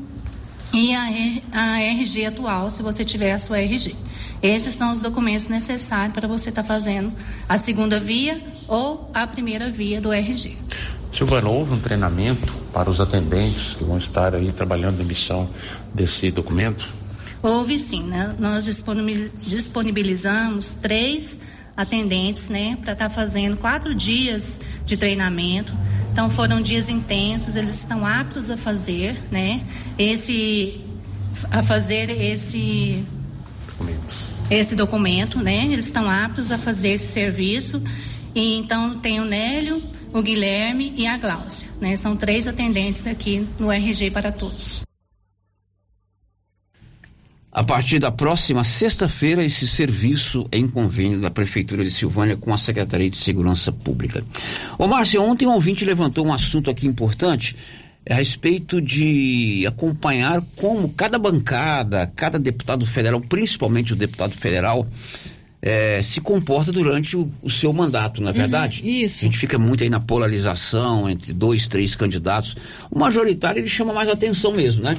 e 0.73 0.95
a, 0.95 1.09
a 1.51 1.83
RG 1.83 2.27
atual, 2.27 2.71
se 2.71 2.81
você 2.81 3.05
tiver 3.05 3.33
a 3.33 3.41
sua 3.41 3.59
RG. 3.59 3.97
Esses 4.41 4.77
são 4.77 4.93
os 4.93 5.01
documentos 5.01 5.49
necessários 5.49 6.15
para 6.15 6.29
você 6.29 6.51
estar 6.51 6.63
tá 6.63 6.69
fazendo 6.69 7.13
a 7.49 7.59
segunda 7.59 7.99
via 7.99 8.41
ou 8.69 9.11
a 9.13 9.27
primeira 9.27 9.69
via 9.69 10.01
do 10.01 10.13
RG. 10.13 10.57
Silvana, 11.13 11.49
houve 11.49 11.75
um 11.75 11.81
treinamento 11.81 12.53
para 12.73 12.89
os 12.89 13.01
atendentes 13.01 13.75
que 13.75 13.83
vão 13.83 13.99
estar 13.99 14.33
aí 14.33 14.53
trabalhando 14.53 14.99
na 14.99 15.03
emissão 15.03 15.51
desse 15.93 16.31
documento? 16.31 16.87
Houve 17.43 17.81
sim, 17.81 18.05
né? 18.05 18.37
Nós 18.39 18.65
disponibilizamos 18.65 20.77
três 20.77 21.37
atendentes, 21.79 22.49
né, 22.49 22.77
para 22.83 22.93
estar 22.93 23.09
tá 23.09 23.15
fazendo 23.15 23.57
quatro 23.57 23.95
dias 23.95 24.61
de 24.85 24.97
treinamento. 24.97 25.73
Então 26.11 26.29
foram 26.29 26.61
dias 26.61 26.91
intensos, 26.91 27.55
eles 27.55 27.73
estão 27.73 28.05
aptos 28.05 28.51
a 28.51 28.57
fazer, 28.57 29.17
né, 29.31 29.65
esse 29.97 30.85
a 31.53 31.63
fazer 31.63 32.11
esse 32.11 33.07
documento. 33.69 34.15
esse 34.51 34.75
documento, 34.75 35.39
né? 35.39 35.67
Eles 35.67 35.85
estão 35.85 36.11
aptos 36.11 36.51
a 36.51 36.59
fazer 36.59 36.95
esse 36.95 37.13
serviço. 37.13 37.81
E 38.35 38.57
então 38.57 38.99
tem 38.99 39.21
o 39.21 39.25
Nélio, 39.25 39.81
o 40.13 40.21
Guilherme 40.21 40.93
e 40.97 41.07
a 41.07 41.17
Gláucia, 41.17 41.69
né? 41.81 41.95
São 41.95 42.17
três 42.17 42.49
atendentes 42.49 43.07
aqui 43.07 43.47
no 43.57 43.71
RG 43.71 44.11
para 44.11 44.33
todos. 44.33 44.88
A 47.51 47.65
partir 47.65 47.99
da 47.99 48.13
próxima 48.13 48.63
sexta-feira, 48.63 49.43
esse 49.43 49.67
serviço 49.67 50.47
em 50.53 50.69
convênio 50.69 51.21
da 51.21 51.31
Prefeitura 51.31 51.83
de 51.83 51.91
Silvânia 51.91 52.37
com 52.37 52.53
a 52.53 52.59
Secretaria 52.59 53.09
de 53.09 53.17
Segurança 53.17 53.73
Pública. 53.73 54.23
Ô 54.79 54.87
Márcio, 54.87 55.23
ontem 55.23 55.47
um 55.47 55.53
ouvinte 55.53 55.85
levantou 55.85 56.27
um 56.27 56.33
assunto 56.33 56.71
aqui 56.71 56.87
importante 56.87 57.57
a 58.09 58.15
respeito 58.15 58.81
de 58.81 59.65
acompanhar 59.67 60.43
como 60.57 60.91
cada 60.91 61.19
bancada, 61.19 62.11
cada 62.15 62.39
deputado 62.39 62.87
federal, 62.87 63.21
principalmente 63.21 63.93
o 63.93 63.97
deputado 63.97 64.35
federal, 64.35 64.87
é, 65.61 66.03
se 66.03 66.21
comporta 66.21 66.71
durante 66.71 67.17
o, 67.17 67.31
o, 67.43 67.51
seu 67.51 67.73
mandato, 67.73 68.21
não 68.21 68.29
é 68.29 68.33
uhum, 68.33 68.39
verdade? 68.39 68.89
Isso. 68.89 69.21
A 69.21 69.23
gente 69.25 69.39
fica 69.39 69.59
muito 69.59 69.83
aí 69.83 69.91
na 69.91 70.01
polarização 70.01 71.09
entre 71.09 71.33
dois, 71.33 71.67
três 71.67 71.95
candidatos. 71.95 72.57
O 72.91 72.99
majoritário 72.99 73.61
ele 73.61 73.69
chama 73.69 73.93
mais 73.93 74.09
atenção 74.09 74.53
mesmo, 74.53 74.83
né? 74.83 74.97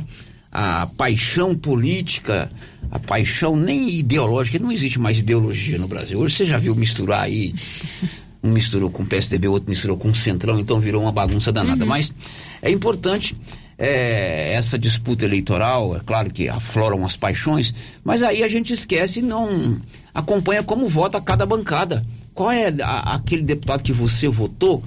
A 0.52 0.88
paixão 0.88 1.56
política, 1.56 2.52
a 2.92 3.00
paixão 3.00 3.56
nem 3.56 3.90
ideológica, 3.90 4.60
não 4.60 4.72
existe 4.72 5.00
mais 5.00 5.20
ideologia 5.20 5.78
no 5.78 5.88
Brasil. 5.88 6.20
Hoje 6.20 6.36
você 6.36 6.46
já 6.46 6.58
viu 6.58 6.76
misturar 6.76 7.24
aí, 7.24 7.54
um 8.44 8.50
misturou 8.50 8.90
com 8.90 9.04
o 9.04 9.06
PSDB, 9.06 9.48
outro 9.48 9.70
misturou 9.70 9.98
com 9.98 10.10
o 10.10 10.16
Centrão, 10.16 10.60
então 10.60 10.80
virou 10.80 11.02
uma 11.02 11.12
bagunça 11.12 11.52
danada. 11.52 11.84
Uhum. 11.84 11.90
Mas 11.90 12.14
é 12.62 12.72
importante 12.72 13.36
é, 13.78 14.54
essa 14.54 14.78
disputa 14.78 15.24
eleitoral, 15.24 15.96
é 15.96 16.00
claro 16.00 16.32
que 16.32 16.50
afloram 16.50 17.06
as 17.06 17.16
paixões, 17.16 17.74
mas 18.04 18.24
aí 18.24 18.44
a 18.44 18.48
gente 18.48 18.74
esquece 18.74 19.20
e 19.20 19.24
não 19.24 19.80
acompanha 20.14 20.64
como 20.64 20.88
vota 20.88 21.22
cada 21.22 21.46
bancada. 21.46 22.04
Qual 22.34 22.52
é 22.52 22.74
a, 22.82 23.16
aquele 23.16 23.44
deputado 23.44 23.84
que 23.84 23.94
você 23.94 24.28
votou? 24.28 24.84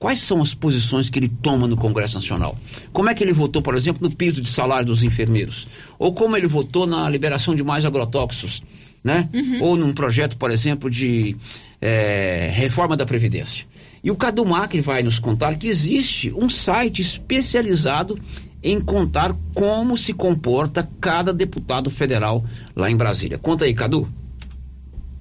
Quais 0.00 0.20
são 0.20 0.40
as 0.40 0.54
posições 0.54 1.10
que 1.10 1.18
ele 1.18 1.28
toma 1.28 1.66
no 1.66 1.76
Congresso 1.76 2.14
Nacional? 2.14 2.56
Como 2.90 3.10
é 3.10 3.14
que 3.14 3.22
ele 3.22 3.34
votou, 3.34 3.60
por 3.60 3.74
exemplo, 3.74 4.08
no 4.08 4.10
piso 4.10 4.40
de 4.40 4.48
salário 4.48 4.86
dos 4.86 5.02
enfermeiros? 5.02 5.68
Ou 5.98 6.14
como 6.14 6.34
ele 6.38 6.46
votou 6.46 6.86
na 6.86 7.06
liberação 7.10 7.54
de 7.54 7.62
mais 7.62 7.84
agrotóxicos? 7.84 8.62
Né? 9.04 9.28
Uhum. 9.34 9.62
Ou 9.62 9.76
num 9.76 9.92
projeto, 9.92 10.38
por 10.38 10.50
exemplo, 10.50 10.90
de 10.90 11.36
é, 11.82 12.50
reforma 12.50 12.96
da 12.96 13.04
Previdência. 13.04 13.66
E 14.02 14.10
o 14.10 14.16
Cadu 14.16 14.42
Macri 14.46 14.80
vai 14.80 15.02
nos 15.02 15.18
contar 15.18 15.56
que 15.56 15.68
existe 15.68 16.32
um 16.32 16.48
site 16.48 17.02
especializado 17.02 18.18
em 18.62 18.80
contar 18.80 19.36
como 19.52 19.98
se 19.98 20.14
comporta 20.14 20.88
cada 20.98 21.30
deputado 21.30 21.90
federal 21.90 22.42
lá 22.74 22.90
em 22.90 22.96
Brasília. 22.96 23.36
Conta 23.36 23.66
aí, 23.66 23.74
Cadu. 23.74 24.08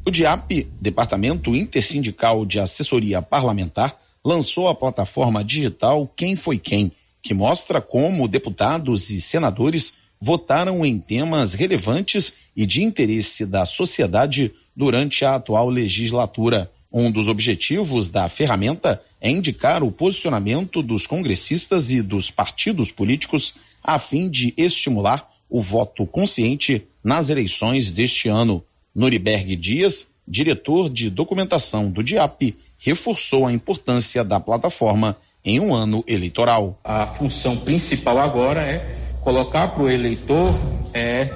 O 0.07 0.11
DIAP, 0.11 0.67
Departamento 0.79 1.53
Intersindical 1.53 2.45
de 2.45 2.61
Assessoria 2.61 3.21
Parlamentar, 3.21 3.98
lançou 4.25 4.67
a 4.67 4.75
plataforma 4.75 5.43
digital 5.43 6.11
Quem 6.15 6.35
Foi 6.35 6.57
Quem, 6.57 6.91
que 7.21 7.33
mostra 7.33 7.81
como 7.81 8.27
deputados 8.27 9.09
e 9.09 9.21
senadores 9.21 9.93
votaram 10.21 10.85
em 10.85 10.99
temas 10.99 11.53
relevantes 11.53 12.33
e 12.55 12.65
de 12.65 12.83
interesse 12.83 13.45
da 13.45 13.65
sociedade 13.65 14.53
durante 14.75 15.23
a 15.23 15.35
atual 15.35 15.69
legislatura. 15.69 16.69
Um 16.91 17.11
dos 17.11 17.27
objetivos 17.27 18.09
da 18.09 18.27
ferramenta 18.27 19.01
é 19.21 19.29
indicar 19.29 19.83
o 19.83 19.91
posicionamento 19.91 20.81
dos 20.81 21.05
congressistas 21.05 21.91
e 21.91 22.01
dos 22.01 22.31
partidos 22.31 22.91
políticos 22.91 23.55
a 23.83 23.99
fim 23.99 24.29
de 24.29 24.53
estimular 24.57 25.29
o 25.49 25.61
voto 25.61 26.05
consciente 26.05 26.85
nas 27.03 27.29
eleições 27.29 27.91
deste 27.91 28.27
ano. 28.27 28.63
Noriberg 28.93 29.55
Dias, 29.55 30.07
diretor 30.27 30.89
de 30.89 31.09
documentação 31.09 31.89
do 31.89 32.03
DIAP, 32.03 32.55
reforçou 32.79 33.45
a 33.45 33.51
importância 33.51 34.23
da 34.23 34.39
plataforma 34.39 35.15
em 35.43 35.59
um 35.59 35.73
ano 35.73 36.03
eleitoral. 36.07 36.79
A 36.83 37.05
função 37.05 37.57
principal 37.57 38.17
agora 38.17 38.61
é 38.61 38.97
colocar 39.21 39.67
para 39.67 39.83
o 39.83 39.89
eleitor 39.89 40.53
é, 40.93 41.29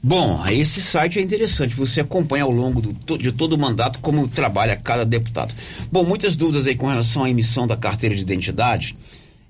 Bom, 0.00 0.46
esse 0.46 0.80
site 0.80 1.18
é 1.18 1.22
interessante, 1.22 1.74
você 1.74 2.00
acompanha 2.00 2.44
ao 2.44 2.52
longo 2.52 2.80
do, 2.80 3.18
de 3.18 3.32
todo 3.32 3.54
o 3.54 3.58
mandato 3.58 3.98
como 3.98 4.28
trabalha 4.28 4.76
cada 4.76 5.04
deputado. 5.04 5.52
Bom, 5.90 6.04
muitas 6.04 6.36
dúvidas 6.36 6.68
aí 6.68 6.76
com 6.76 6.86
relação 6.86 7.24
à 7.24 7.30
emissão 7.30 7.66
da 7.66 7.76
carteira 7.76 8.14
de 8.14 8.22
identidade. 8.22 8.96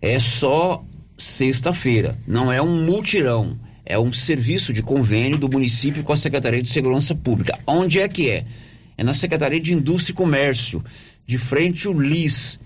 É 0.01 0.19
só 0.19 0.83
sexta-feira, 1.19 2.17
não 2.27 2.51
é 2.51 2.63
um 2.63 2.83
multirão, 2.83 3.59
é 3.85 3.99
um 3.99 4.11
serviço 4.11 4.73
de 4.73 4.83
convênio 4.83 5.37
do 5.37 5.51
município 5.51 6.03
com 6.03 6.15
a 6.15 6.17
Secretaria 6.17 6.63
de 6.63 6.69
Segurança 6.71 7.15
Pública. 7.15 7.59
Onde 7.67 8.01
é 8.01 8.09
que 8.09 8.31
é? 8.31 8.45
É 8.97 9.05
na 9.05 9.13
Secretaria 9.13 9.61
de 9.61 9.75
Indústria 9.75 10.13
e 10.13 10.17
Comércio, 10.17 10.83
de 11.27 11.37
frente 11.37 11.87
o 11.87 11.93
LIS. 11.93 12.59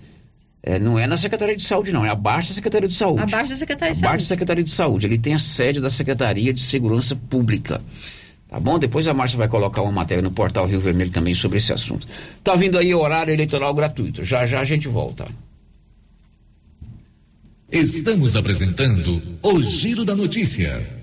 É, 0.65 0.79
não 0.79 0.97
é 0.97 1.05
na 1.05 1.17
Secretaria 1.17 1.57
de 1.57 1.63
Saúde, 1.63 1.91
não, 1.91 2.05
é 2.05 2.09
abaixo 2.09 2.47
da 2.47 2.55
Secretaria 2.55 2.87
de 2.87 2.93
Saúde. 2.93 3.21
Abaixo 3.21 3.49
da 3.49 3.57
Secretaria 3.57 3.93
de 3.93 3.99
abaixo 3.99 4.11
Saúde. 4.13 4.23
da 4.23 4.27
Secretaria 4.29 4.63
de 4.63 4.69
Saúde. 4.69 5.05
Ele 5.07 5.17
tem 5.17 5.33
a 5.33 5.39
sede 5.39 5.81
da 5.81 5.89
Secretaria 5.89 6.53
de 6.53 6.61
Segurança 6.61 7.15
Pública. 7.15 7.81
Tá 8.47 8.59
bom? 8.59 8.79
Depois 8.79 9.05
a 9.07 9.13
Márcia 9.13 9.37
vai 9.37 9.49
colocar 9.49 9.81
uma 9.81 9.91
matéria 9.91 10.21
no 10.21 10.31
portal 10.31 10.65
Rio 10.65 10.79
Vermelho 10.79 11.11
também 11.11 11.35
sobre 11.35 11.57
esse 11.57 11.73
assunto. 11.73 12.07
Tá 12.43 12.55
vindo 12.55 12.77
aí 12.77 12.93
horário 12.95 13.33
eleitoral 13.33 13.73
gratuito. 13.73 14.23
Já 14.23 14.45
já 14.45 14.61
a 14.61 14.63
gente 14.63 14.87
volta. 14.87 15.27
Estamos 17.69 18.35
apresentando 18.35 19.21
o 19.41 19.61
Giro 19.61 20.05
da 20.05 20.15
Notícia. 20.15 21.02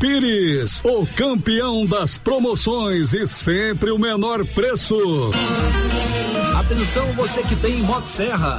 Pires, 0.00 0.80
o 0.84 1.06
campeão 1.06 1.86
das 1.86 2.18
promoções 2.18 3.12
e 3.14 3.26
sempre 3.26 3.90
o 3.90 3.98
menor 3.98 4.44
preço. 4.44 4.96
Atenção 6.58 7.12
você 7.12 7.42
que 7.42 7.56
tem 7.56 7.82
Motosserra. 7.82 8.58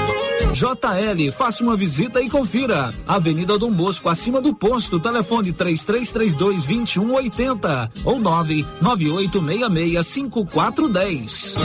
JL, 0.53 1.31
faça 1.31 1.63
uma 1.63 1.77
visita 1.77 2.21
e 2.21 2.29
confira. 2.29 2.93
Avenida 3.07 3.57
Dom 3.57 3.71
Bosco, 3.71 4.09
acima 4.09 4.41
do 4.41 4.53
posto, 4.53 4.99
telefone 4.99 5.53
3332 5.53 6.65
2180 6.65 7.91
ou 8.03 8.19
99866 8.19 10.05
5410. 10.05 11.55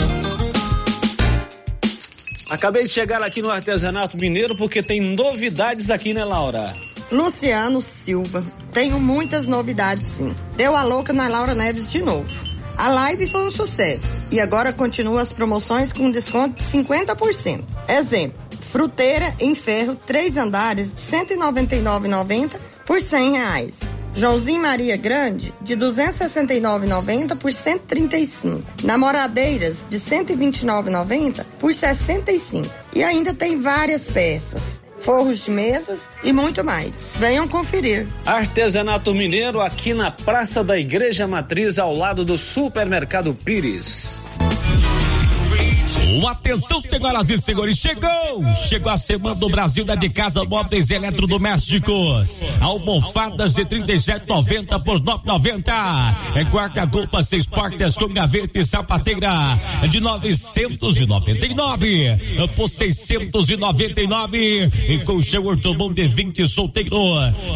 Acabei 2.48 2.84
de 2.84 2.90
chegar 2.90 3.22
aqui 3.22 3.42
no 3.42 3.50
Artesanato 3.50 4.16
Mineiro 4.16 4.56
porque 4.56 4.80
tem 4.80 5.00
novidades 5.00 5.90
aqui, 5.90 6.14
né, 6.14 6.24
Laura? 6.24 6.72
Luciano 7.10 7.82
Silva. 7.82 8.44
Tenho 8.72 9.00
muitas 9.00 9.48
novidades, 9.48 10.04
sim. 10.04 10.32
Deu 10.56 10.76
a 10.76 10.84
louca 10.84 11.12
na 11.12 11.26
Laura 11.26 11.56
Neves 11.56 11.90
de 11.90 12.02
novo. 12.02 12.56
A 12.78 12.88
live 12.88 13.26
foi 13.26 13.46
um 13.46 13.50
sucesso 13.50 14.20
e 14.30 14.38
agora 14.38 14.72
continua 14.72 15.22
as 15.22 15.32
promoções 15.32 15.92
com 15.92 16.10
desconto 16.10 16.62
de 16.62 16.68
50%. 16.68 17.64
Exemplo: 17.88 18.45
fruteira 18.70 19.34
em 19.40 19.54
ferro, 19.54 19.94
três 19.94 20.36
andares 20.36 20.92
de 20.92 21.16
R$ 21.16 21.24
199,90 21.24 22.56
por 22.84 23.00
100 23.00 23.32
reais. 23.32 23.80
Joãozinho 24.14 24.62
Maria 24.62 24.96
Grande, 24.96 25.52
de 25.60 25.74
R$ 25.74 25.80
269,90 25.80 27.36
por 27.36 27.50
R$ 27.50 27.56
135. 27.56 28.62
Namoradeiras, 28.82 29.84
de 29.88 29.98
R$ 29.98 30.24
129,90 30.24 31.44
por 31.58 31.68
R$ 31.68 31.74
65. 31.74 32.68
E 32.94 33.04
ainda 33.04 33.34
tem 33.34 33.60
várias 33.60 34.08
peças 34.08 34.80
forros 35.06 35.44
de 35.44 35.50
mesas 35.52 36.00
e 36.24 36.32
muito 36.32 36.64
mais. 36.64 37.06
Venham 37.14 37.46
conferir. 37.46 38.06
Artesanato 38.24 39.14
Mineiro 39.14 39.60
aqui 39.60 39.94
na 39.94 40.10
Praça 40.10 40.64
da 40.64 40.76
Igreja 40.76 41.28
Matriz, 41.28 41.78
ao 41.78 41.94
lado 41.94 42.24
do 42.24 42.36
Supermercado 42.36 43.32
Pires. 43.32 44.18
Atenção, 46.28 46.80
senhoras 46.80 47.30
e 47.30 47.38
senhores, 47.38 47.76
chegou! 47.76 48.10
Chegou 48.68 48.90
a 48.90 48.96
semana 48.96 49.36
do 49.36 49.48
Brasil 49.48 49.84
da 49.84 49.94
de 49.94 50.08
casa 50.08 50.44
móveis 50.44 50.90
eletrodomésticos. 50.90 52.42
Almofadas 52.60 53.52
de 53.52 53.64
37,90 53.64 54.82
por 54.82 55.00
9,90. 55.00 55.72
É 56.34 56.42
guarda-roupa 56.42 57.22
seis 57.22 57.46
portas 57.46 57.96
com 57.96 58.08
gaveta 58.08 58.58
e 58.58 58.64
sapateira 58.64 59.56
de 59.88 60.00
999 60.00 62.48
por 62.56 62.68
699. 62.68 64.68
E 64.88 64.98
colchão 65.04 65.44
ortobom 65.44 65.92
de 65.92 66.08
20 66.08 66.48
solteiro 66.48 66.96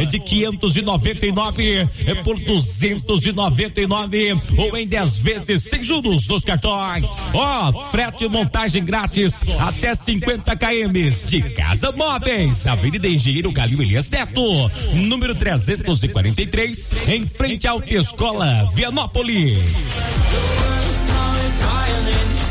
de 0.09 0.21
599 0.21 1.89
por 2.23 2.39
299 2.39 4.39
ou 4.59 4.77
em 4.77 4.87
10 4.87 5.19
vezes 5.19 5.65
sem 5.65 5.83
juros 5.83 6.29
nos 6.29 6.45
cartões. 6.45 7.11
Ó, 7.35 7.71
oh, 7.71 7.73
frete 7.91 8.20
montagem 8.29 8.85
grátis 8.85 9.43
até 9.59 9.95
50 9.95 10.57
km 10.57 11.11
de 11.27 11.43
Casa 11.51 11.93
Móveis, 11.93 12.67
Avenida 12.67 13.09
Engenheiro 13.09 13.53
Calil 13.53 13.83
Elias 13.83 14.11
Neto, 14.11 14.71
número 14.95 15.35
343, 15.35 16.93
em 17.09 17.27
frente 17.27 17.67
à 17.67 17.71
Autoescola 17.71 18.69
Vianópolis. 18.75 19.59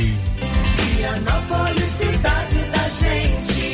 Vianópolis, 0.98 1.84
cidade 1.98 2.56
da 2.72 2.90
gente. 2.90 3.74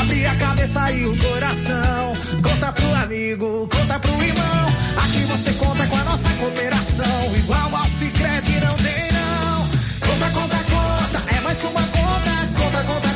Abre 0.00 0.26
a 0.26 0.34
cabeça 0.36 0.90
e 0.92 1.06
o 1.06 1.16
coração. 1.16 2.12
Conta 2.42 2.72
pro 2.72 2.94
amigo, 2.94 3.68
conta 3.70 3.98
pro 3.98 4.22
irmão. 4.22 4.66
Aqui 4.96 5.20
você 5.26 5.52
conta 5.52 5.86
com 5.86 5.96
a 5.96 6.04
nossa 6.04 6.30
cooperação. 6.34 7.34
Igual 7.36 7.74
ao 7.76 7.84
Cicred 7.84 8.60
não 8.60 8.74
tem 8.76 9.12
não. 9.12 9.68
Conta, 10.00 10.30
conta, 10.30 10.56
conta. 10.64 11.22
É 11.36 11.40
mais 11.40 11.60
que 11.60 11.66
uma 11.66 11.82
conta. 11.82 12.48
Conta, 12.56 12.84
conta, 12.84 13.07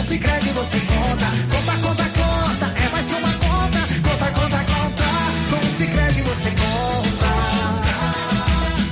Com 0.00 0.06
Cicred 0.06 0.48
você 0.54 0.80
conta. 0.80 1.26
Conta, 1.50 1.72
conta, 1.86 2.04
conta. 2.04 2.72
É 2.82 2.88
mais 2.88 3.06
que 3.06 3.14
uma 3.16 3.32
conta. 3.34 3.80
Conta, 4.08 4.30
conta, 4.32 4.64
conta. 4.64 5.04
Com 5.50 5.62
Cicred 5.76 6.22
você 6.22 6.50
conta. 6.52 7.26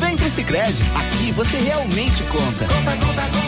Vem 0.01 0.17
pro 0.19 0.29
Cicred. 0.29 0.83
Aqui 0.95 1.33
você 1.33 1.57
realmente 1.57 2.23
conta. 2.25 2.67
Conta, 2.67 3.07
conta, 3.07 3.23
conta. 3.23 3.48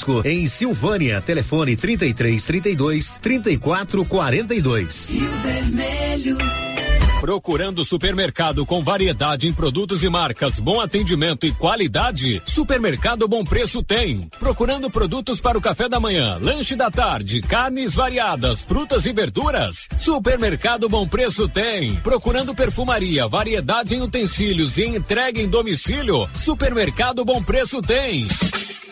em 0.25 0.45
Silvânia. 0.45 1.21
Telefone 1.21 1.75
33 1.75 2.45
32 2.45 3.17
34 3.21 4.05
42. 4.05 5.09
Rio 5.09 5.31
Vermelho. 5.43 6.37
Procurando 7.21 7.85
supermercado 7.85 8.65
com 8.65 8.81
variedade 8.81 9.47
em 9.47 9.53
produtos 9.53 10.01
e 10.01 10.09
marcas, 10.09 10.59
bom 10.59 10.81
atendimento 10.81 11.45
e 11.45 11.51
qualidade? 11.51 12.41
Supermercado 12.47 13.27
Bom 13.27 13.43
Preço 13.43 13.83
tem. 13.83 14.27
Procurando 14.39 14.89
produtos 14.89 15.39
para 15.39 15.55
o 15.55 15.61
café 15.61 15.87
da 15.87 15.99
manhã, 15.99 16.39
lanche 16.41 16.75
da 16.75 16.89
tarde, 16.89 17.39
carnes 17.43 17.93
variadas, 17.93 18.63
frutas 18.63 19.05
e 19.05 19.13
verduras? 19.13 19.87
Supermercado 19.99 20.89
Bom 20.89 21.07
Preço 21.07 21.47
tem. 21.47 21.93
Procurando 21.97 22.55
perfumaria, 22.55 23.27
variedade 23.27 23.93
em 23.93 24.01
utensílios 24.01 24.79
e 24.79 24.85
entrega 24.85 25.39
em 25.39 25.47
domicílio? 25.47 26.27
Supermercado 26.33 27.23
Bom 27.23 27.43
Preço 27.43 27.83
tem. 27.83 28.25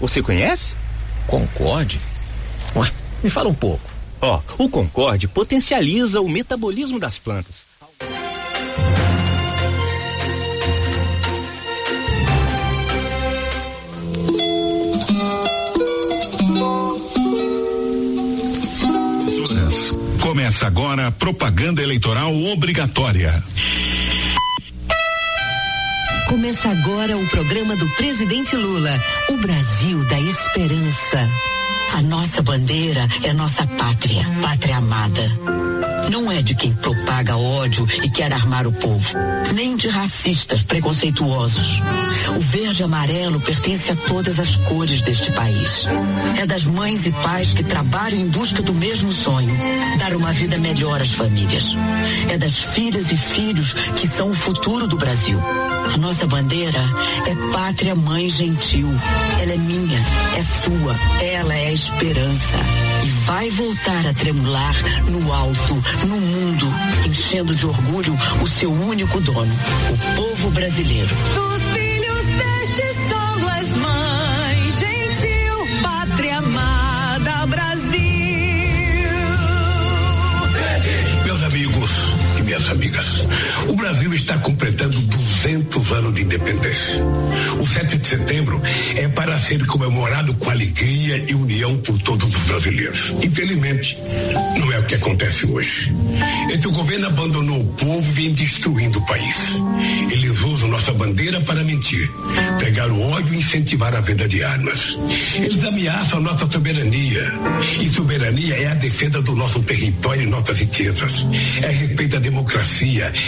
Você 0.00 0.22
conhece? 0.22 0.74
Concorde? 1.26 1.98
Ué, 2.76 2.90
me 3.22 3.30
fala 3.30 3.48
um 3.48 3.54
pouco. 3.54 3.82
Ó, 4.20 4.40
o 4.58 4.68
Concorde 4.68 5.28
potencializa 5.28 6.20
o 6.20 6.28
metabolismo 6.28 6.98
das 6.98 7.18
plantas. 7.18 7.68
Começa 20.20 20.66
agora 20.66 21.06
a 21.06 21.12
propaganda 21.12 21.82
eleitoral 21.82 22.34
obrigatória. 22.52 23.42
Começa 26.28 26.68
agora 26.68 27.16
o 27.16 27.26
programa 27.28 27.74
do 27.74 27.88
presidente 27.94 28.54
Lula, 28.54 29.02
o 29.30 29.36
Brasil 29.38 30.04
da 30.04 30.20
Esperança. 30.20 31.26
A 31.96 32.02
nossa 32.02 32.42
bandeira 32.42 33.08
é 33.24 33.32
nossa 33.32 33.66
pátria, 33.66 34.24
pátria 34.42 34.76
amada. 34.76 35.32
Não 36.10 36.32
é 36.32 36.40
de 36.40 36.54
quem 36.54 36.72
propaga 36.72 37.36
ódio 37.36 37.86
e 38.02 38.08
quer 38.08 38.32
armar 38.32 38.66
o 38.66 38.72
povo, 38.72 39.18
nem 39.54 39.76
de 39.76 39.88
racistas 39.88 40.62
preconceituosos. 40.62 41.82
O 42.36 42.40
verde 42.40 42.82
amarelo 42.82 43.40
pertence 43.40 43.92
a 43.92 43.96
todas 43.96 44.40
as 44.40 44.56
cores 44.56 45.02
deste 45.02 45.30
país. 45.32 45.84
É 46.40 46.46
das 46.46 46.64
mães 46.64 47.06
e 47.06 47.12
pais 47.12 47.52
que 47.52 47.62
trabalham 47.62 48.20
em 48.20 48.28
busca 48.28 48.62
do 48.62 48.72
mesmo 48.72 49.12
sonho, 49.12 49.54
dar 49.98 50.14
uma 50.14 50.32
vida 50.32 50.56
melhor 50.56 51.00
às 51.00 51.12
famílias. 51.12 51.74
É 52.30 52.38
das 52.38 52.58
filhas 52.58 53.12
e 53.12 53.16
filhos 53.16 53.72
que 53.72 54.08
são 54.08 54.30
o 54.30 54.34
futuro 54.34 54.86
do 54.86 54.96
Brasil. 54.96 55.38
A 55.92 55.96
nossa 55.96 56.26
bandeira 56.26 56.82
é 57.26 57.52
pátria 57.52 57.94
mãe 57.94 58.28
gentil. 58.28 58.88
Ela 59.40 59.52
é 59.52 59.58
minha, 59.58 59.98
é 60.36 60.44
sua, 60.64 60.96
ela 61.22 61.54
é 61.54 61.68
a 61.68 61.72
esperança. 61.72 62.58
E 63.04 63.08
vai 63.24 63.50
voltar 63.50 64.06
a 64.06 64.12
tremular 64.12 64.74
no 65.08 65.32
alto, 65.32 65.82
no 66.06 66.20
mundo, 66.20 66.66
enchendo 67.06 67.54
de 67.54 67.66
orgulho 67.66 68.16
o 68.42 68.46
seu 68.46 68.70
único 68.72 69.20
dono, 69.20 69.52
o 69.92 70.16
povo 70.16 70.50
brasileiro. 70.50 71.14
Amigas, 82.68 83.24
o 83.68 83.74
Brasil 83.74 84.12
está 84.14 84.38
completando 84.38 84.98
200 84.98 85.92
anos 85.92 86.14
de 86.14 86.22
independência. 86.22 87.02
O 87.60 87.66
7 87.66 87.98
de 87.98 88.06
setembro 88.06 88.60
é 88.96 89.08
para 89.08 89.38
ser 89.38 89.64
comemorado 89.66 90.34
com 90.34 90.50
alegria 90.50 91.24
e 91.28 91.34
união 91.34 91.76
por 91.78 91.98
todos 91.98 92.34
os 92.34 92.42
brasileiros. 92.44 93.12
Infelizmente, 93.22 93.96
não 94.58 94.72
é 94.72 94.78
o 94.78 94.84
que 94.84 94.94
acontece 94.94 95.46
hoje. 95.46 95.92
Esse 96.50 96.68
governo 96.68 97.06
abandonou 97.06 97.60
o 97.60 97.72
povo 97.74 98.08
e 98.10 98.12
vem 98.12 98.32
destruindo 98.32 98.98
o 98.98 99.06
país. 99.06 99.36
Eles 100.10 100.40
usam 100.42 100.68
nossa 100.68 100.92
bandeira 100.92 101.40
para 101.40 101.62
mentir, 101.64 102.10
pegar 102.58 102.90
o 102.90 103.00
ódio 103.10 103.34
e 103.34 103.38
incentivar 103.38 103.94
a 103.94 104.00
venda 104.00 104.28
de 104.28 104.42
armas. 104.42 104.98
Eles 105.36 105.64
ameaçam 105.64 106.18
a 106.18 106.22
nossa 106.22 106.50
soberania. 106.50 107.22
E 107.80 107.88
soberania 107.88 108.54
é 108.54 108.66
a 108.68 108.74
defesa 108.74 109.22
do 109.22 109.34
nosso 109.34 109.62
território 109.62 110.22
e 110.22 110.26
nossas 110.26 110.58
riquezas. 110.58 111.26
É 111.62 111.70
respeito 111.70 112.16
à 112.16 112.20
democracia, 112.20 112.57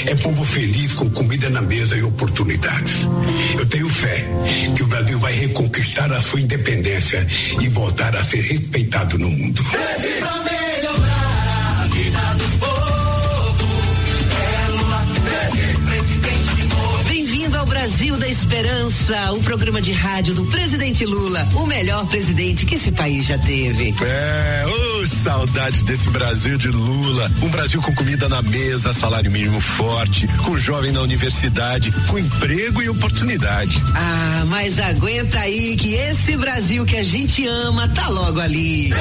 é 0.07 0.15
povo 0.17 0.45
feliz 0.45 0.95
com 0.95 1.09
comida 1.11 1.49
na 1.51 1.63
mesa 1.63 1.97
e 1.97 2.03
oportunidades. 2.03 3.07
Eu 3.57 3.67
tenho 3.67 3.89
fé 3.89 4.27
que 4.77 4.83
o 4.83 4.87
Brasil 4.87 5.19
vai 5.21 5.33
reconquistar 5.33 6.13
a 6.13 6.21
sua 6.21 6.41
independência 6.41 7.25
e 7.61 7.69
voltar 7.69 8.17
a 8.17 8.25
ser 8.25 8.41
respeitado 8.41 9.19
no 9.19 9.31
mundo. 9.31 9.63
Brasil 17.81 18.15
da 18.19 18.29
Esperança, 18.29 19.33
o 19.33 19.41
programa 19.43 19.81
de 19.81 19.91
rádio 19.91 20.35
do 20.35 20.45
presidente 20.45 21.07
Lula, 21.07 21.49
o 21.55 21.65
melhor 21.65 22.07
presidente 22.09 22.67
que 22.67 22.75
esse 22.75 22.93
país 22.93 23.25
já 23.25 23.39
teve. 23.39 23.95
É, 24.03 24.67
ô 24.67 25.07
saudade 25.07 25.83
desse 25.85 26.11
Brasil 26.11 26.59
de 26.59 26.69
Lula. 26.69 27.31
Um 27.43 27.49
Brasil 27.49 27.81
com 27.81 27.95
comida 27.95 28.29
na 28.29 28.43
mesa, 28.43 28.93
salário 28.93 29.31
mínimo 29.31 29.61
forte, 29.61 30.29
com 30.45 30.59
jovem 30.59 30.93
na 30.93 31.01
universidade, 31.01 31.91
com 32.07 32.19
emprego 32.19 32.83
e 32.83 32.89
oportunidade. 32.89 33.81
Ah, 33.95 34.45
mas 34.49 34.79
aguenta 34.79 35.39
aí 35.41 35.77
que 35.77 35.95
esse 35.95 36.37
Brasil 36.37 36.85
que 36.85 36.97
a 36.97 37.03
gente 37.03 37.47
ama 37.47 37.89
tá 37.89 38.09
logo 38.09 38.41
ali. 38.41 38.93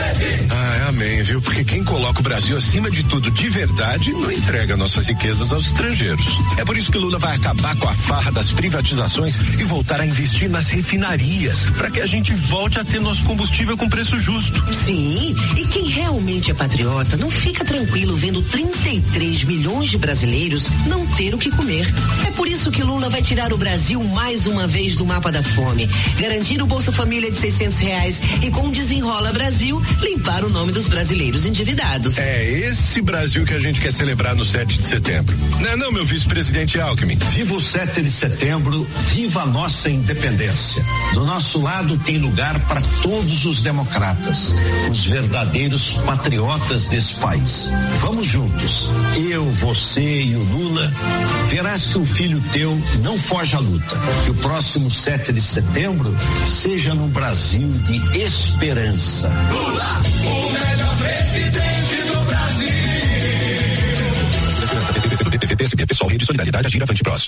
Ah, 0.50 0.88
amém, 0.90 1.22
viu? 1.22 1.42
Porque 1.42 1.64
quem 1.64 1.84
coloca 1.84 2.22
o 2.22 2.24
Brasil 2.24 2.56
acima 2.58 2.90
de 2.90 3.04
tudo 3.04 3.30
de 3.30 3.50
verdade 3.50 4.12
não 4.14 4.32
entrega 4.32 4.78
nossas 4.78 5.08
riquezas 5.08 5.52
aos 5.52 5.66
estrangeiros. 5.66 6.26
É 6.58 6.66
por 6.66 6.78
isso 6.78 6.92
que 6.92 6.98
Lula 6.98 7.20
vai 7.20 7.36
acabar 7.36 7.76
com 7.76 7.90
a 7.90 7.94
farra 7.94 8.32
das 8.32 8.52
privatizações 8.70 9.40
e 9.60 9.64
voltar 9.64 10.00
a 10.00 10.06
investir 10.06 10.48
nas 10.48 10.70
refinarias, 10.70 11.66
para 11.76 11.90
que 11.90 12.00
a 12.00 12.06
gente 12.06 12.34
volte 12.34 12.80
a 12.80 12.86
ter 12.86 13.02
nosso 13.02 13.24
combustível 13.24 13.76
com 13.76 13.90
preço 13.90 14.20
justo. 14.20 14.74
Sim, 14.74 15.36
e 15.58 15.66
quem 15.66 15.88
realmente 15.88 16.52
é 16.52 16.54
patriota 16.54 17.18
não 17.18 17.32
fica 17.32 17.66
tranquilo 17.66 18.16
vendo 18.16 18.44
33 18.44 19.44
milhões 19.46 19.90
de 19.90 19.98
brasileiros 19.98 20.70
não 20.86 21.06
ter 21.08 21.34
o 21.34 21.38
que 21.40 21.50
comer. 21.50 21.88
É 22.28 22.32
por 22.32 22.48
isso 22.48 22.70
que 22.70 22.84
Lula 22.84 23.10
vai 23.10 23.24
tirar 23.24 23.52
o 23.52 23.58
Brasil 23.58 24.04
mais 24.04 24.46
uma 24.46 24.68
vez 24.68 24.96
do 24.96 25.06
mapa 25.06 25.32
da 25.32 25.42
fome, 25.42 25.90
garantir 26.20 26.62
o 26.62 26.68
Bolsa 26.68 26.92
Família 26.92 27.32
de 27.32 27.38
600 27.38 27.80
reais 27.80 28.22
e 28.44 28.52
com 28.52 28.68
o 28.68 28.72
Desenrola 28.72 29.32
Brasil 29.34 29.82
limpar 30.02 30.44
o 30.44 30.50
nome 30.50 30.72
dos 30.72 30.88
brasileiros 30.88 31.46
endividados. 31.46 32.20
É 32.20 32.48
esse 32.48 33.02
Brasil 33.02 33.46
que 33.46 33.54
a 33.54 33.60
gente 33.60 33.82
quer 33.82 33.92
celebrar 33.92 34.36
no 34.36 34.46
7 34.46 34.78
de 34.78 34.84
setembro. 34.84 35.36
Não 35.60 35.70
é 35.70 35.76
não, 35.76 35.92
meu 35.92 36.06
vice-presidente 36.06 36.80
Alckmin? 36.80 37.18
Viva 37.32 37.56
o 37.56 37.60
7 37.60 38.02
de 38.02 38.12
setembro, 38.12 38.59
Viva 39.14 39.44
a 39.44 39.46
nossa 39.46 39.90
independência. 39.90 40.86
Do 41.14 41.26
nosso 41.26 41.62
lado 41.62 41.98
tem 42.00 42.18
lugar 42.18 42.60
para 42.68 42.82
todos 43.02 43.46
os 43.46 43.62
democratas, 43.62 44.54
os 44.92 45.06
verdadeiros 45.06 45.94
patriotas 46.06 46.90
desse 46.90 47.16
país. 47.16 47.72
Vamos 48.02 48.28
juntos. 48.28 48.90
Eu, 49.30 49.50
você 49.54 50.24
e 50.24 50.36
o 50.36 50.44
Lula. 50.44 50.94
Verás 51.48 51.86
que 51.86 52.00
o 52.00 52.06
filho 52.06 52.42
teu 52.52 52.80
não 53.02 53.18
foge 53.18 53.56
à 53.56 53.60
luta. 53.60 53.96
Que 54.26 54.32
o 54.32 54.36
próximo 54.36 54.92
7 54.92 55.32
de 55.32 55.42
setembro 55.42 56.16
seja 56.46 56.94
no 56.94 57.08
Brasil 57.08 57.70
de 57.86 58.20
esperança. 58.20 59.30
Lula, 59.52 60.02
o 60.26 60.52
melhor 60.52 60.98
presidente 60.98 61.96
do 62.08 62.26
Brasil. 62.26 62.69
PSB, 65.38 65.86
Pessoal, 65.86 66.10
Rede 66.10 66.26
Solidariedade, 66.26 66.68
Agir 66.68 66.82
Avante 66.82 67.04
Prós. 67.04 67.28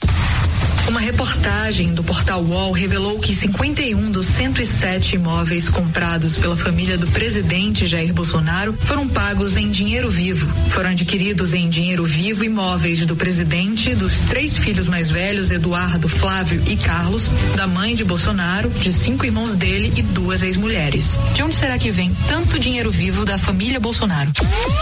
Uma 0.87 0.99
reportagem 0.99 1.93
do 1.93 2.03
portal 2.03 2.41
UOL 2.41 2.71
revelou 2.71 3.19
que 3.19 3.33
51 3.33 4.11
dos 4.11 4.25
107 4.25 5.15
imóveis 5.15 5.69
comprados 5.69 6.37
pela 6.37 6.57
família 6.57 6.97
do 6.97 7.07
presidente 7.07 7.87
Jair 7.87 8.13
Bolsonaro 8.13 8.77
foram 8.81 9.07
pagos 9.07 9.57
em 9.57 9.69
dinheiro 9.69 10.09
vivo. 10.09 10.51
Foram 10.69 10.89
adquiridos 10.89 11.53
em 11.53 11.69
dinheiro 11.69 12.03
vivo 12.03 12.43
imóveis 12.43 13.05
do 13.05 13.15
presidente, 13.15 13.95
dos 13.95 14.19
três 14.21 14.57
filhos 14.57 14.87
mais 14.87 15.09
velhos, 15.09 15.51
Eduardo, 15.51 16.09
Flávio 16.09 16.61
e 16.67 16.75
Carlos, 16.75 17.31
da 17.55 17.67
mãe 17.67 17.93
de 17.93 18.03
Bolsonaro, 18.03 18.69
de 18.69 18.91
cinco 18.91 19.25
irmãos 19.25 19.55
dele 19.55 19.93
e 19.95 20.01
duas 20.01 20.43
ex-mulheres. 20.43 21.19
De 21.33 21.43
onde 21.43 21.55
será 21.55 21.77
que 21.77 21.91
vem 21.91 22.15
tanto 22.27 22.59
dinheiro 22.59 22.91
vivo 22.91 23.23
da 23.23 23.37
família 23.37 23.79
Bolsonaro? 23.79 24.31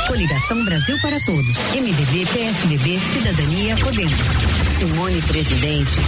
Coligação 0.08 0.64
Brasil 0.66 0.98
para 1.02 1.20
Todos. 1.26 1.58
MDB, 1.76 2.26
PSDB, 2.26 3.00
Cidadania, 3.10 3.76
Podemos. 3.76 4.20
Simone 4.78 5.20
Presidente 5.24 6.00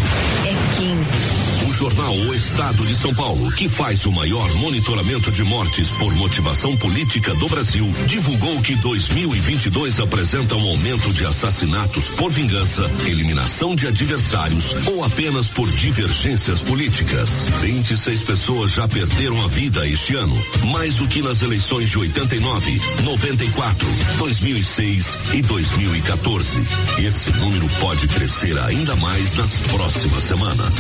é 0.45 0.78
15. 0.78 1.51
Jornal 1.82 2.14
O 2.14 2.36
Estado 2.36 2.86
de 2.86 2.94
São 2.94 3.12
Paulo, 3.16 3.52
que 3.54 3.68
faz 3.68 4.06
o 4.06 4.12
maior 4.12 4.48
monitoramento 4.58 5.32
de 5.32 5.44
mortes 5.44 5.90
por 5.90 6.14
motivação 6.14 6.78
política 6.78 7.34
do 7.34 7.50
Brasil, 7.50 7.92
divulgou 8.06 8.62
que 8.62 8.76
2022 8.76 10.00
apresenta 10.00 10.56
um 10.56 10.62
aumento 10.62 11.12
de 11.12 11.26
assassinatos 11.26 12.08
por 12.10 12.32
vingança, 12.32 12.88
eliminação 13.08 13.76
de 13.76 13.88
adversários 13.88 14.76
ou 14.86 15.04
apenas 15.04 15.48
por 15.50 15.68
divergências 15.72 16.62
políticas. 16.62 17.50
26 17.62 18.20
pessoas 18.26 18.74
já 18.74 18.88
perderam 18.88 19.44
a 19.44 19.48
vida 19.48 19.88
este 19.88 20.14
ano, 20.14 20.40
mais 20.66 20.98
do 20.98 21.08
que 21.08 21.24
nas 21.24 21.42
eleições 21.42 21.90
de 21.90 21.98
89, 21.98 22.80
94, 23.02 23.88
2006 24.20 25.18
e 25.34 25.42
2014. 25.42 26.60
Esse 27.00 27.32
número 27.32 27.68
pode 27.80 28.08
crescer 28.08 28.56
ainda 28.60 28.96
mais 28.98 29.34
nas 29.34 29.58
próximas 29.58 30.24
semanas. 30.24 30.74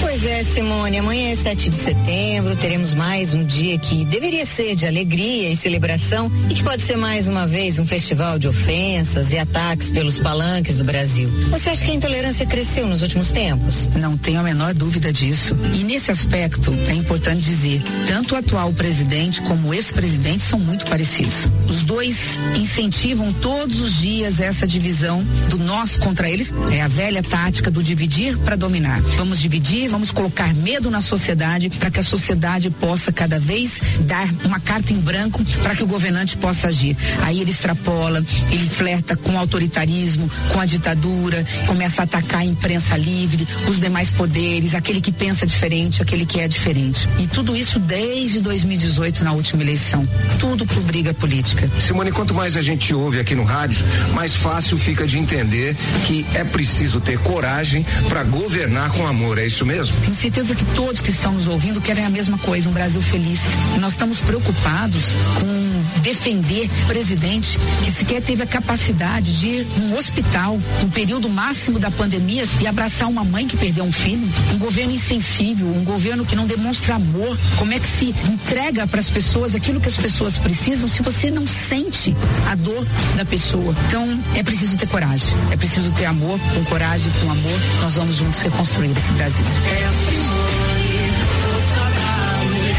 Pois 0.00 0.19
é, 0.26 0.42
Simone, 0.42 0.98
amanhã 0.98 1.30
é 1.30 1.34
7 1.34 1.70
de 1.70 1.74
setembro, 1.76 2.54
teremos 2.56 2.94
mais 2.94 3.32
um 3.32 3.44
dia 3.44 3.78
que 3.78 4.04
deveria 4.04 4.44
ser 4.44 4.74
de 4.74 4.86
alegria 4.86 5.50
e 5.50 5.56
celebração 5.56 6.30
e 6.50 6.54
que 6.54 6.62
pode 6.62 6.82
ser 6.82 6.96
mais 6.96 7.26
uma 7.28 7.46
vez 7.46 7.78
um 7.78 7.86
festival 7.86 8.38
de 8.38 8.46
ofensas 8.46 9.32
e 9.32 9.38
ataques 9.38 9.90
pelos 9.90 10.18
palanques 10.18 10.76
do 10.76 10.84
Brasil. 10.84 11.30
Você 11.50 11.70
acha 11.70 11.84
que 11.84 11.90
a 11.90 11.94
intolerância 11.94 12.44
cresceu 12.44 12.86
nos 12.86 13.02
últimos 13.02 13.30
tempos? 13.32 13.88
Não 13.96 14.16
tenho 14.16 14.40
a 14.40 14.42
menor 14.42 14.74
dúvida 14.74 15.12
disso. 15.12 15.56
E 15.74 15.84
nesse 15.84 16.10
aspecto, 16.10 16.74
é 16.88 16.92
importante 16.92 17.40
dizer, 17.40 17.82
tanto 18.06 18.34
o 18.34 18.38
atual 18.38 18.72
presidente 18.72 19.40
como 19.42 19.68
o 19.68 19.74
ex-presidente 19.74 20.42
são 20.42 20.58
muito 20.58 20.86
parecidos. 20.86 21.46
Os 21.68 21.82
dois 21.82 22.38
incentivam 22.56 23.32
todos 23.32 23.80
os 23.80 23.98
dias 23.98 24.40
essa 24.40 24.66
divisão 24.66 25.22
do 25.48 25.58
nós 25.58 25.96
contra 25.96 26.28
eles. 26.28 26.52
É 26.72 26.82
a 26.82 26.88
velha 26.88 27.22
tática 27.22 27.70
do 27.70 27.82
dividir 27.82 28.36
para 28.38 28.56
dominar. 28.56 29.00
Vamos 29.16 29.40
dividir, 29.40 29.88
vamos 29.88 30.09
colocar 30.12 30.52
medo 30.54 30.90
na 30.90 31.00
sociedade 31.00 31.70
para 31.70 31.90
que 31.90 32.00
a 32.00 32.02
sociedade 32.02 32.70
possa 32.70 33.12
cada 33.12 33.38
vez 33.38 33.80
dar 34.00 34.28
uma 34.44 34.60
carta 34.60 34.92
em 34.92 34.98
branco 34.98 35.44
para 35.62 35.74
que 35.74 35.82
o 35.82 35.86
governante 35.86 36.36
possa 36.36 36.68
agir. 36.68 36.96
Aí 37.22 37.40
ele 37.40 37.50
extrapola, 37.50 38.22
ele 38.50 38.68
flerta 38.68 39.16
com 39.16 39.32
o 39.32 39.38
autoritarismo, 39.38 40.30
com 40.52 40.60
a 40.60 40.66
ditadura, 40.66 41.44
começa 41.66 42.02
a 42.02 42.04
atacar 42.04 42.40
a 42.40 42.44
imprensa 42.44 42.96
livre, 42.96 43.46
os 43.68 43.80
demais 43.80 44.10
poderes, 44.10 44.74
aquele 44.74 45.00
que 45.00 45.12
pensa 45.12 45.46
diferente, 45.46 46.02
aquele 46.02 46.26
que 46.26 46.40
é 46.40 46.48
diferente. 46.48 47.08
E 47.18 47.26
tudo 47.26 47.56
isso 47.56 47.78
desde 47.78 48.40
2018 48.40 49.24
na 49.24 49.32
última 49.32 49.62
eleição. 49.62 50.06
Tudo 50.38 50.66
por 50.66 50.82
briga 50.82 51.12
política. 51.14 51.70
Simone, 51.80 52.12
quanto 52.12 52.34
mais 52.34 52.56
a 52.56 52.62
gente 52.62 52.94
ouve 52.94 53.20
aqui 53.20 53.34
no 53.34 53.44
rádio, 53.44 53.84
mais 54.14 54.34
fácil 54.34 54.78
fica 54.78 55.06
de 55.06 55.18
entender 55.18 55.76
que 56.06 56.26
é 56.34 56.44
preciso 56.44 57.00
ter 57.00 57.18
coragem 57.18 57.84
para 58.08 58.24
governar 58.24 58.90
com 58.90 59.06
amor. 59.06 59.38
É 59.38 59.46
isso 59.46 59.64
mesmo? 59.66 59.89
Tenho 60.02 60.14
certeza 60.14 60.54
que 60.54 60.64
todos 60.76 61.00
que 61.00 61.10
estão 61.10 61.32
nos 61.32 61.48
ouvindo 61.48 61.80
querem 61.80 62.04
a 62.04 62.10
mesma 62.10 62.38
coisa, 62.38 62.68
um 62.68 62.72
Brasil 62.72 63.00
feliz. 63.00 63.40
E 63.76 63.78
nós 63.78 63.92
estamos 63.92 64.20
preocupados 64.20 65.14
com 65.38 66.00
defender 66.00 66.68
o 66.84 66.86
presidente 66.86 67.58
que 67.84 67.92
sequer 67.92 68.22
teve 68.22 68.42
a 68.42 68.46
capacidade 68.46 69.38
de 69.38 69.46
ir 69.46 69.66
num 69.78 69.96
hospital 69.96 70.58
no 70.82 70.88
período 70.90 71.28
máximo 71.28 71.78
da 71.78 71.90
pandemia 71.90 72.44
e 72.60 72.66
abraçar 72.66 73.08
uma 73.08 73.24
mãe 73.24 73.46
que 73.46 73.56
perdeu 73.56 73.84
um 73.84 73.92
filho. 73.92 74.28
Um 74.54 74.58
governo 74.58 74.92
insensível, 74.92 75.66
um 75.68 75.84
governo 75.84 76.24
que 76.24 76.36
não 76.36 76.46
demonstra 76.46 76.94
amor. 76.94 77.38
Como 77.58 77.72
é 77.72 77.78
que 77.78 77.86
se 77.86 78.14
entrega 78.28 78.86
para 78.86 79.00
as 79.00 79.10
pessoas 79.10 79.54
aquilo 79.54 79.80
que 79.80 79.88
as 79.88 79.96
pessoas 79.96 80.38
precisam 80.38 80.88
se 80.88 81.02
você 81.02 81.30
não 81.30 81.46
sente 81.46 82.14
a 82.50 82.54
dor 82.54 82.86
da 83.16 83.24
pessoa? 83.24 83.74
Então 83.86 84.20
é 84.34 84.42
preciso 84.42 84.76
ter 84.76 84.86
coragem, 84.86 85.28
é 85.50 85.56
preciso 85.56 85.90
ter 85.92 86.06
amor. 86.06 86.38
Com 86.54 86.64
coragem, 86.64 87.12
com 87.20 87.30
amor, 87.30 87.60
nós 87.82 87.94
vamos 87.94 88.16
juntos 88.16 88.40
reconstruir 88.40 88.96
esse 88.96 89.12
Brasil. 89.12 89.44
É 89.80 89.84
a 89.84 89.92
Simone, 89.92 91.10
força 91.40 91.80
da 91.80 92.44
mulher. 92.44 92.76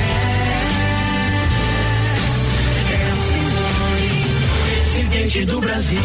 É 2.92 3.12
a 3.12 3.16
Simone, 3.16 4.12
presidente 4.92 5.46
do 5.46 5.62
Brasil. 5.62 6.02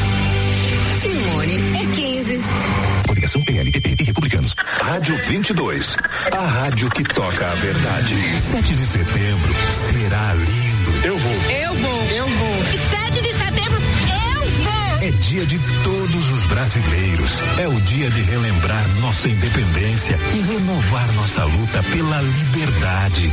Simone 1.02 1.56
é 1.76 1.86
15. 1.94 2.40
Coligação 3.06 3.42
PLPP 3.42 3.96
e 4.00 4.04
Republicanos. 4.04 4.56
Rádio 4.56 5.16
22, 5.16 5.96
a 6.32 6.46
rádio 6.46 6.88
que 6.88 7.04
toca 7.04 7.50
a 7.50 7.54
verdade. 7.56 8.40
7 8.40 8.74
de 8.74 8.86
setembro 8.86 9.54
será 9.70 10.32
lindo. 10.34 11.06
Eu 11.06 11.18
vou. 11.18 11.32
Eu 11.32 11.74
vou. 11.74 12.04
Eu 12.10 12.28
vou. 12.28 12.64
7 12.64 13.20
de 13.20 13.32
setembro. 13.34 13.75
É 15.02 15.10
dia 15.10 15.44
de 15.44 15.58
todos 15.84 16.30
os 16.30 16.46
brasileiros. 16.46 17.30
É 17.58 17.68
o 17.68 17.80
dia 17.82 18.10
de 18.10 18.22
relembrar 18.22 18.88
nossa 19.00 19.28
independência 19.28 20.18
e 20.32 20.40
renovar 20.40 21.12
nossa 21.12 21.44
luta 21.44 21.82
pela 21.82 22.20
liberdade. 22.22 23.32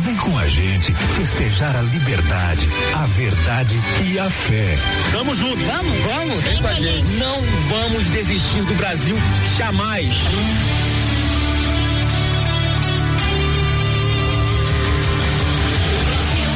Vem 0.00 0.16
com 0.16 0.38
a 0.38 0.46
gente 0.48 0.92
festejar 1.16 1.74
a 1.76 1.82
liberdade, 1.82 2.68
a 2.94 3.06
verdade 3.06 3.74
e 4.04 4.18
a 4.18 4.28
fé. 4.28 4.78
Tamo 5.12 5.34
junto. 5.34 5.56
Vamos, 5.56 5.98
vamos. 6.04 6.44
Vem 6.44 6.60
com 6.60 6.68
a 6.68 6.74
gente. 6.74 7.10
Não 7.12 7.42
vamos 7.68 8.10
desistir 8.10 8.62
do 8.64 8.74
Brasil 8.74 9.16
jamais. 9.56 10.14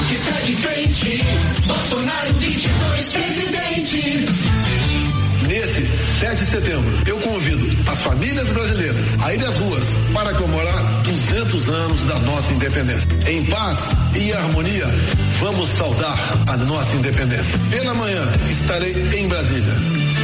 Que 0.08 0.18
segue 0.18 0.52
em 0.52 0.56
frente, 0.56 1.24
Bolsonaro 1.66 2.34
22, 2.34 3.12
presidente. 3.12 4.41
Nesse 6.22 6.36
7 6.36 6.44
de 6.44 6.50
setembro, 6.52 6.92
eu 7.08 7.18
convido 7.18 7.68
as 7.90 8.00
famílias 8.00 8.52
brasileiras 8.52 9.18
a 9.22 9.34
ir 9.34 9.44
às 9.44 9.56
ruas 9.56 9.84
para 10.14 10.32
comemorar 10.34 11.02
200 11.02 11.68
anos 11.68 12.04
da 12.04 12.14
nossa 12.20 12.54
independência. 12.54 13.08
Em 13.26 13.44
paz 13.46 13.88
e 14.14 14.32
harmonia, 14.32 14.86
vamos 15.40 15.68
saudar 15.68 16.16
a 16.46 16.56
nossa 16.58 16.94
independência. 16.96 17.58
Pela 17.70 17.92
manhã, 17.94 18.22
estarei 18.48 18.94
em 19.18 19.26
Brasília 19.26 19.74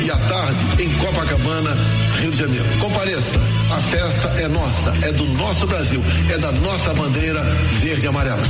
e 0.05 0.11
à 0.11 0.17
tarde 0.17 0.85
em 0.85 0.89
Copacabana, 0.99 1.77
Rio 2.21 2.31
de 2.31 2.39
Janeiro. 2.39 2.67
Compareça, 2.79 3.41
a 3.73 3.77
festa 3.79 4.29
é 4.41 4.47
nossa, 4.47 4.95
é 5.03 5.13
do 5.13 5.27
nosso 5.27 5.67
Brasil, 5.67 6.03
é 6.33 6.39
da 6.39 6.53
nossa 6.53 6.95
bandeira 6.95 7.43
verde 7.83 8.05
e 8.05 8.09
amarela. 8.09 8.43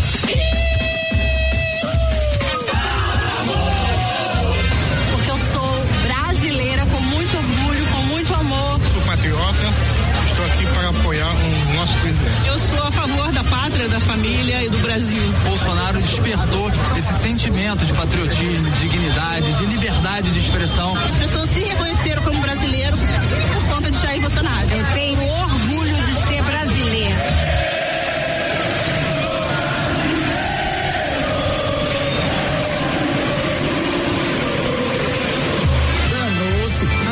Família 14.19 14.65
e 14.65 14.69
do 14.69 14.79
Brasil. 14.79 15.23
Bolsonaro 15.45 16.01
despertou 16.01 16.71
esse 16.97 17.23
sentimento 17.23 17.85
de 17.85 17.93
patriotismo, 17.93 18.69
de 18.69 18.81
dignidade, 18.81 19.53
de 19.53 19.67
liberdade 19.67 20.33
de 20.33 20.39
expressão. 20.41 20.93
As 20.97 21.19
pessoas 21.19 21.49
se 21.51 21.61
reconheceram 21.61 22.23
como 22.23 22.41
brasileiro 22.41 22.97
por 22.97 23.77
conta 23.77 23.91
de 23.93 23.99
Jair 24.01 24.21
Bolsonaro. 24.21 24.67
Eu 24.73 24.85
tenho 24.93 25.23
orgulho 25.23 25.95
de 25.95 26.15
ser 26.27 26.43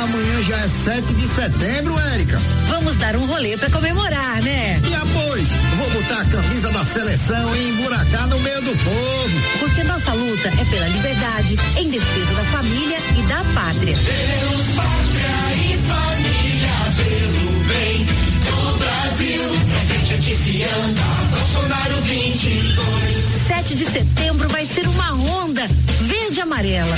amanhã 0.07 0.43
já 0.43 0.57
é 0.57 0.69
7 0.69 1.15
de 1.15 1.27
setembro, 1.27 1.99
Érica. 2.15 2.41
Vamos 2.69 2.97
dar 2.97 3.17
um 3.17 3.27
rolê 3.27 3.57
pra 3.57 3.69
comemorar, 3.71 4.41
né? 4.43 4.81
E 4.89 4.95
após, 5.47 5.57
vou 5.77 5.91
botar 5.91 6.21
a 6.21 6.25
camisa 6.25 6.71
da 6.71 6.85
seleção 6.85 7.55
e 7.55 7.69
emburacar 7.69 8.27
no 8.29 8.39
meio 8.41 8.63
do 8.63 8.77
povo. 8.77 9.43
Porque 9.61 9.85
nossa 9.85 10.13
luta 10.13 10.49
é 10.49 10.65
pela 10.65 10.89
liberdade, 10.89 11.57
em 11.77 11.89
defesa 11.89 12.35
da 12.35 12.45
família 12.45 12.99
e 13.17 13.23
da 13.23 13.45
pátria. 13.55 13.97
Deus, 13.97 14.67
pátria 14.75 15.37
e 15.55 15.79
família, 15.89 16.73
pelo 16.97 17.65
bem 17.65 18.05
do 18.05 18.79
Brasil. 18.79 19.43
Pra 19.71 19.81
frente 19.83 20.15
aqui 20.15 20.35
se 20.35 20.65
anda, 20.65 21.03
Bolsonaro 21.37 22.03
22. 22.03 23.47
7 23.47 23.75
de 23.75 23.85
setembro 23.85 24.49
vai 24.49 24.67
ser 24.67 24.87
uma 24.89 25.13
onda 25.13 25.67
verde 26.01 26.39
e 26.39 26.43
amarela. 26.43 26.97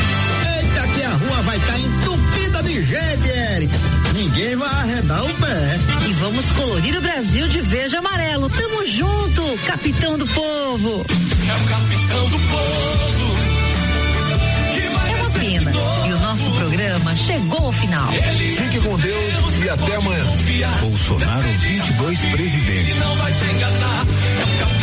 Eita, 0.56 0.88
que 0.88 1.02
a 1.02 1.10
rua 1.10 1.42
vai 1.42 1.56
estar 1.56 1.72
tá 1.72 1.78
entupida 1.78 2.62
de 2.62 2.82
gente, 2.82 3.30
Érica. 3.30 3.97
Ninguém 4.14 4.56
vai 4.56 4.68
arredar 4.68 5.24
o 5.24 5.35
pé. 5.35 5.78
E 6.09 6.12
vamos 6.14 6.51
colorir 6.52 6.97
o 6.97 7.01
Brasil 7.01 7.48
de 7.48 7.60
verde 7.60 7.94
e 7.94 7.98
amarelo. 7.98 8.48
Tamo 8.51 8.86
junto, 8.86 9.59
capitão 9.66 10.18
do 10.18 10.26
povo. 10.26 11.05
É 11.48 11.55
o 11.55 11.68
capitão 11.68 12.28
do 12.28 12.39
povo. 12.39 13.39
É 15.09 15.14
uma 15.14 15.30
pena. 15.30 15.72
E 16.06 16.12
o 16.12 16.18
nosso 16.20 16.51
programa 16.52 17.16
chegou 17.16 17.66
ao 17.66 17.72
final. 17.72 18.10
Fique 18.10 18.80
com 18.80 18.97
Deus 18.97 19.64
e 19.64 19.68
até 19.68 19.97
amanhã. 19.97 20.24
Bolsonaro 20.80 21.48
22 21.48 22.18
presidente. 22.20 22.98
Não 22.98 23.16
vai 23.16 23.32
te 23.32 23.44
enganar. 23.44 24.05
É 24.40 24.44
o 24.44 24.59
capitão 24.59 24.77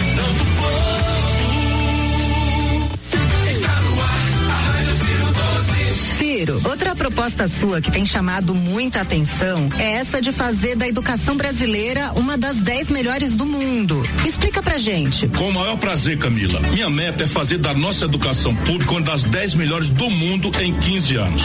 Outra 6.65 6.93
proposta 6.93 7.47
sua 7.47 7.79
que 7.79 7.89
tem 7.89 8.05
chamado 8.05 8.53
muita 8.53 8.99
atenção 8.99 9.69
é 9.79 9.93
essa 9.93 10.21
de 10.21 10.33
fazer 10.33 10.75
da 10.75 10.85
educação 10.85 11.37
brasileira 11.37 12.11
uma 12.17 12.37
das 12.37 12.59
dez 12.59 12.89
melhores 12.89 13.33
do 13.33 13.45
mundo. 13.45 14.03
Explica 14.25 14.61
pra 14.61 14.77
gente. 14.77 15.29
Com 15.29 15.47
o 15.47 15.53
maior 15.53 15.77
prazer, 15.77 16.17
Camila. 16.17 16.59
Minha 16.73 16.89
meta 16.89 17.23
é 17.23 17.27
fazer 17.27 17.59
da 17.59 17.73
nossa 17.73 18.03
educação 18.03 18.53
pública 18.53 18.91
uma 18.91 19.01
das 19.01 19.23
dez 19.23 19.53
melhores 19.53 19.87
do 19.87 20.09
mundo 20.09 20.51
em 20.61 20.73
15 20.73 21.15
anos. 21.15 21.41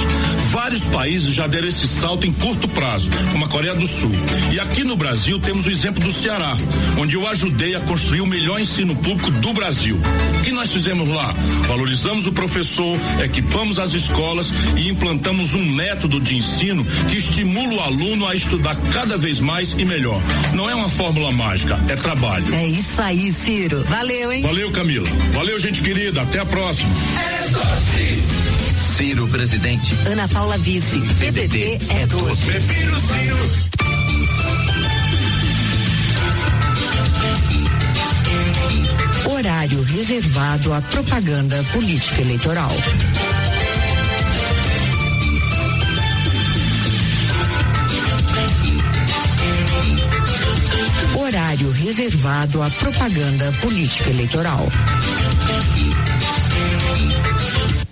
Vários 0.50 0.82
países 0.86 1.34
já 1.34 1.46
deram 1.46 1.68
esse 1.68 1.86
salto 1.86 2.26
em 2.26 2.32
curto 2.32 2.66
prazo, 2.66 3.10
como 3.30 3.44
a 3.44 3.48
Coreia 3.48 3.76
do 3.76 3.86
Sul. 3.86 4.10
E 4.52 4.58
aqui 4.58 4.82
no 4.82 4.96
Brasil 4.96 5.38
temos 5.38 5.68
o 5.68 5.70
exemplo 5.70 6.02
do 6.02 6.12
Ceará, 6.12 6.56
onde 6.98 7.14
eu 7.14 7.28
ajudei 7.28 7.76
a 7.76 7.80
construir 7.80 8.22
o 8.22 8.26
melhor 8.26 8.60
ensino 8.60 8.96
público 8.96 9.30
do 9.30 9.52
Brasil. 9.52 9.96
O 10.40 10.42
que 10.42 10.50
nós 10.50 10.68
fizemos 10.68 11.08
lá? 11.08 11.32
Valorizamos 11.68 12.26
o 12.26 12.32
professor, 12.32 12.98
equipamos 13.22 13.78
as 13.78 13.94
escolas 13.94 14.52
e 14.80 14.88
implantamos 14.88 15.54
um 15.54 15.64
método 15.64 16.18
de 16.18 16.36
ensino 16.36 16.84
que 17.08 17.18
estimula 17.18 17.74
o 17.74 17.80
aluno 17.80 18.26
a 18.26 18.34
estudar 18.34 18.74
cada 18.92 19.18
vez 19.18 19.38
mais 19.38 19.72
e 19.72 19.84
melhor. 19.84 20.20
Não 20.54 20.68
é 20.70 20.74
uma 20.74 20.88
fórmula 20.88 21.30
mágica, 21.30 21.78
é 21.88 21.94
trabalho. 21.96 22.52
É 22.54 22.66
isso 22.66 23.02
aí, 23.02 23.30
Ciro. 23.30 23.84
Valeu, 23.86 24.32
hein? 24.32 24.40
Valeu, 24.42 24.70
Camila. 24.72 25.08
Valeu, 25.32 25.58
gente 25.58 25.82
querida. 25.82 26.22
Até 26.22 26.38
a 26.38 26.46
próxima. 26.46 26.88
Ciro 28.78 29.28
presidente. 29.28 29.92
Ana 30.06 30.26
Paula 30.28 30.56
Vice. 30.56 30.98
PDT 31.18 31.78
é 31.90 32.06
12. 32.06 32.46
Prefiro 32.46 33.00
Ciro. 33.00 33.80
Horário 39.30 39.82
reservado 39.82 40.72
à 40.72 40.80
propaganda 40.80 41.62
política 41.72 42.22
eleitoral. 42.22 42.70
Reservado 51.90 52.62
à 52.62 52.70
propaganda 52.70 53.50
política 53.60 54.10
eleitoral. 54.10 54.64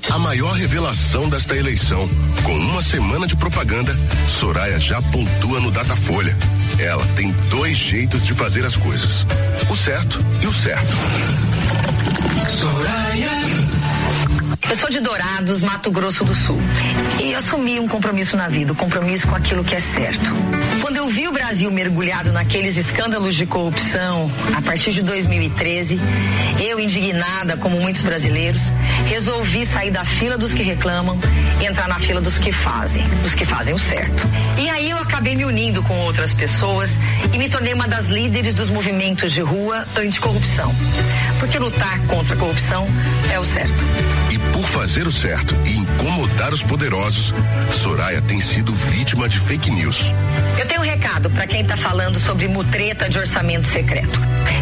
A 0.08 0.18
maior 0.20 0.52
revelação 0.52 1.28
desta 1.28 1.56
eleição. 1.56 2.08
Com 2.44 2.52
uma 2.52 2.80
semana 2.80 3.26
de 3.26 3.34
propaganda, 3.34 3.92
Soraya 4.24 4.78
já 4.78 5.02
pontua 5.02 5.58
no 5.58 5.72
Datafolha. 5.72 6.36
Ela 6.78 7.04
tem 7.16 7.32
dois 7.50 7.76
jeitos 7.76 8.22
de 8.22 8.34
fazer 8.34 8.64
as 8.64 8.76
coisas: 8.76 9.26
o 9.68 9.76
certo 9.76 10.24
e 10.42 10.46
o 10.46 10.52
certo. 10.52 10.94
Soraya. 12.46 13.77
Eu 14.70 14.76
sou 14.76 14.90
de 14.90 15.00
Dourados, 15.00 15.62
Mato 15.62 15.90
Grosso 15.90 16.24
do 16.24 16.34
Sul. 16.34 16.60
E 17.18 17.34
assumi 17.34 17.80
um 17.80 17.88
compromisso 17.88 18.36
na 18.36 18.48
vida, 18.48 18.72
o 18.72 18.74
um 18.74 18.78
compromisso 18.78 19.26
com 19.26 19.34
aquilo 19.34 19.64
que 19.64 19.74
é 19.74 19.80
certo. 19.80 20.30
Quando 20.82 20.96
eu 20.96 21.06
vi 21.06 21.26
o 21.26 21.32
Brasil 21.32 21.70
mergulhado 21.70 22.32
naqueles 22.32 22.76
escândalos 22.76 23.34
de 23.34 23.46
corrupção, 23.46 24.30
a 24.54 24.60
partir 24.60 24.92
de 24.92 25.02
2013, 25.02 25.98
eu, 26.60 26.78
indignada, 26.78 27.56
como 27.56 27.80
muitos 27.80 28.02
brasileiros, 28.02 28.60
resolvi 29.06 29.64
sair 29.64 29.90
da 29.90 30.04
fila 30.04 30.36
dos 30.36 30.52
que 30.52 30.62
reclamam 30.62 31.18
e 31.62 31.64
entrar 31.64 31.88
na 31.88 31.98
fila 31.98 32.20
dos 32.20 32.36
que 32.36 32.52
fazem, 32.52 33.02
dos 33.22 33.32
que 33.32 33.46
fazem 33.46 33.74
o 33.74 33.78
certo. 33.78 34.28
E 34.58 34.68
aí 34.68 34.90
eu 34.90 34.98
acabei 34.98 35.34
me 35.34 35.46
unindo 35.46 35.82
com 35.82 35.94
outras 36.00 36.34
pessoas 36.34 36.98
e 37.32 37.38
me 37.38 37.48
tornei 37.48 37.72
uma 37.72 37.88
das 37.88 38.08
líderes 38.08 38.54
dos 38.54 38.68
movimentos 38.68 39.32
de 39.32 39.40
rua 39.40 39.86
anticorrupção. 39.96 40.74
Porque 41.40 41.58
lutar 41.58 42.00
contra 42.06 42.34
a 42.34 42.38
corrupção 42.38 42.86
é 43.32 43.38
o 43.38 43.44
certo. 43.44 43.84
E 44.30 44.57
por 44.58 44.64
fazer 44.64 45.06
o 45.06 45.12
certo 45.12 45.54
e 45.64 45.76
incomodar 45.76 46.52
os 46.52 46.64
poderosos, 46.64 47.32
Soraya 47.70 48.20
tem 48.20 48.40
sido 48.40 48.74
vítima 48.74 49.28
de 49.28 49.38
fake 49.38 49.70
news. 49.70 50.12
Eu 50.58 50.66
tenho 50.66 50.80
um 50.80 50.84
recado 50.84 51.30
para 51.30 51.46
quem 51.46 51.60
está 51.60 51.76
falando 51.76 52.18
sobre 52.18 52.48
mutreta 52.48 53.08
de 53.08 53.18
orçamento 53.18 53.68
secreto. 53.68 54.18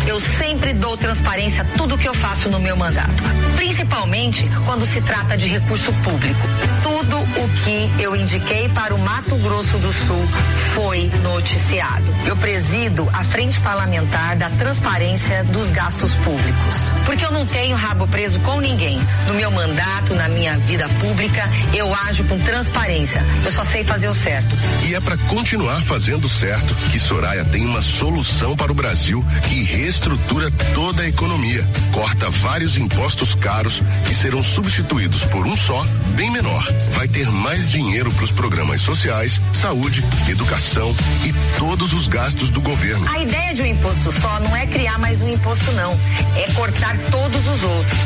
Eu 0.06 0.20
sempre 0.20 0.74
dou 0.74 0.98
transparência 0.98 1.62
a 1.62 1.78
tudo 1.78 1.96
que 1.96 2.06
eu 2.06 2.12
faço 2.12 2.50
no 2.50 2.60
meu 2.60 2.76
mandato, 2.76 3.22
principalmente 3.56 4.46
quando 4.66 4.84
se 4.84 5.00
trata 5.00 5.36
de 5.36 5.48
recurso 5.48 5.90
público. 6.04 6.46
Tudo 6.82 7.18
o 7.18 7.48
que 7.64 8.02
eu 8.02 8.14
indiquei 8.14 8.68
para 8.68 8.94
o 8.94 8.98
Mato 8.98 9.34
Grosso 9.36 9.78
do 9.78 9.92
Sul 9.92 10.28
foi 10.74 11.10
noticiado. 11.22 12.14
Eu 12.26 12.36
presido 12.36 13.08
a 13.14 13.24
frente 13.24 13.58
parlamentar 13.60 14.36
da 14.36 14.50
transparência 14.50 15.42
dos 15.44 15.70
gastos 15.70 16.14
públicos, 16.16 16.92
porque 17.06 17.24
eu 17.24 17.32
não 17.32 17.46
tenho 17.46 17.76
rabo 17.76 18.06
preso 18.06 18.38
com 18.40 18.60
ninguém. 18.60 19.00
No 19.26 19.34
meu 19.34 19.50
mandato, 19.50 19.85
na 20.14 20.28
minha 20.28 20.56
vida 20.58 20.88
pública, 21.00 21.48
eu 21.74 21.92
ajo 22.08 22.24
com 22.24 22.38
transparência. 22.40 23.24
Eu 23.44 23.50
só 23.50 23.64
sei 23.64 23.84
fazer 23.84 24.08
o 24.08 24.14
certo. 24.14 24.48
E 24.88 24.94
é 24.94 25.00
para 25.00 25.16
continuar 25.16 25.80
fazendo 25.82 26.28
certo 26.28 26.74
que 26.90 26.98
Soraya 26.98 27.44
tem 27.44 27.64
uma 27.64 27.82
solução 27.82 28.56
para 28.56 28.72
o 28.72 28.74
Brasil 28.74 29.24
que 29.48 29.62
reestrutura 29.62 30.50
toda 30.74 31.02
a 31.02 31.08
economia. 31.08 31.66
Corta 31.92 32.30
vários 32.30 32.76
impostos 32.76 33.34
caros 33.34 33.82
que 34.06 34.14
serão 34.14 34.42
substituídos 34.42 35.24
por 35.24 35.46
um 35.46 35.56
só, 35.56 35.84
bem 36.14 36.30
menor. 36.30 36.64
Vai 36.92 37.08
ter 37.08 37.30
mais 37.30 37.70
dinheiro 37.70 38.10
para 38.12 38.24
os 38.24 38.32
programas 38.32 38.80
sociais, 38.82 39.40
saúde, 39.54 40.02
educação 40.28 40.94
e 41.24 41.32
todos 41.58 41.92
os 41.92 42.08
gastos 42.08 42.50
do 42.50 42.60
governo. 42.60 43.06
A 43.08 43.18
ideia 43.20 43.54
de 43.54 43.62
um 43.62 43.66
imposto 43.66 44.12
só 44.20 44.40
não 44.40 44.56
é 44.56 44.66
criar 44.66 44.98
mais 44.98 45.20
um 45.20 45.28
imposto, 45.28 45.70
não. 45.72 45.98
É 46.36 46.50
cortar 46.52 46.96
todos 47.10 47.46
os 47.46 47.64
outros. 47.64 47.98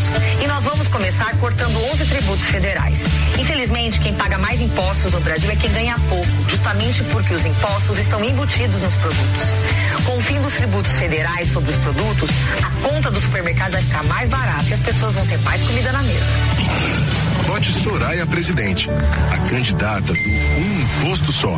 E 0.42 0.46
nós 0.46 0.62
vamos 0.62 0.88
começar 0.88 1.34
cortando 1.38 1.69
11 1.76 2.04
tributos 2.04 2.44
federais. 2.46 2.98
Infelizmente, 3.38 4.00
quem 4.00 4.14
paga 4.14 4.38
mais 4.38 4.60
impostos 4.60 5.12
no 5.12 5.20
Brasil 5.20 5.50
é 5.50 5.56
quem 5.56 5.70
ganha 5.72 5.96
pouco, 6.08 6.26
justamente 6.48 7.02
porque 7.04 7.34
os 7.34 7.46
impostos 7.46 7.98
estão 7.98 8.24
embutidos 8.24 8.80
nos 8.80 8.94
produtos. 8.94 9.40
Com 10.04 10.16
o 10.16 10.20
fim 10.20 10.40
dos 10.40 10.54
tributos 10.54 10.92
federais 10.92 11.52
sobre 11.52 11.70
os 11.70 11.76
produtos, 11.76 12.30
a 12.62 12.88
conta 12.88 13.10
do 13.10 13.20
supermercado 13.20 13.72
vai 13.72 13.82
ficar 13.82 14.02
mais 14.04 14.28
barata 14.28 14.68
e 14.68 14.72
as 14.74 14.80
pessoas 14.80 15.14
vão 15.14 15.26
ter 15.26 15.38
mais 15.38 15.62
comida 15.62 15.92
na 15.92 16.02
mesa. 16.02 16.24
Vote 17.46 17.72
Soraya 17.72 18.26
presidente, 18.26 18.88
a 19.32 19.38
candidata 19.48 20.12
do 20.12 20.20
Um 20.20 20.80
Imposto 20.82 21.32
Só. 21.32 21.56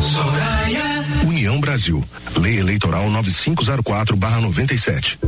Soraya. 0.00 1.04
União 1.24 1.60
Brasil. 1.60 2.02
Lei 2.38 2.58
Eleitoral 2.58 3.10
9504/97. 3.10 5.18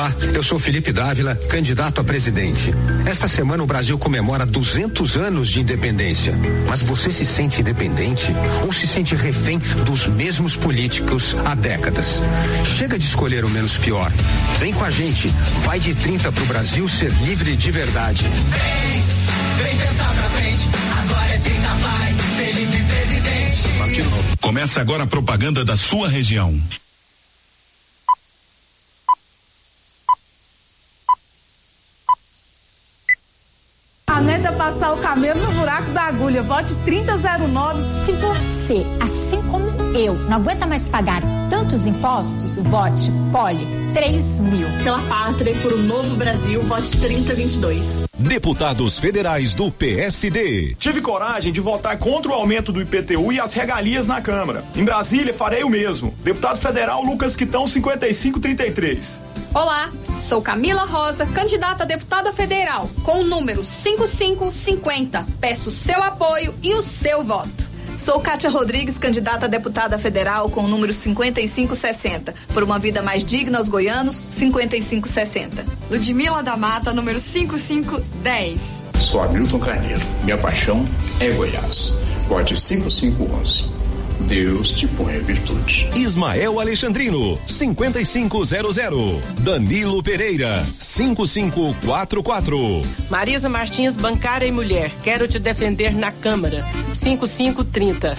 Olá, 0.00 0.16
eu 0.32 0.42
sou 0.42 0.58
Felipe 0.58 0.92
Dávila, 0.92 1.36
candidato 1.36 2.00
a 2.00 2.04
presidente. 2.04 2.72
Esta 3.04 3.28
semana 3.28 3.62
o 3.62 3.66
Brasil 3.66 3.98
comemora 3.98 4.46
200 4.46 5.16
anos 5.18 5.50
de 5.50 5.60
independência. 5.60 6.32
Mas 6.66 6.80
você 6.80 7.10
se 7.10 7.26
sente 7.26 7.60
independente 7.60 8.34
ou 8.64 8.72
se 8.72 8.86
sente 8.86 9.14
refém 9.14 9.58
dos 9.84 10.06
mesmos 10.06 10.56
políticos 10.56 11.36
há 11.44 11.54
décadas? 11.54 12.22
Chega 12.78 12.98
de 12.98 13.04
escolher 13.04 13.44
o 13.44 13.50
menos 13.50 13.76
pior. 13.76 14.10
Vem 14.58 14.72
com 14.72 14.84
a 14.86 14.90
gente. 14.90 15.28
Vai 15.66 15.78
de 15.78 15.94
30 15.94 16.32
para 16.32 16.44
o 16.44 16.46
Brasil 16.46 16.88
ser 16.88 17.12
livre 17.20 17.54
de 17.54 17.70
verdade. 17.70 18.24
Vem, 18.24 19.62
vem 19.62 19.76
pensar 19.76 20.14
pra 20.14 20.30
frente. 20.30 20.70
Agora 20.98 21.28
é 21.28 21.38
30 21.40 21.68
vai. 21.68 22.14
Felipe 22.38 22.82
presidente. 22.84 24.38
Começa 24.40 24.80
agora 24.80 25.02
a 25.02 25.06
propaganda 25.06 25.62
da 25.62 25.76
sua 25.76 26.08
região. 26.08 26.58
Agulha. 36.30 36.42
Vote 36.42 36.74
3009. 36.84 37.86
Se 37.86 38.12
você, 38.12 38.86
assim 39.00 39.42
como 39.50 39.89
eu, 39.94 40.14
não 40.14 40.36
aguenta 40.36 40.66
mais 40.66 40.86
pagar 40.86 41.22
tantos 41.48 41.86
impostos, 41.86 42.56
vote 42.56 43.10
Poli 43.32 43.66
3 43.92 44.40
mil. 44.40 44.68
Pela 44.82 45.00
pátria 45.02 45.50
e 45.50 45.58
por 45.60 45.72
um 45.72 45.82
novo 45.82 46.14
Brasil, 46.16 46.62
vote 46.62 46.96
3022. 46.98 47.84
Deputados 48.18 48.98
federais 48.98 49.54
do 49.54 49.70
PSD. 49.70 50.74
Tive 50.78 51.00
coragem 51.00 51.52
de 51.52 51.60
votar 51.60 51.98
contra 51.98 52.30
o 52.30 52.34
aumento 52.34 52.72
do 52.72 52.80
IPTU 52.80 53.32
e 53.32 53.40
as 53.40 53.52
regalias 53.54 54.06
na 54.06 54.20
Câmara. 54.20 54.64
Em 54.76 54.84
Brasília, 54.84 55.34
farei 55.34 55.64
o 55.64 55.68
mesmo. 55.68 56.14
Deputado 56.22 56.58
federal 56.58 57.02
Lucas 57.02 57.34
Quitão, 57.34 57.66
5533. 57.66 59.20
Olá, 59.52 59.90
sou 60.20 60.40
Camila 60.40 60.84
Rosa, 60.84 61.26
candidata 61.26 61.82
a 61.82 61.86
deputada 61.86 62.32
federal, 62.32 62.88
com 63.02 63.20
o 63.20 63.24
número 63.24 63.64
5550. 63.64 65.26
Peço 65.40 65.70
seu 65.70 66.00
apoio 66.02 66.54
e 66.62 66.74
o 66.74 66.82
seu 66.82 67.24
voto. 67.24 67.69
Sou 68.00 68.18
Kátia 68.18 68.48
Rodrigues, 68.48 68.96
candidata 68.96 69.44
a 69.44 69.48
deputada 69.48 69.98
federal 69.98 70.48
com 70.48 70.62
o 70.62 70.66
número 70.66 70.90
5560. 70.90 72.34
Por 72.54 72.62
uma 72.62 72.78
vida 72.78 73.02
mais 73.02 73.26
digna 73.26 73.58
aos 73.58 73.68
goianos, 73.68 74.22
5560. 74.30 75.66
Ludmila 75.90 76.42
da 76.42 76.56
Mata, 76.56 76.94
número 76.94 77.18
5510. 77.18 78.82
Sou 78.98 79.22
Hamilton 79.22 79.58
Carneiro. 79.58 80.00
Minha 80.24 80.38
paixão 80.38 80.88
é 81.20 81.30
Goiás. 81.32 81.92
Vote 82.26 82.58
5511. 82.58 83.68
Deus 84.26 84.72
te 84.72 84.86
põe 84.86 85.16
a 85.16 85.20
virtude. 85.20 85.88
Ismael 85.96 86.60
Alexandrino, 86.60 87.38
5500. 87.46 88.50
Danilo 89.40 90.02
Pereira, 90.02 90.64
5544. 90.78 92.82
Marisa 93.08 93.48
Martins, 93.48 93.96
bancária 93.96 94.46
e 94.46 94.52
mulher. 94.52 94.90
Quero 95.02 95.26
te 95.26 95.38
defender 95.38 95.94
na 95.94 96.12
Câmara. 96.12 96.64
5530. 96.92 98.16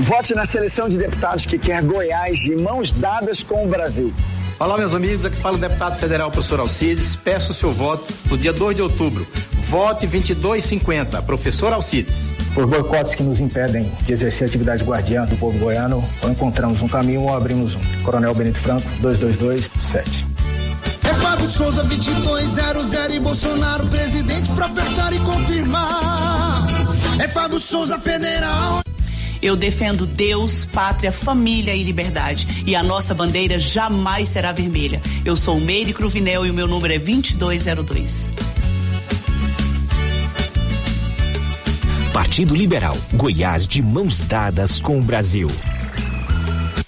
Vote 0.00 0.34
na 0.34 0.44
seleção 0.44 0.88
de 0.88 0.98
deputados 0.98 1.46
que 1.46 1.58
quer 1.58 1.82
Goiás 1.82 2.40
de 2.40 2.56
mãos 2.56 2.90
dadas 2.90 3.42
com 3.42 3.64
o 3.64 3.68
Brasil. 3.68 4.12
Olá, 4.62 4.78
meus 4.78 4.94
amigos. 4.94 5.24
Aqui 5.24 5.36
fala 5.36 5.56
o 5.56 5.60
deputado 5.60 5.98
federal 5.98 6.30
professor 6.30 6.60
Alcides. 6.60 7.16
Peço 7.16 7.50
o 7.50 7.54
seu 7.54 7.72
voto 7.72 8.06
no 8.30 8.38
dia 8.38 8.52
2 8.52 8.76
de 8.76 8.80
outubro. 8.80 9.26
Vote 9.68 10.06
2250, 10.06 11.20
professor 11.22 11.72
Alcides. 11.72 12.30
Por 12.54 12.68
boicotes 12.68 13.16
que 13.16 13.24
nos 13.24 13.40
impedem 13.40 13.90
de 14.02 14.12
exercer 14.12 14.44
a 14.44 14.48
atividade 14.48 14.84
guardiã 14.84 15.24
do 15.24 15.36
povo 15.36 15.58
goiano, 15.58 16.08
ou 16.22 16.30
encontramos 16.30 16.80
um 16.80 16.86
caminho 16.86 17.22
ou 17.22 17.34
abrimos 17.34 17.74
um. 17.74 17.80
Coronel 18.04 18.32
Benito 18.36 18.60
Franco, 18.60 18.86
2227. 19.00 20.26
É 21.10 21.14
Fábio 21.14 21.48
Souza 21.48 21.82
2200 21.82 23.14
e 23.16 23.18
Bolsonaro 23.18 23.84
presidente 23.88 24.48
pra 24.52 24.66
apertar 24.66 25.12
e 25.12 25.18
confirmar. 25.18 26.68
É 27.18 27.26
Fábio 27.26 27.58
Souza 27.58 27.98
federal. 27.98 28.80
Eu 29.42 29.56
defendo 29.56 30.06
Deus, 30.06 30.64
pátria, 30.64 31.10
família 31.10 31.74
e 31.74 31.82
liberdade. 31.82 32.62
E 32.64 32.76
a 32.76 32.82
nossa 32.82 33.12
bandeira 33.12 33.58
jamais 33.58 34.28
será 34.28 34.52
vermelha. 34.52 35.02
Eu 35.24 35.36
sou 35.36 35.58
Meire 35.58 35.92
Cruvinel 35.92 36.46
e 36.46 36.50
o 36.50 36.54
meu 36.54 36.68
número 36.68 36.94
é 36.94 36.98
2202. 36.98 38.30
Partido 42.12 42.54
Liberal, 42.54 42.96
Goiás 43.14 43.66
de 43.66 43.82
mãos 43.82 44.22
dadas 44.22 44.80
com 44.80 45.00
o 45.00 45.02
Brasil. 45.02 45.50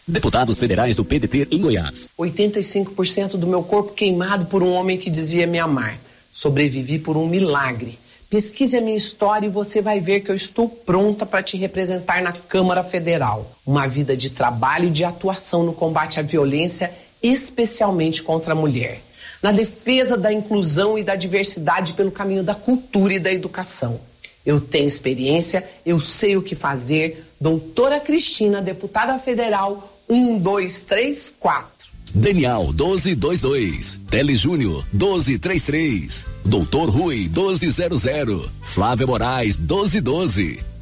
Deputados 0.07 0.57
federais 0.57 0.95
do 0.95 1.05
PDT 1.05 1.49
em 1.51 1.61
Goiás. 1.61 2.09
85% 2.17 3.37
do 3.37 3.49
meu 3.49 3.65
corpo 3.65 3.95
queimado 3.95 4.47
por 4.47 4.63
um 4.63 4.73
homem 4.75 4.97
que 4.97 5.11
dizia 5.11 5.45
me 5.45 5.59
amar. 5.59 5.99
Sobrevivi 6.33 7.01
por 7.01 7.17
um 7.17 7.27
milagre. 7.27 7.99
Pesquise 8.31 8.77
a 8.77 8.81
minha 8.81 8.97
história 8.97 9.47
e 9.47 9.51
você 9.51 9.81
vai 9.81 10.01
ver 10.01 10.21
que 10.21 10.31
eu 10.31 10.35
estou 10.35 10.69
pronta 10.69 11.25
para 11.25 11.43
te 11.43 11.57
representar 11.57 12.23
na 12.23 12.33
Câmara 12.33 12.83
Federal. 12.83 13.47
Uma 13.67 13.87
vida 13.87 14.17
de 14.17 14.31
trabalho 14.31 14.89
e 14.89 14.91
de 14.91 15.05
atuação 15.05 15.63
no 15.63 15.73
combate 15.73 16.19
à 16.19 16.23
violência, 16.23 16.93
especialmente 17.23 18.23
contra 18.23 18.53
a 18.53 18.57
mulher. 18.57 19.01
Na 19.43 19.53
defesa 19.53 20.17
da 20.17 20.33
inclusão 20.33 20.99
e 20.99 21.05
da 21.05 21.15
diversidade 21.15 21.93
pelo 21.93 22.11
caminho 22.11 22.43
da 22.43 22.55
cultura 22.55 23.15
e 23.15 23.19
da 23.19 23.33
educação. 23.33 24.01
Eu 24.45 24.61
tenho 24.61 24.87
experiência, 24.87 25.65
eu 25.87 26.01
sei 26.01 26.37
o 26.37 26.43
que 26.43 26.55
fazer. 26.55 27.25
Doutora 27.41 28.01
Cristina, 28.01 28.61
deputada 28.61 29.19
federal, 29.19 29.91
1, 30.09 30.39
2, 30.39 30.83
3, 30.85 31.35
4. 31.41 31.74
Daniel 32.13 32.73
1222, 32.73 34.01
Tele 34.11 34.35
Júnior 34.37 34.85
1233, 34.93 36.27
Doutor 36.45 36.91
Rui 36.91 37.29
1200, 37.29 38.49
Flávio 38.63 39.07
Moraes 39.07 39.57
1212. 39.57 40.75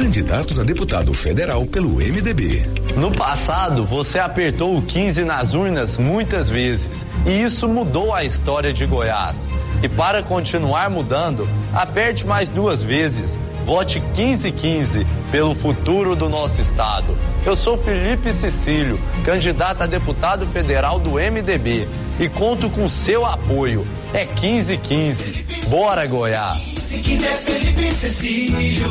Candidatos 0.00 0.58
a 0.58 0.64
deputado 0.64 1.12
federal 1.12 1.66
pelo 1.66 1.96
MDB. 1.96 2.66
No 2.96 3.12
passado, 3.12 3.84
você 3.84 4.18
apertou 4.18 4.78
o 4.78 4.82
15 4.82 5.24
nas 5.26 5.52
urnas 5.52 5.98
muitas 5.98 6.48
vezes 6.48 7.04
e 7.26 7.42
isso 7.42 7.68
mudou 7.68 8.14
a 8.14 8.24
história 8.24 8.72
de 8.72 8.86
Goiás. 8.86 9.46
E 9.82 9.88
para 9.90 10.22
continuar 10.22 10.88
mudando, 10.88 11.46
aperte 11.74 12.26
mais 12.26 12.48
duas 12.48 12.82
vezes. 12.82 13.38
Vote 13.70 14.00
1515 14.00 15.06
pelo 15.30 15.54
futuro 15.54 16.16
do 16.16 16.28
nosso 16.28 16.60
estado. 16.60 17.16
Eu 17.46 17.54
sou 17.54 17.78
Felipe 17.78 18.32
Cecílio, 18.32 18.98
candidato 19.24 19.82
a 19.82 19.86
deputado 19.86 20.44
federal 20.44 20.98
do 20.98 21.10
MDB 21.10 21.86
e 22.18 22.28
conto 22.28 22.68
com 22.68 22.88
seu 22.88 23.24
apoio. 23.24 23.86
É 24.12 24.24
1515. 24.24 25.68
Bora 25.68 26.04
Goiás. 26.04 26.58
Se 26.58 26.98
quiser 26.98 27.38
Felipe 27.42 27.92
Cecílio, 27.92 28.88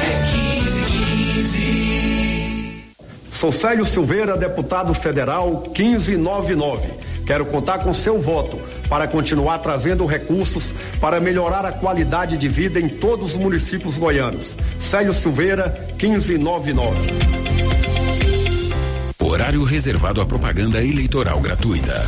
é 0.00 0.58
1515. 0.58 2.84
Sou 3.30 3.52
Célio 3.52 3.86
Silveira, 3.86 4.36
deputado 4.36 4.92
federal 4.92 5.62
1599. 5.68 7.09
Quero 7.30 7.46
contar 7.46 7.78
com 7.78 7.94
seu 7.94 8.18
voto 8.18 8.58
para 8.88 9.06
continuar 9.06 9.58
trazendo 9.58 10.04
recursos 10.04 10.74
para 11.00 11.20
melhorar 11.20 11.64
a 11.64 11.70
qualidade 11.70 12.36
de 12.36 12.48
vida 12.48 12.80
em 12.80 12.88
todos 12.88 13.30
os 13.30 13.36
municípios 13.36 13.96
goianos. 13.96 14.56
Célio 14.80 15.14
Silveira, 15.14 15.68
1599. 16.02 16.98
Horário 19.20 19.62
reservado 19.62 20.20
à 20.20 20.26
propaganda 20.26 20.82
eleitoral 20.82 21.40
gratuita. 21.40 22.04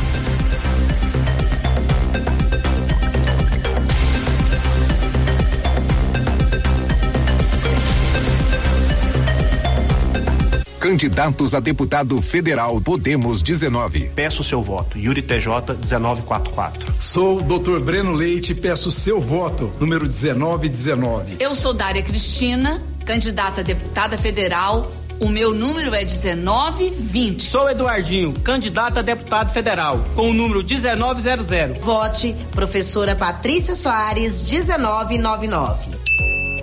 Candidatos 10.93 11.55
a 11.55 11.59
deputado 11.59 12.21
federal 12.21 12.79
Podemos 12.79 13.41
19. 13.41 14.11
Peço 14.13 14.43
seu 14.43 14.61
voto. 14.61 14.95
Yuri 14.95 15.23
TJ 15.23 15.73
1944. 15.73 16.93
Sou 16.99 17.39
o 17.39 17.41
Dr. 17.41 17.79
Breno 17.79 18.13
Leite, 18.13 18.53
peço 18.53 18.91
seu 18.91 19.19
voto. 19.19 19.71
Número 19.79 20.05
1919. 20.05 21.37
Eu 21.39 21.55
sou 21.55 21.73
Dária 21.73 22.03
Cristina, 22.03 22.79
candidata 23.07 23.61
a 23.61 23.63
deputada 23.63 24.19
federal. 24.19 24.91
O 25.19 25.29
meu 25.29 25.51
número 25.51 25.95
é 25.95 26.05
1920. 26.05 27.41
Sou 27.41 27.67
Eduardinho, 27.67 28.31
candidato 28.43 28.99
a 28.99 29.01
deputado 29.01 29.51
federal, 29.51 29.99
com 30.13 30.29
o 30.29 30.33
número 30.33 30.63
1900. 30.63 31.83
Vote 31.83 32.35
professora 32.51 33.15
Patrícia 33.15 33.75
Soares 33.75 34.43
1999. 34.43 36.03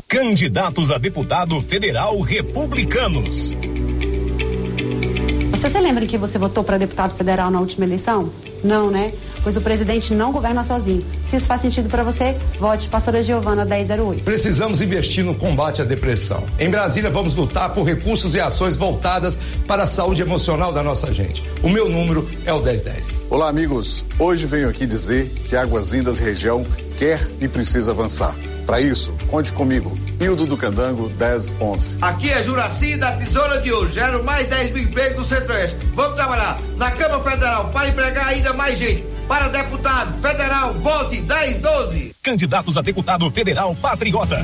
Candidatos 0.06 0.92
a 0.92 0.98
deputado 0.98 1.60
federal 1.62 2.20
republicanos. 2.20 3.56
Você 5.60 5.68
se 5.68 5.78
lembra 5.78 6.06
que 6.06 6.16
você 6.16 6.38
votou 6.38 6.64
para 6.64 6.78
deputado 6.78 7.14
federal 7.14 7.50
na 7.50 7.60
última 7.60 7.84
eleição? 7.84 8.30
Não, 8.64 8.90
né? 8.90 9.12
Pois 9.42 9.58
o 9.58 9.60
presidente 9.60 10.14
não 10.14 10.32
governa 10.32 10.64
sozinho. 10.64 11.04
Se 11.28 11.36
isso 11.36 11.44
faz 11.44 11.60
sentido 11.60 11.86
para 11.90 12.02
você, 12.02 12.34
vote 12.58 12.88
pastora 12.88 13.22
Giovana 13.22 13.62
1008. 13.66 14.24
Precisamos 14.24 14.80
investir 14.80 15.22
no 15.22 15.34
combate 15.34 15.82
à 15.82 15.84
depressão. 15.84 16.42
Em 16.58 16.70
Brasília, 16.70 17.10
vamos 17.10 17.34
lutar 17.34 17.74
por 17.74 17.84
recursos 17.84 18.34
e 18.34 18.40
ações 18.40 18.78
voltadas 18.78 19.38
para 19.66 19.82
a 19.82 19.86
saúde 19.86 20.22
emocional 20.22 20.72
da 20.72 20.82
nossa 20.82 21.12
gente. 21.12 21.44
O 21.62 21.68
meu 21.68 21.90
número 21.90 22.26
é 22.46 22.54
o 22.54 22.62
1010. 22.62 23.20
Olá, 23.28 23.50
amigos. 23.50 24.02
Hoje 24.18 24.46
venho 24.46 24.66
aqui 24.66 24.86
dizer 24.86 25.28
que 25.46 25.54
Águas 25.54 25.90
Lindas 25.90 26.18
região 26.18 26.64
quer 26.96 27.20
e 27.38 27.46
precisa 27.46 27.90
avançar. 27.90 28.34
Para 28.70 28.80
isso, 28.80 29.12
conte 29.26 29.52
comigo. 29.52 29.98
Hildo 30.20 30.46
do 30.46 30.56
Candango, 30.56 31.10
1011. 31.18 31.96
Aqui 32.00 32.30
é 32.30 32.40
Juraci 32.40 32.96
da 32.96 33.10
Tesoura 33.16 33.60
de 33.60 33.72
Ouro. 33.72 33.90
Gero 33.90 34.22
mais 34.22 34.46
10 34.46 34.72
mil 34.72 34.84
empregos 34.84 35.16
no 35.16 35.24
Centro-Oeste. 35.24 35.76
Vamos 35.92 36.14
trabalhar 36.14 36.56
na 36.76 36.88
Câmara 36.92 37.20
Federal 37.20 37.70
para 37.70 37.88
empregar 37.88 38.28
ainda 38.28 38.52
mais 38.52 38.78
gente. 38.78 39.04
Para 39.26 39.48
deputado 39.48 40.22
federal, 40.22 40.72
vote 40.74 41.20
1012. 41.20 42.14
Candidatos 42.22 42.76
a 42.76 42.80
deputado 42.80 43.28
federal 43.32 43.74
patriota. 43.74 44.40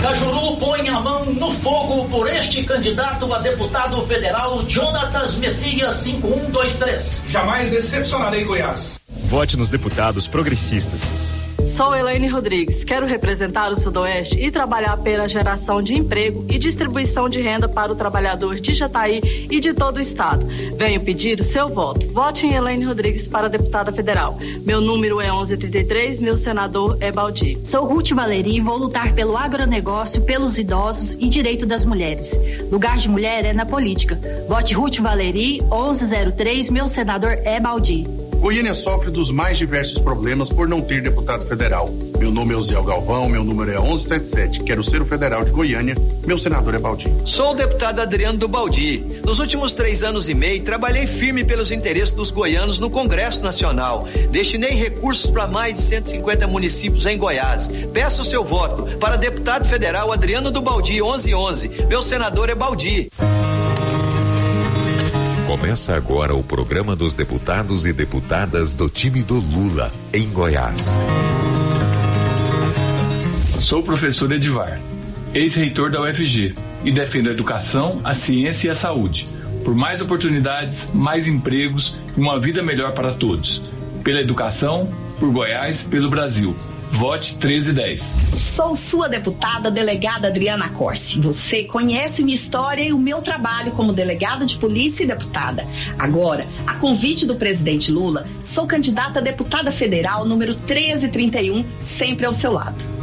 Cajuru 0.00 0.56
põe 0.58 0.88
a 0.88 1.00
mão 1.00 1.24
no 1.24 1.50
fogo 1.50 2.08
por 2.08 2.30
este 2.30 2.62
candidato 2.62 3.34
a 3.34 3.40
deputado 3.40 4.00
federal, 4.02 4.62
Jonatas 4.68 5.34
Messias 5.34 5.94
5123. 5.94 7.24
Jamais 7.28 7.68
decepcionarei 7.70 8.44
Goiás. 8.44 9.00
Vote 9.24 9.56
nos 9.56 9.70
deputados 9.70 10.28
progressistas. 10.28 11.10
Sou 11.66 11.92
Elaine 11.96 12.28
Rodrigues, 12.28 12.84
quero 12.84 13.06
representar 13.06 13.72
o 13.72 13.76
Sudoeste 13.76 14.38
e 14.38 14.52
trabalhar 14.52 14.98
pela 14.98 15.28
geração 15.28 15.82
de 15.82 15.96
emprego 15.96 16.46
e 16.48 16.58
distribuição 16.58 17.28
de 17.28 17.40
renda 17.40 17.68
para 17.68 17.92
o 17.92 17.96
trabalhador 17.96 18.54
de 18.54 18.72
Jataí 18.72 19.20
e 19.50 19.58
de 19.58 19.74
todo 19.74 19.96
o 19.96 20.00
estado. 20.00 20.46
Venho 20.76 21.00
pedir 21.00 21.40
o 21.40 21.42
seu 21.42 21.68
voto. 21.68 22.06
Vote 22.12 22.46
em 22.46 22.54
Elaine 22.54 22.84
Rodrigues 22.84 23.26
para 23.26 23.48
deputada 23.48 23.90
federal. 23.90 24.38
Meu 24.64 24.80
número 24.80 25.20
é 25.20 25.28
1133, 25.28 26.20
meu 26.20 26.36
senador 26.36 26.98
é 27.00 27.10
Baldi. 27.10 27.58
Sou 27.64 27.84
Ruth 27.84 28.10
Valeri 28.10 28.58
e 28.58 28.60
vou 28.60 28.76
lutar 28.76 29.12
pelo 29.12 29.36
agronegócio, 29.36 30.22
pelos 30.22 30.58
idosos 30.58 31.16
e 31.18 31.28
direito 31.28 31.66
das 31.66 31.84
mulheres. 31.84 32.38
Lugar 32.70 32.96
de 32.96 33.08
mulher 33.08 33.44
é 33.44 33.52
na 33.52 33.66
política. 33.66 34.16
Vote 34.48 34.72
Ruth 34.72 34.98
Valeri, 34.98 35.60
1103, 35.62 36.70
meu 36.70 36.86
senador 36.86 37.32
é 37.42 37.58
Baldi. 37.58 38.25
Goiânia 38.38 38.74
sofre 38.74 39.10
dos 39.10 39.30
mais 39.30 39.58
diversos 39.58 39.98
problemas 39.98 40.48
por 40.48 40.68
não 40.68 40.80
ter 40.80 41.02
deputado 41.02 41.46
federal. 41.46 41.90
Meu 42.18 42.30
nome 42.30 42.54
é 42.54 42.56
Osiel 42.56 42.82
Galvão, 42.82 43.28
meu 43.28 43.44
número 43.44 43.70
é 43.70 43.78
1177. 43.78 44.60
Quero 44.64 44.82
ser 44.82 45.02
o 45.02 45.06
federal 45.06 45.44
de 45.44 45.50
Goiânia. 45.50 45.94
Meu 46.26 46.38
senador 46.38 46.74
é 46.74 46.78
Baldi. 46.78 47.12
Sou 47.24 47.50
o 47.50 47.54
deputado 47.54 48.00
Adriano 48.00 48.38
do 48.38 48.48
Baldi. 48.48 49.04
Nos 49.24 49.38
últimos 49.38 49.74
três 49.74 50.02
anos 50.02 50.28
e 50.28 50.34
meio, 50.34 50.62
trabalhei 50.62 51.06
firme 51.06 51.44
pelos 51.44 51.70
interesses 51.70 52.12
dos 52.12 52.30
goianos 52.30 52.78
no 52.78 52.90
Congresso 52.90 53.42
Nacional. 53.42 54.08
Destinei 54.30 54.70
recursos 54.70 55.30
para 55.30 55.46
mais 55.46 55.74
de 55.74 55.80
150 55.82 56.46
municípios 56.46 57.04
em 57.06 57.18
Goiás. 57.18 57.70
Peço 57.92 58.22
o 58.22 58.24
seu 58.24 58.44
voto 58.44 58.84
para 58.98 59.16
deputado 59.16 59.64
federal 59.66 60.12
Adriano 60.12 60.50
do 60.50 60.62
Baldi, 60.62 60.94
1111. 60.94 61.86
Meu 61.88 62.02
senador 62.02 62.48
é 62.48 62.54
Baldi. 62.54 63.10
Começa 65.58 65.96
agora 65.96 66.34
o 66.34 66.42
programa 66.42 66.94
dos 66.94 67.14
deputados 67.14 67.86
e 67.86 67.92
deputadas 67.92 68.74
do 68.74 68.90
time 68.90 69.22
do 69.22 69.36
Lula, 69.36 69.90
em 70.12 70.28
Goiás. 70.28 70.94
Sou 73.58 73.80
o 73.80 73.82
professor 73.82 74.30
Edivar, 74.32 74.78
ex-reitor 75.32 75.90
da 75.90 76.02
UFG, 76.02 76.54
e 76.84 76.92
defendo 76.92 77.30
a 77.30 77.32
educação, 77.32 78.02
a 78.04 78.12
ciência 78.12 78.68
e 78.68 78.70
a 78.70 78.74
saúde, 78.74 79.26
por 79.64 79.74
mais 79.74 80.02
oportunidades, 80.02 80.90
mais 80.92 81.26
empregos 81.26 81.98
e 82.14 82.20
uma 82.20 82.38
vida 82.38 82.62
melhor 82.62 82.92
para 82.92 83.12
todos. 83.12 83.62
Pela 84.04 84.20
educação, 84.20 84.92
por 85.18 85.32
Goiás, 85.32 85.82
pelo 85.82 86.10
Brasil. 86.10 86.54
Vote 86.90 87.34
1310. 87.34 88.00
Sou 88.00 88.76
sua 88.76 89.08
deputada, 89.08 89.70
delegada 89.70 90.28
Adriana 90.28 90.68
Corsi. 90.68 91.20
Você 91.20 91.64
conhece 91.64 92.22
minha 92.22 92.34
história 92.34 92.82
e 92.82 92.92
o 92.92 92.98
meu 92.98 93.20
trabalho 93.20 93.72
como 93.72 93.92
delegada 93.92 94.46
de 94.46 94.56
polícia 94.56 95.04
e 95.04 95.06
deputada. 95.06 95.66
Agora, 95.98 96.46
a 96.66 96.74
convite 96.74 97.26
do 97.26 97.36
presidente 97.36 97.90
Lula, 97.90 98.26
sou 98.42 98.66
candidata 98.66 99.18
a 99.18 99.22
deputada 99.22 99.70
federal 99.70 100.24
número 100.24 100.52
1331, 100.54 101.64
sempre 101.80 102.24
ao 102.24 102.32
seu 102.32 102.52
lado. 102.52 102.96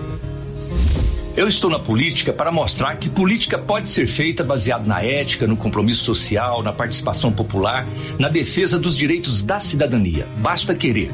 Eu 1.35 1.47
estou 1.47 1.69
na 1.69 1.79
política 1.79 2.31
para 2.31 2.51
mostrar 2.51 2.95
que 2.97 3.09
política 3.09 3.57
pode 3.57 3.89
ser 3.89 4.07
feita 4.07 4.43
baseada 4.43 4.85
na 4.85 5.03
ética, 5.03 5.47
no 5.47 5.57
compromisso 5.57 6.03
social, 6.03 6.61
na 6.61 6.71
participação 6.71 7.31
popular, 7.31 7.87
na 8.19 8.29
defesa 8.29 8.77
dos 8.77 8.95
direitos 8.95 9.41
da 9.41 9.59
cidadania. 9.59 10.27
Basta 10.37 10.75
querer. 10.75 11.11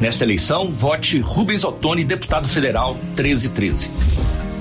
Nesta 0.00 0.24
eleição, 0.24 0.70
vote 0.70 1.18
Rubens 1.20 1.64
Ottoni, 1.64 2.04
deputado 2.04 2.46
federal 2.46 2.94
1313. 2.94 3.90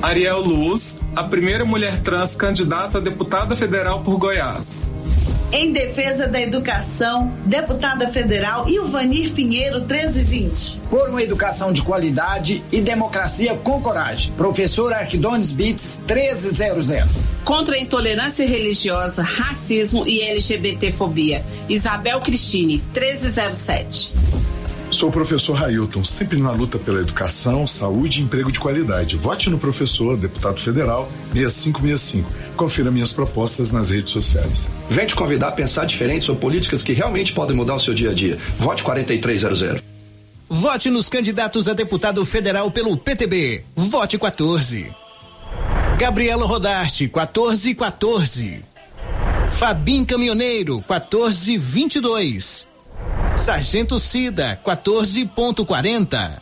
Ariel 0.01 0.39
Luz, 0.39 1.01
a 1.13 1.23
primeira 1.23 1.65
mulher 1.65 1.99
trans 2.01 2.35
candidata 2.35 2.99
a 2.99 3.01
deputada 3.01 3.55
federal 3.55 4.01
por 4.01 4.17
Goiás. 4.17 4.93
Em 5.51 5.73
defesa 5.73 6.27
da 6.27 6.41
educação, 6.41 7.33
deputada 7.45 8.07
federal 8.07 8.67
Ilvanir 8.69 9.31
Pinheiro 9.31 9.79
1320. 9.79 10.81
Por 10.89 11.09
uma 11.09 11.21
educação 11.21 11.73
de 11.73 11.81
qualidade 11.81 12.63
e 12.71 12.79
democracia 12.81 13.55
com 13.55 13.81
coragem. 13.81 14.33
Professor 14.33 14.93
Arquidones 14.93 15.51
Bits 15.51 15.99
1300. 16.07 16.89
Contra 17.43 17.75
a 17.75 17.79
intolerância 17.79 18.47
religiosa, 18.47 19.21
racismo 19.21 20.07
e 20.07 20.21
LGBTfobia. 20.21 21.43
Isabel 21.67 22.21
Cristine 22.21 22.81
1307. 22.93 24.44
Sou 24.95 25.09
o 25.09 25.11
professor 25.11 25.51
Railton, 25.51 26.05
sempre 26.05 26.39
na 26.39 26.51
luta 26.51 26.79
pela 26.79 27.01
educação, 27.01 27.67
saúde 27.67 28.21
e 28.21 28.23
emprego 28.23 28.49
de 28.49 28.61
qualidade. 28.61 29.17
Vote 29.17 29.49
no 29.49 29.59
professor, 29.59 30.15
deputado 30.15 30.57
federal, 30.57 31.11
6565. 31.33 32.31
Confira 32.55 32.89
minhas 32.89 33.11
propostas 33.11 33.73
nas 33.73 33.89
redes 33.89 34.13
sociais. 34.13 34.69
Vem 34.89 35.05
te 35.05 35.13
convidar 35.13 35.49
a 35.49 35.51
pensar 35.51 35.83
diferente 35.83 36.23
sobre 36.23 36.39
políticas 36.39 36.81
que 36.81 36.93
realmente 36.93 37.33
podem 37.33 37.57
mudar 37.57 37.75
o 37.75 37.79
seu 37.79 37.93
dia 37.93 38.11
a 38.11 38.13
dia. 38.13 38.39
Vote 38.57 38.83
4300. 38.83 39.83
Vote 40.47 40.89
nos 40.89 41.09
candidatos 41.09 41.67
a 41.67 41.73
deputado 41.73 42.23
federal 42.23 42.71
pelo 42.71 42.95
PTB. 42.95 43.65
Vote 43.75 44.17
14. 44.17 44.93
Gabriela 45.99 46.45
Rodarte, 46.45 47.03
1414. 47.03 48.61
Fabim 49.51 50.05
Caminhoneiro, 50.05 50.75
1422. 50.75 52.74
Sargento 53.35 53.99
Cida, 53.99 54.59
14.40. 54.65 56.39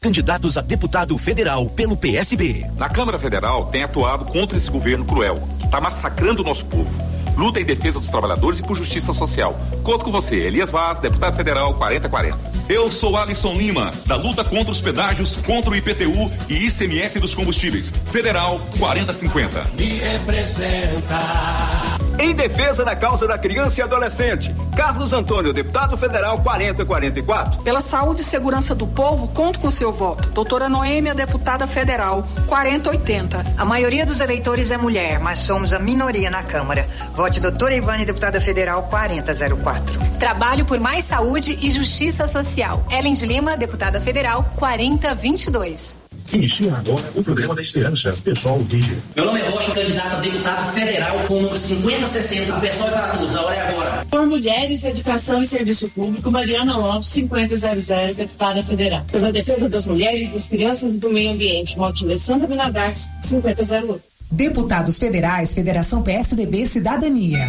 Candidatos 0.00 0.58
a 0.58 0.60
deputado 0.60 1.16
federal 1.16 1.66
pelo 1.66 1.96
PSB. 1.96 2.66
Na 2.76 2.88
Câmara 2.88 3.18
Federal 3.18 3.66
tem 3.66 3.84
atuado 3.84 4.24
contra 4.24 4.56
esse 4.56 4.70
governo 4.70 5.04
cruel, 5.04 5.40
que 5.58 5.66
está 5.66 5.80
massacrando 5.80 6.42
o 6.42 6.44
nosso 6.44 6.66
povo. 6.66 6.90
Luta 7.36 7.60
em 7.60 7.64
defesa 7.64 8.00
dos 8.00 8.08
trabalhadores 8.08 8.58
e 8.58 8.64
por 8.64 8.76
justiça 8.76 9.12
social. 9.12 9.58
Conto 9.84 10.04
com 10.04 10.10
você, 10.10 10.36
Elias 10.36 10.72
Vaz, 10.72 10.98
deputado 10.98 11.36
federal 11.36 11.72
4040. 11.74 12.36
Eu 12.68 12.90
sou 12.90 13.16
Alisson 13.16 13.54
Lima, 13.54 13.92
da 14.04 14.16
luta 14.16 14.44
contra 14.44 14.72
os 14.72 14.80
pedágios, 14.80 15.36
contra 15.36 15.70
o 15.70 15.76
IPTU 15.76 16.30
e 16.48 16.66
ICMS 16.66 17.20
dos 17.20 17.34
combustíveis. 17.34 17.92
Federal 18.10 18.60
4050. 18.78 19.70
Me 19.78 19.98
representa. 19.98 22.07
Em 22.20 22.34
defesa 22.34 22.84
da 22.84 22.96
causa 22.96 23.28
da 23.28 23.38
criança 23.38 23.80
e 23.80 23.84
adolescente, 23.84 24.52
Carlos 24.76 25.12
Antônio, 25.12 25.52
deputado 25.52 25.96
federal 25.96 26.40
4044. 26.40 27.62
Pela 27.62 27.80
saúde 27.80 28.22
e 28.22 28.24
segurança 28.24 28.74
do 28.74 28.88
povo, 28.88 29.28
conto 29.28 29.60
com 29.60 29.70
seu 29.70 29.92
voto. 29.92 30.28
Doutora 30.30 30.68
Noêmia, 30.68 31.14
deputada 31.14 31.66
federal 31.68 32.26
4080. 32.48 33.54
A 33.56 33.64
maioria 33.64 34.04
dos 34.04 34.20
eleitores 34.20 34.72
é 34.72 34.76
mulher, 34.76 35.20
mas 35.20 35.38
somos 35.38 35.72
a 35.72 35.78
minoria 35.78 36.28
na 36.28 36.42
Câmara. 36.42 36.88
Vote 37.14 37.38
doutora 37.38 37.76
Ivane, 37.76 38.04
deputada 38.04 38.40
federal 38.40 38.82
4004. 38.84 40.18
Trabalho 40.18 40.64
por 40.64 40.80
mais 40.80 41.04
saúde 41.04 41.56
e 41.60 41.70
justiça 41.70 42.26
social. 42.26 42.84
Ellen 42.90 43.12
de 43.12 43.26
Lima, 43.26 43.56
deputada 43.56 44.00
federal 44.00 44.44
4022. 44.56 45.97
Inicia 46.32 46.74
agora 46.74 47.10
o 47.14 47.24
programa 47.24 47.54
da 47.54 47.62
esperança. 47.62 48.12
Pessoal, 48.22 48.58
DJ. 48.64 48.98
Meu 49.16 49.24
nome 49.24 49.40
é 49.40 49.48
Rocha, 49.48 49.72
candidato 49.72 50.16
a 50.16 50.20
deputado 50.20 50.72
federal 50.74 51.18
com 51.26 51.34
o 51.34 51.40
número 51.42 51.58
5060. 51.58 52.56
O 52.56 52.60
pessoal 52.60 52.88
é 52.88 52.92
para 52.92 53.08
todos, 53.16 53.36
a 53.36 53.42
hora 53.42 53.56
é 53.56 53.68
agora. 53.68 54.06
Por 54.10 54.26
Mulheres, 54.26 54.84
Educação 54.84 55.42
e 55.42 55.46
Serviço 55.46 55.88
Público, 55.88 56.30
Mariana 56.30 56.76
Lopes, 56.76 57.08
5000, 57.08 58.14
deputada 58.14 58.62
federal. 58.62 59.04
Pela 59.10 59.32
defesa 59.32 59.68
das 59.68 59.86
mulheres, 59.86 60.30
das 60.32 60.48
crianças 60.48 60.94
e 60.94 60.98
do 60.98 61.10
meio 61.10 61.30
ambiente, 61.30 61.76
Vote 61.76 62.04
Alessandra 62.04 62.46
Minadares, 62.46 63.08
5008. 63.22 64.02
Deputados 64.30 64.98
Federais, 64.98 65.54
Federação 65.54 66.02
PSDB 66.02 66.66
Cidadania. 66.66 67.48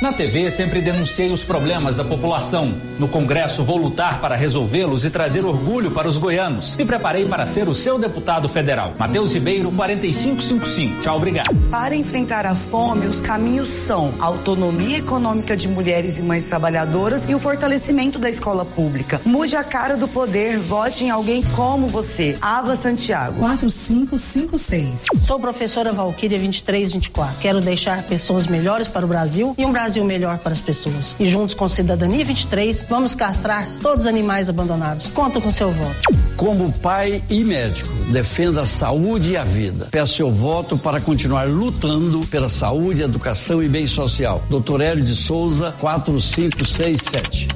Na 0.00 0.14
TV 0.14 0.50
sempre 0.50 0.80
denunciei 0.80 1.30
os 1.30 1.44
problemas 1.44 1.96
da 1.96 2.02
população. 2.02 2.72
No 2.98 3.06
Congresso 3.06 3.62
vou 3.62 3.76
lutar 3.76 4.18
para 4.18 4.34
resolvê-los 4.34 5.04
e 5.04 5.10
trazer 5.10 5.44
orgulho 5.44 5.90
para 5.90 6.08
os 6.08 6.16
goianos. 6.16 6.74
Me 6.74 6.86
preparei 6.86 7.26
para 7.26 7.46
ser 7.46 7.68
o 7.68 7.74
seu 7.74 7.98
deputado 7.98 8.48
federal. 8.48 8.94
Matheus 8.98 9.34
Ribeiro, 9.34 9.70
4555. 9.70 11.02
Tchau, 11.02 11.18
obrigado. 11.18 11.54
Para 11.70 11.94
enfrentar 11.94 12.46
a 12.46 12.54
fome, 12.54 13.06
os 13.06 13.20
caminhos 13.20 13.68
são 13.68 14.14
autonomia 14.20 14.96
econômica 14.96 15.54
de 15.54 15.68
mulheres 15.68 16.16
e 16.16 16.22
mães 16.22 16.44
trabalhadoras 16.44 17.28
e 17.28 17.34
o 17.34 17.38
fortalecimento 17.38 18.18
da 18.18 18.30
escola 18.30 18.64
pública. 18.64 19.20
Mude 19.26 19.54
a 19.54 19.62
cara 19.62 19.98
do 19.98 20.08
poder, 20.08 20.58
vote 20.58 21.04
em 21.04 21.10
alguém 21.10 21.42
como 21.54 21.88
você. 21.88 22.38
Ava 22.40 22.74
Santiago. 22.74 23.38
4556. 23.38 25.04
Sou 25.20 25.38
professora 25.38 25.92
Valquíria 25.92 26.38
2324. 26.38 27.36
Quero 27.38 27.60
deixar 27.60 28.02
pessoas 28.04 28.46
melhores 28.46 28.88
para 28.88 29.04
o 29.04 29.08
Brasil 29.08 29.54
e 29.58 29.66
um 29.66 29.70
Brasil 29.70 29.89
Brasil 29.90 30.04
melhor 30.04 30.38
para 30.38 30.52
as 30.52 30.60
pessoas. 30.60 31.16
E 31.18 31.28
juntos 31.28 31.52
com 31.52 31.68
Cidadania 31.68 32.24
23, 32.24 32.86
vamos 32.88 33.16
castrar 33.16 33.68
todos 33.82 34.00
os 34.00 34.06
animais 34.06 34.48
abandonados. 34.48 35.08
Conto 35.08 35.40
com 35.40 35.50
seu 35.50 35.72
voto. 35.72 35.98
Como 36.36 36.72
pai 36.74 37.20
e 37.28 37.42
médico, 37.42 37.92
defenda 38.12 38.60
a 38.60 38.66
saúde 38.66 39.32
e 39.32 39.36
a 39.36 39.42
vida. 39.42 39.88
Peço 39.90 40.14
seu 40.14 40.30
voto 40.30 40.78
para 40.78 41.00
continuar 41.00 41.48
lutando 41.48 42.24
pela 42.28 42.48
saúde, 42.48 43.02
educação 43.02 43.60
e 43.60 43.68
bem 43.68 43.88
social. 43.88 44.40
Doutor 44.48 44.80
Hélio 44.80 45.04
de 45.04 45.16
Souza, 45.16 45.74
4567. 45.80 47.48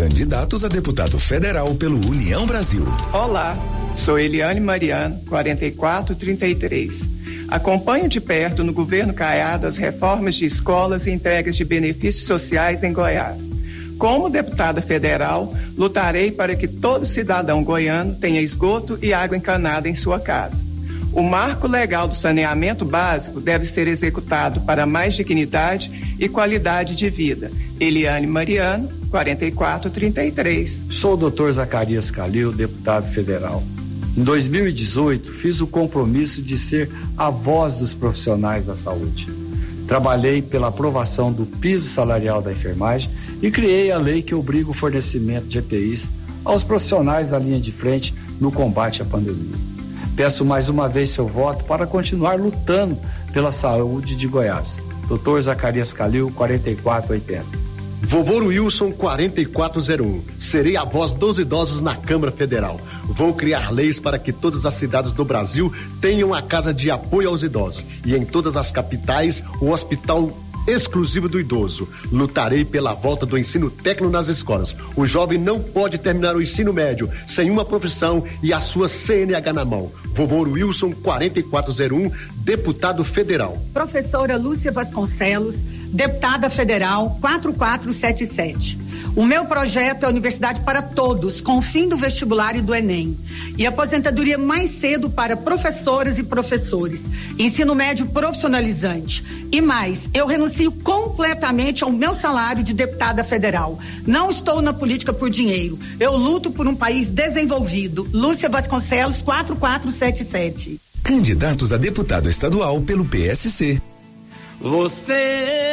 Candidatos 0.00 0.64
a 0.64 0.68
deputado 0.68 1.18
federal 1.18 1.74
pelo 1.74 1.96
União 1.96 2.46
Brasil. 2.46 2.86
Olá, 3.12 3.54
sou 3.98 4.18
Eliane 4.18 4.58
Mariano, 4.58 5.20
4433. 5.28 7.00
Acompanho 7.48 8.08
de 8.08 8.18
perto 8.18 8.64
no 8.64 8.72
governo 8.72 9.12
Caiado 9.12 9.66
as 9.66 9.76
reformas 9.76 10.36
de 10.36 10.46
escolas 10.46 11.06
e 11.06 11.10
entregas 11.10 11.54
de 11.54 11.66
benefícios 11.66 12.24
sociais 12.24 12.82
em 12.82 12.94
Goiás. 12.94 13.46
como 13.98 14.30
deputada 14.30 14.80
federal, 14.80 15.54
lutarei 15.76 16.32
para 16.32 16.56
que 16.56 16.66
todo 16.66 17.04
cidadão 17.04 17.62
goiano 17.62 18.14
tenha 18.14 18.40
esgoto 18.40 18.98
e 19.02 19.12
água 19.12 19.36
encanada 19.36 19.86
em 19.86 19.94
sua 19.94 20.18
casa. 20.18 20.64
O 21.12 21.22
marco 21.22 21.68
legal 21.68 22.08
do 22.08 22.14
saneamento 22.14 22.86
básico 22.86 23.38
deve 23.38 23.66
ser 23.66 23.86
executado 23.86 24.62
para 24.62 24.86
mais 24.86 25.14
dignidade 25.14 26.16
e 26.18 26.26
qualidade 26.26 26.94
de 26.94 27.10
vida. 27.10 27.50
Eliane 27.78 28.26
Mariano, 28.26 28.99
4433. 29.10 30.82
Sou 30.92 31.14
o 31.14 31.16
doutor 31.16 31.52
Zacarias 31.52 32.10
Calil, 32.10 32.52
deputado 32.52 33.06
federal. 33.06 33.62
Em 34.16 34.22
2018, 34.22 35.32
fiz 35.32 35.60
o 35.60 35.66
compromisso 35.66 36.40
de 36.40 36.56
ser 36.56 36.90
a 37.16 37.28
voz 37.28 37.74
dos 37.74 37.92
profissionais 37.92 38.66
da 38.66 38.74
saúde. 38.74 39.28
Trabalhei 39.86 40.40
pela 40.40 40.68
aprovação 40.68 41.32
do 41.32 41.44
piso 41.44 41.88
salarial 41.88 42.40
da 42.40 42.52
enfermagem 42.52 43.10
e 43.42 43.50
criei 43.50 43.90
a 43.90 43.98
lei 43.98 44.22
que 44.22 44.34
obriga 44.34 44.70
o 44.70 44.74
fornecimento 44.74 45.46
de 45.46 45.58
EPIs 45.58 46.08
aos 46.44 46.62
profissionais 46.62 47.30
da 47.30 47.38
linha 47.38 47.60
de 47.60 47.72
frente 47.72 48.14
no 48.40 48.52
combate 48.52 49.02
à 49.02 49.04
pandemia. 49.04 49.56
Peço 50.14 50.44
mais 50.44 50.68
uma 50.68 50.88
vez 50.88 51.10
seu 51.10 51.26
voto 51.26 51.64
para 51.64 51.86
continuar 51.86 52.38
lutando 52.38 52.96
pela 53.32 53.50
saúde 53.50 54.14
de 54.14 54.28
Goiás. 54.28 54.78
Dr. 55.08 55.40
Zacarias 55.40 55.92
Calil, 55.92 56.30
4480. 56.36 57.69
Vovô 58.02 58.38
Wilson 58.38 58.92
4401. 58.92 60.22
Serei 60.38 60.76
a 60.76 60.84
voz 60.84 61.12
dos 61.12 61.38
idosos 61.38 61.80
na 61.80 61.94
Câmara 61.94 62.32
Federal. 62.32 62.80
Vou 63.04 63.34
criar 63.34 63.70
leis 63.70 64.00
para 64.00 64.18
que 64.18 64.32
todas 64.32 64.64
as 64.64 64.74
cidades 64.74 65.12
do 65.12 65.24
Brasil 65.24 65.72
tenham 66.00 66.32
a 66.32 66.40
casa 66.40 66.72
de 66.72 66.90
apoio 66.90 67.28
aos 67.28 67.42
idosos 67.42 67.84
e 68.04 68.16
em 68.16 68.24
todas 68.24 68.56
as 68.56 68.70
capitais 68.72 69.44
o 69.60 69.70
hospital 69.70 70.34
exclusivo 70.66 71.28
do 71.28 71.38
idoso. 71.38 71.88
Lutarei 72.10 72.64
pela 72.64 72.94
volta 72.94 73.26
do 73.26 73.36
ensino 73.36 73.70
técnico 73.70 74.10
nas 74.10 74.28
escolas. 74.28 74.74
O 74.96 75.06
jovem 75.06 75.38
não 75.38 75.60
pode 75.60 75.98
terminar 75.98 76.36
o 76.36 76.42
ensino 76.42 76.72
médio 76.72 77.10
sem 77.26 77.50
uma 77.50 77.64
profissão 77.64 78.24
e 78.42 78.52
a 78.52 78.60
sua 78.60 78.88
CNH 78.88 79.52
na 79.52 79.64
mão. 79.64 79.90
Vovô 80.14 80.40
Wilson 80.42 80.92
4401, 80.92 82.10
deputado 82.36 83.04
federal. 83.04 83.58
Professora 83.72 84.36
Lúcia 84.36 84.72
Vasconcelos, 84.72 85.56
deputada 85.92 86.48
federal 86.48 87.16
4477. 87.20 88.90
O 89.16 89.24
meu 89.24 89.44
projeto 89.46 90.04
é 90.04 90.08
Universidade 90.08 90.60
para 90.60 90.80
Todos, 90.80 91.40
com 91.40 91.58
o 91.58 91.62
fim 91.62 91.88
do 91.88 91.96
vestibular 91.96 92.54
e 92.54 92.60
do 92.60 92.74
Enem. 92.74 93.16
E 93.58 93.66
aposentadoria 93.66 94.38
mais 94.38 94.70
cedo 94.70 95.10
para 95.10 95.36
professoras 95.36 96.18
e 96.18 96.22
professores. 96.22 97.02
Ensino 97.38 97.74
médio 97.74 98.06
profissionalizante. 98.06 99.24
E 99.50 99.60
mais, 99.60 100.08
eu 100.14 100.26
renuncio 100.26 100.70
completamente 100.70 101.82
ao 101.82 101.90
meu 101.90 102.14
salário 102.14 102.62
de 102.62 102.72
deputada 102.72 103.24
federal. 103.24 103.78
Não 104.06 104.30
estou 104.30 104.62
na 104.62 104.72
política 104.72 105.12
por 105.12 105.28
dinheiro. 105.28 105.78
Eu 105.98 106.16
luto 106.16 106.50
por 106.50 106.68
um 106.68 106.76
país 106.76 107.08
desenvolvido. 107.08 108.08
Lúcia 108.12 108.48
Vasconcelos, 108.48 109.20
4477. 109.22 110.80
Candidatos 111.02 111.72
a 111.72 111.76
deputado 111.76 112.28
estadual 112.28 112.80
pelo 112.82 113.04
PSC. 113.04 113.80
Você 114.60 115.69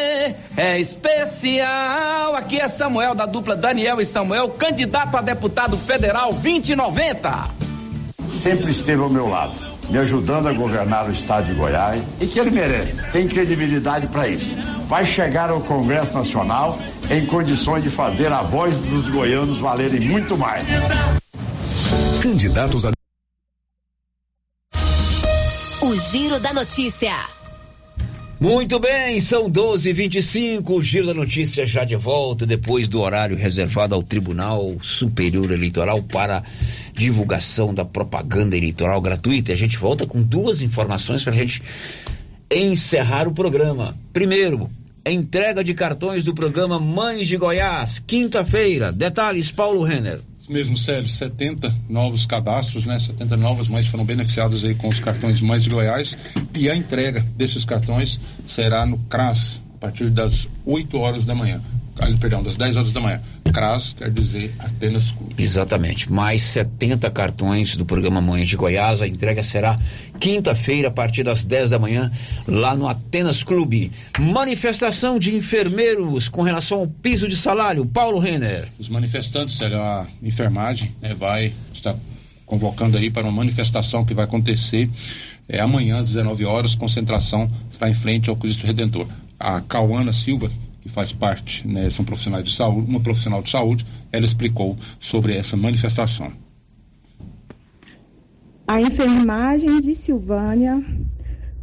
é 0.55 0.79
especial. 0.79 2.35
Aqui 2.35 2.59
é 2.59 2.67
Samuel 2.67 3.13
da 3.13 3.25
dupla 3.25 3.55
Daniel 3.55 4.01
e 4.01 4.05
Samuel, 4.05 4.49
candidato 4.49 5.15
a 5.15 5.21
deputado 5.21 5.77
federal 5.77 6.33
2090. 6.33 7.49
Sempre 8.29 8.71
esteve 8.71 9.01
ao 9.01 9.09
meu 9.09 9.27
lado, 9.27 9.53
me 9.89 9.97
ajudando 9.97 10.47
a 10.47 10.53
governar 10.53 11.07
o 11.07 11.11
estado 11.11 11.45
de 11.45 11.53
Goiás 11.53 12.01
e 12.19 12.27
que 12.27 12.39
ele 12.39 12.51
merece. 12.51 13.01
Tem 13.11 13.27
credibilidade 13.27 14.07
para 14.07 14.27
isso. 14.27 14.55
Vai 14.87 15.05
chegar 15.05 15.49
ao 15.49 15.61
Congresso 15.61 16.17
Nacional 16.17 16.77
em 17.09 17.25
condições 17.25 17.83
de 17.83 17.89
fazer 17.89 18.31
a 18.31 18.41
voz 18.41 18.77
dos 18.81 19.07
goianos 19.07 19.59
valerem 19.59 20.01
muito 20.01 20.37
mais. 20.37 20.65
Candidatos 22.21 22.85
a 22.85 22.91
O 25.81 25.95
Giro 25.95 26.39
da 26.39 26.53
Notícia. 26.53 27.36
Muito 28.39 28.77
bem, 28.79 29.19
são 29.19 29.49
12 29.49 29.91
25 29.91 30.75
o 30.75 30.79
Giro 30.79 31.07
da 31.07 31.13
Notícia 31.15 31.65
já 31.65 31.83
de 31.83 31.95
volta, 31.95 32.45
depois 32.45 32.87
do 32.87 33.01
horário 33.01 33.35
reservado 33.35 33.95
ao 33.95 34.03
Tribunal 34.03 34.77
Superior 34.79 35.49
Eleitoral 35.49 36.03
para 36.03 36.43
divulgação 36.93 37.73
da 37.73 37.83
propaganda 37.83 38.55
eleitoral 38.55 39.01
gratuita. 39.01 39.53
A 39.53 39.55
gente 39.55 39.75
volta 39.79 40.05
com 40.05 40.21
duas 40.21 40.61
informações 40.61 41.23
para 41.23 41.33
a 41.33 41.35
gente 41.35 41.63
encerrar 42.51 43.27
o 43.27 43.33
programa. 43.33 43.97
Primeiro, 44.13 44.69
entrega 45.03 45.63
de 45.63 45.73
cartões 45.73 46.23
do 46.23 46.31
programa 46.31 46.79
Mães 46.79 47.27
de 47.27 47.37
Goiás, 47.37 47.97
quinta-feira. 48.05 48.91
Detalhes, 48.91 49.49
Paulo 49.49 49.81
Renner 49.81 50.21
mesmo, 50.47 50.77
Célio, 50.77 51.07
70 51.07 51.73
novos 51.89 52.25
cadastros, 52.25 52.85
né? 52.85 52.99
70 52.99 53.35
novas 53.37 53.67
mães 53.67 53.87
foram 53.87 54.05
beneficiadas 54.05 54.63
aí 54.63 54.75
com 54.75 54.87
os 54.87 54.99
cartões 54.99 55.41
Mães 55.41 55.67
Goiás 55.67 56.17
e 56.55 56.69
a 56.69 56.75
entrega 56.75 57.25
desses 57.35 57.65
cartões 57.65 58.19
será 58.45 58.85
no 58.85 58.97
CRAS 59.09 59.59
a 59.75 59.79
partir 59.79 60.09
das 60.09 60.47
8 60.65 60.97
horas 60.97 61.25
da 61.25 61.35
manhã 61.35 61.61
perdão, 62.19 62.43
das 62.43 62.55
10 62.55 62.77
horas 62.77 62.91
da 62.91 62.99
manhã. 62.99 63.19
CRAS 63.57 63.93
quer 63.93 64.11
dizer 64.11 64.53
Atenas 64.59 65.09
Clube. 65.09 65.33
Exatamente. 65.35 66.11
Mais 66.11 66.43
70 66.43 67.09
cartões 67.09 67.75
do 67.75 67.83
programa 67.83 68.21
Mães 68.21 68.47
de 68.47 68.55
Goiás. 68.55 69.01
A 69.01 69.07
entrega 69.07 69.41
será 69.41 69.79
quinta-feira, 70.19 70.89
a 70.89 70.91
partir 70.91 71.23
das 71.23 71.43
10 71.43 71.71
da 71.71 71.79
manhã, 71.79 72.11
lá 72.47 72.75
no 72.75 72.87
Atenas 72.87 73.41
Clube. 73.41 73.91
Manifestação 74.19 75.17
de 75.17 75.35
enfermeiros 75.35 76.29
com 76.29 76.43
relação 76.43 76.81
ao 76.81 76.87
piso 76.87 77.27
de 77.27 77.35
salário. 77.35 77.83
Paulo 77.83 78.19
Renner. 78.19 78.67
Os 78.77 78.89
manifestantes, 78.89 79.55
Célio, 79.55 79.81
a 79.81 80.05
enfermagem 80.21 80.93
né, 81.01 81.15
vai 81.15 81.51
estar 81.73 81.95
convocando 82.45 82.95
aí 82.99 83.09
para 83.09 83.23
uma 83.23 83.31
manifestação 83.31 84.05
que 84.05 84.13
vai 84.13 84.25
acontecer 84.25 84.87
é, 85.49 85.59
amanhã 85.59 85.97
às 85.97 86.09
19 86.09 86.45
horas, 86.45 86.75
concentração 86.75 87.49
será 87.71 87.89
em 87.89 87.93
frente 87.95 88.29
ao 88.29 88.35
Cristo 88.35 88.67
Redentor. 88.67 89.07
A 89.39 89.61
Cauana 89.61 90.13
Silva, 90.13 90.51
que 90.87 90.93
faz 90.93 91.11
parte, 91.11 91.67
né, 91.67 91.89
são 91.89 92.03
profissionais 92.03 92.45
de 92.45 92.53
saúde, 92.53 92.89
uma 92.89 92.99
profissional 92.99 93.41
de 93.41 93.49
saúde, 93.49 93.85
ela 94.11 94.25
explicou 94.25 94.75
sobre 94.99 95.35
essa 95.35 95.55
manifestação. 95.55 96.31
A 98.65 98.81
enfermagem 98.81 99.79
de 99.81 99.93
Silvânia 99.95 100.83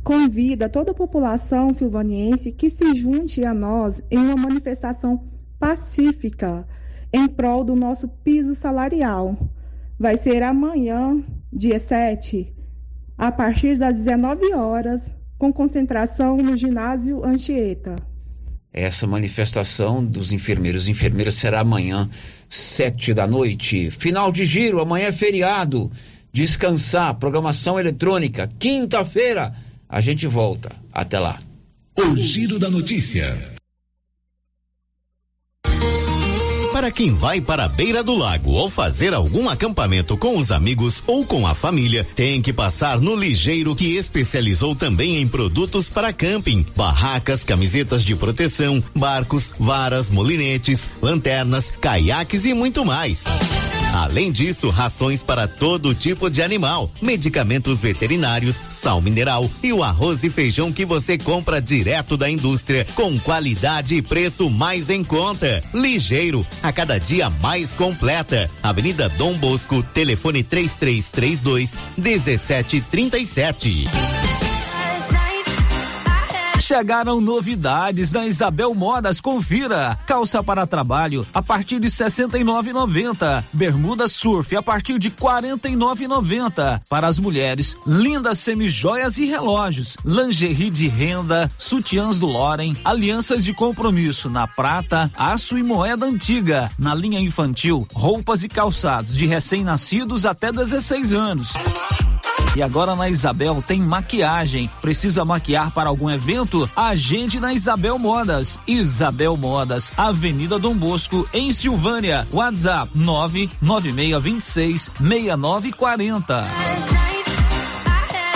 convida 0.03 0.69
toda 0.69 0.93
a 0.93 0.95
população 0.95 1.73
silvaniense 1.73 2.53
que 2.53 2.71
se 2.71 2.95
junte 2.95 3.45
a 3.45 3.55
nós 3.55 4.03
em 4.11 4.19
uma 4.19 4.37
manifestação 4.37 5.25
pacífica 5.59 6.67
em 7.13 7.27
prol 7.27 7.65
do 7.65 7.75
nosso 7.75 8.09
piso 8.09 8.55
salarial. 8.55 9.37
Vai 9.99 10.17
ser 10.17 10.43
amanhã, 10.43 11.23
dia 11.53 11.79
7, 11.79 12.53
a 13.17 13.31
partir 13.31 13.79
das 13.79 13.97
19 13.97 14.53
horas, 14.53 15.15
com 15.39 15.53
concentração 15.53 16.37
no 16.37 16.57
ginásio 16.57 17.25
Anchieta. 17.25 17.97
Essa 18.77 19.07
manifestação 19.07 20.05
dos 20.05 20.33
enfermeiros 20.33 20.89
e 20.89 20.91
enfermeiras 20.91 21.35
será 21.35 21.61
amanhã, 21.61 22.11
sete 22.49 23.15
da 23.15 23.25
noite. 23.25 23.89
Final 23.89 24.33
de 24.33 24.45
giro, 24.45 24.81
amanhã 24.81 25.07
é 25.07 25.13
feriado. 25.13 25.93
Descansar, 26.33 27.15
programação 27.15 27.79
eletrônica. 27.79 28.51
Quinta-feira 28.59 29.55
a 29.89 30.01
gente 30.01 30.27
volta. 30.27 30.73
Até 30.93 31.21
lá. 31.21 31.41
O 31.97 32.17
giro 32.17 32.59
da 32.59 32.69
notícia. 32.69 33.55
Para 36.75 36.91
quem 36.91 37.15
vai 37.15 37.41
para 37.41 37.67
a 37.67 37.69
beira 37.69 38.03
do 38.03 38.17
lago 38.17 38.51
ou 38.51 38.69
fazer 38.69 39.15
algum 39.15 39.49
acampamento 39.49 40.17
com 40.17 40.37
os 40.37 40.51
amigos 40.51 41.05
ou 41.07 41.25
com 41.25 41.47
a 41.47 41.55
família, 41.55 42.05
tem 42.17 42.43
que 42.43 42.53
passar 42.53 43.01
no 43.01 43.15
Ligeiro 43.15 43.77
que 43.77 43.95
especializou 43.95 44.75
também 44.75 45.19
em 45.19 45.29
produtos 45.29 45.89
para 45.89 46.13
camping, 46.13 46.67
barracas, 46.75 47.45
camisetas 47.45 48.05
de 48.05 48.17
proteção, 48.17 48.83
barcos, 48.93 49.55
varas, 49.57 50.11
molinetes, 50.11 50.89
lanternas, 51.01 51.73
caiaques 51.81 52.45
e 52.45 52.53
muito 52.53 52.85
mais. 52.85 53.23
Além 53.95 54.33
disso, 54.33 54.71
rações 54.71 55.23
para 55.23 55.47
todo 55.47 55.95
tipo 55.95 56.29
de 56.29 56.43
animal, 56.43 56.91
medicamentos 57.01 57.81
veterinários, 57.81 58.61
sal 58.69 59.01
mineral 59.01 59.49
e 59.63 59.73
o 59.73 59.85
arroz 59.85 60.25
e 60.25 60.31
feijão 60.31 60.73
que 60.73 60.85
você 60.85 61.17
compra 61.17 61.63
direto 61.63 62.17
da 62.17 62.29
indústria 62.29 62.85
com 62.97 63.17
qualidade 63.21 63.95
e 63.95 64.03
preço 64.03 64.51
mais 64.51 64.91
em 64.91 65.05
conta. 65.05 65.63
Ligeiro, 65.73 66.45
a 66.61 66.73
cada 66.73 66.99
dia 66.99 67.31
mais 67.31 67.73
completa. 67.73 68.51
Avenida 68.61 69.09
Dom 69.11 69.35
Bosco, 69.39 69.81
telefone 69.81 70.43
3332 70.43 71.77
1737. 71.97 73.85
Chegaram 76.65 77.21
novidades 77.21 78.11
na 78.11 78.27
Isabel 78.27 78.75
Modas, 78.75 79.21
confira. 79.21 79.99
Calça 80.07 80.43
para 80.43 80.67
trabalho 80.67 81.27
a 81.35 81.43
partir 81.43 81.79
de 81.79 81.89
69,90. 81.89 83.45
Bermuda 83.53 84.09
surf 84.09 84.57
a 84.57 84.63
partir 84.63 84.99
de 84.99 85.11
49,90. 85.11 86.81
Para 86.89 87.07
as 87.07 87.19
mulheres, 87.19 87.77
lindas 87.87 88.39
semijoias 88.39 89.19
e 89.19 89.27
relógios, 89.27 89.99
lingerie 90.07 90.71
de 90.71 90.89
renda, 90.89 91.51
sutiãs 91.59 92.19
do 92.19 92.27
Loren, 92.27 92.75
alianças 92.83 93.45
de 93.45 93.53
compromisso 93.53 94.31
na 94.31 94.49
prata, 94.49 95.13
aço 95.19 95.59
e 95.59 95.63
moeda 95.63 96.07
antiga. 96.07 96.71
Na 96.79 96.95
linha 96.95 97.21
infantil, 97.21 97.87
roupas 97.93 98.43
e 98.43 98.49
calçados 98.49 99.19
de 99.19 99.27
recém-nascidos 99.27 100.25
até 100.25 100.51
16 100.51 101.13
anos. 101.13 101.53
E 102.57 102.63
agora 102.63 102.95
na 102.95 103.09
Isabel 103.09 103.63
tem 103.67 103.81
maquiagem. 103.81 104.71
Precisa 104.81 105.25
maquiar 105.25 105.73
para 105.73 105.89
algum 105.89 106.09
evento? 106.09 106.71
Agende 106.77 107.41
na 107.41 107.53
Isabel 107.53 107.99
Modas. 107.99 108.59
Isabel 108.67 109.37
Modas, 109.37 109.93
Avenida 109.97 110.59
Dom 110.59 110.77
Bosco, 110.77 111.29
em 111.33 111.51
Silvânia. 111.51 112.29
WhatsApp 112.33 112.91
99626 112.95 114.91
6940. 115.01 117.24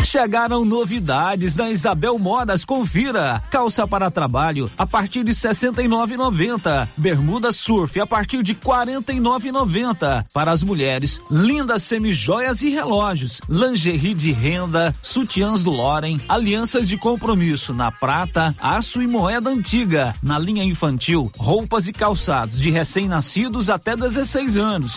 Chegaram 0.09 0.65
novidades 0.65 1.55
na 1.55 1.69
Isabel 1.69 2.19
Modas, 2.19 2.65
confira. 2.65 3.43
Calça 3.51 3.87
para 3.87 4.11
trabalho 4.11 4.71
a 4.79 4.87
partir 4.87 5.23
de 5.23 5.33
69,90. 5.33 6.89
Bermuda 6.97 7.53
surf 7.53 8.01
a 8.01 8.07
partir 8.07 8.43
de 8.43 8.55
49,90. 8.55 10.25
Para 10.33 10.51
as 10.51 10.65
mulheres, 10.65 11.21
lindas 11.31 11.83
semijoias 11.83 12.63
e 12.63 12.71
relógios, 12.71 13.43
lingerie 13.51 14.15
de 14.15 14.33
renda, 14.33 14.95
sutiãs 15.03 15.63
do 15.63 15.71
Loren, 15.71 16.19
alianças 16.27 16.89
de 16.89 16.97
compromisso 16.97 17.75
na 17.75 17.93
prata, 17.93 18.57
aço 18.59 19.03
e 19.03 19.07
moeda 19.07 19.51
antiga. 19.51 20.15
Na 20.23 20.39
linha 20.39 20.65
infantil, 20.65 21.31
roupas 21.37 21.87
e 21.87 21.93
calçados 21.93 22.63
de 22.63 22.71
recém-nascidos 22.71 23.69
até 23.69 23.95
16 23.95 24.57
anos. 24.57 24.97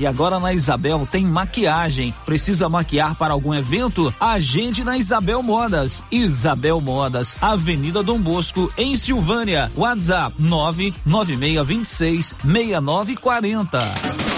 E 0.00 0.06
agora 0.06 0.38
na 0.38 0.52
Isabel 0.52 1.06
tem 1.10 1.24
maquiagem. 1.24 2.14
Precisa 2.24 2.68
maquiar 2.68 3.16
para 3.16 3.32
algum 3.32 3.52
evento? 3.52 4.14
Agende 4.20 4.84
na 4.84 4.96
Isabel 4.96 5.42
Modas. 5.42 6.02
Isabel 6.10 6.80
Modas, 6.80 7.36
Avenida 7.40 8.02
Dom 8.02 8.20
Bosco, 8.20 8.72
em 8.78 8.94
Silvânia. 8.94 9.72
WhatsApp 9.76 10.34
99626 10.38 12.36
6940. 12.44 14.37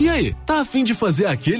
E 0.00 0.08
aí, 0.08 0.34
tá 0.46 0.62
afim 0.62 0.82
de 0.82 0.94
fazer 0.94 1.26
aquele 1.26 1.58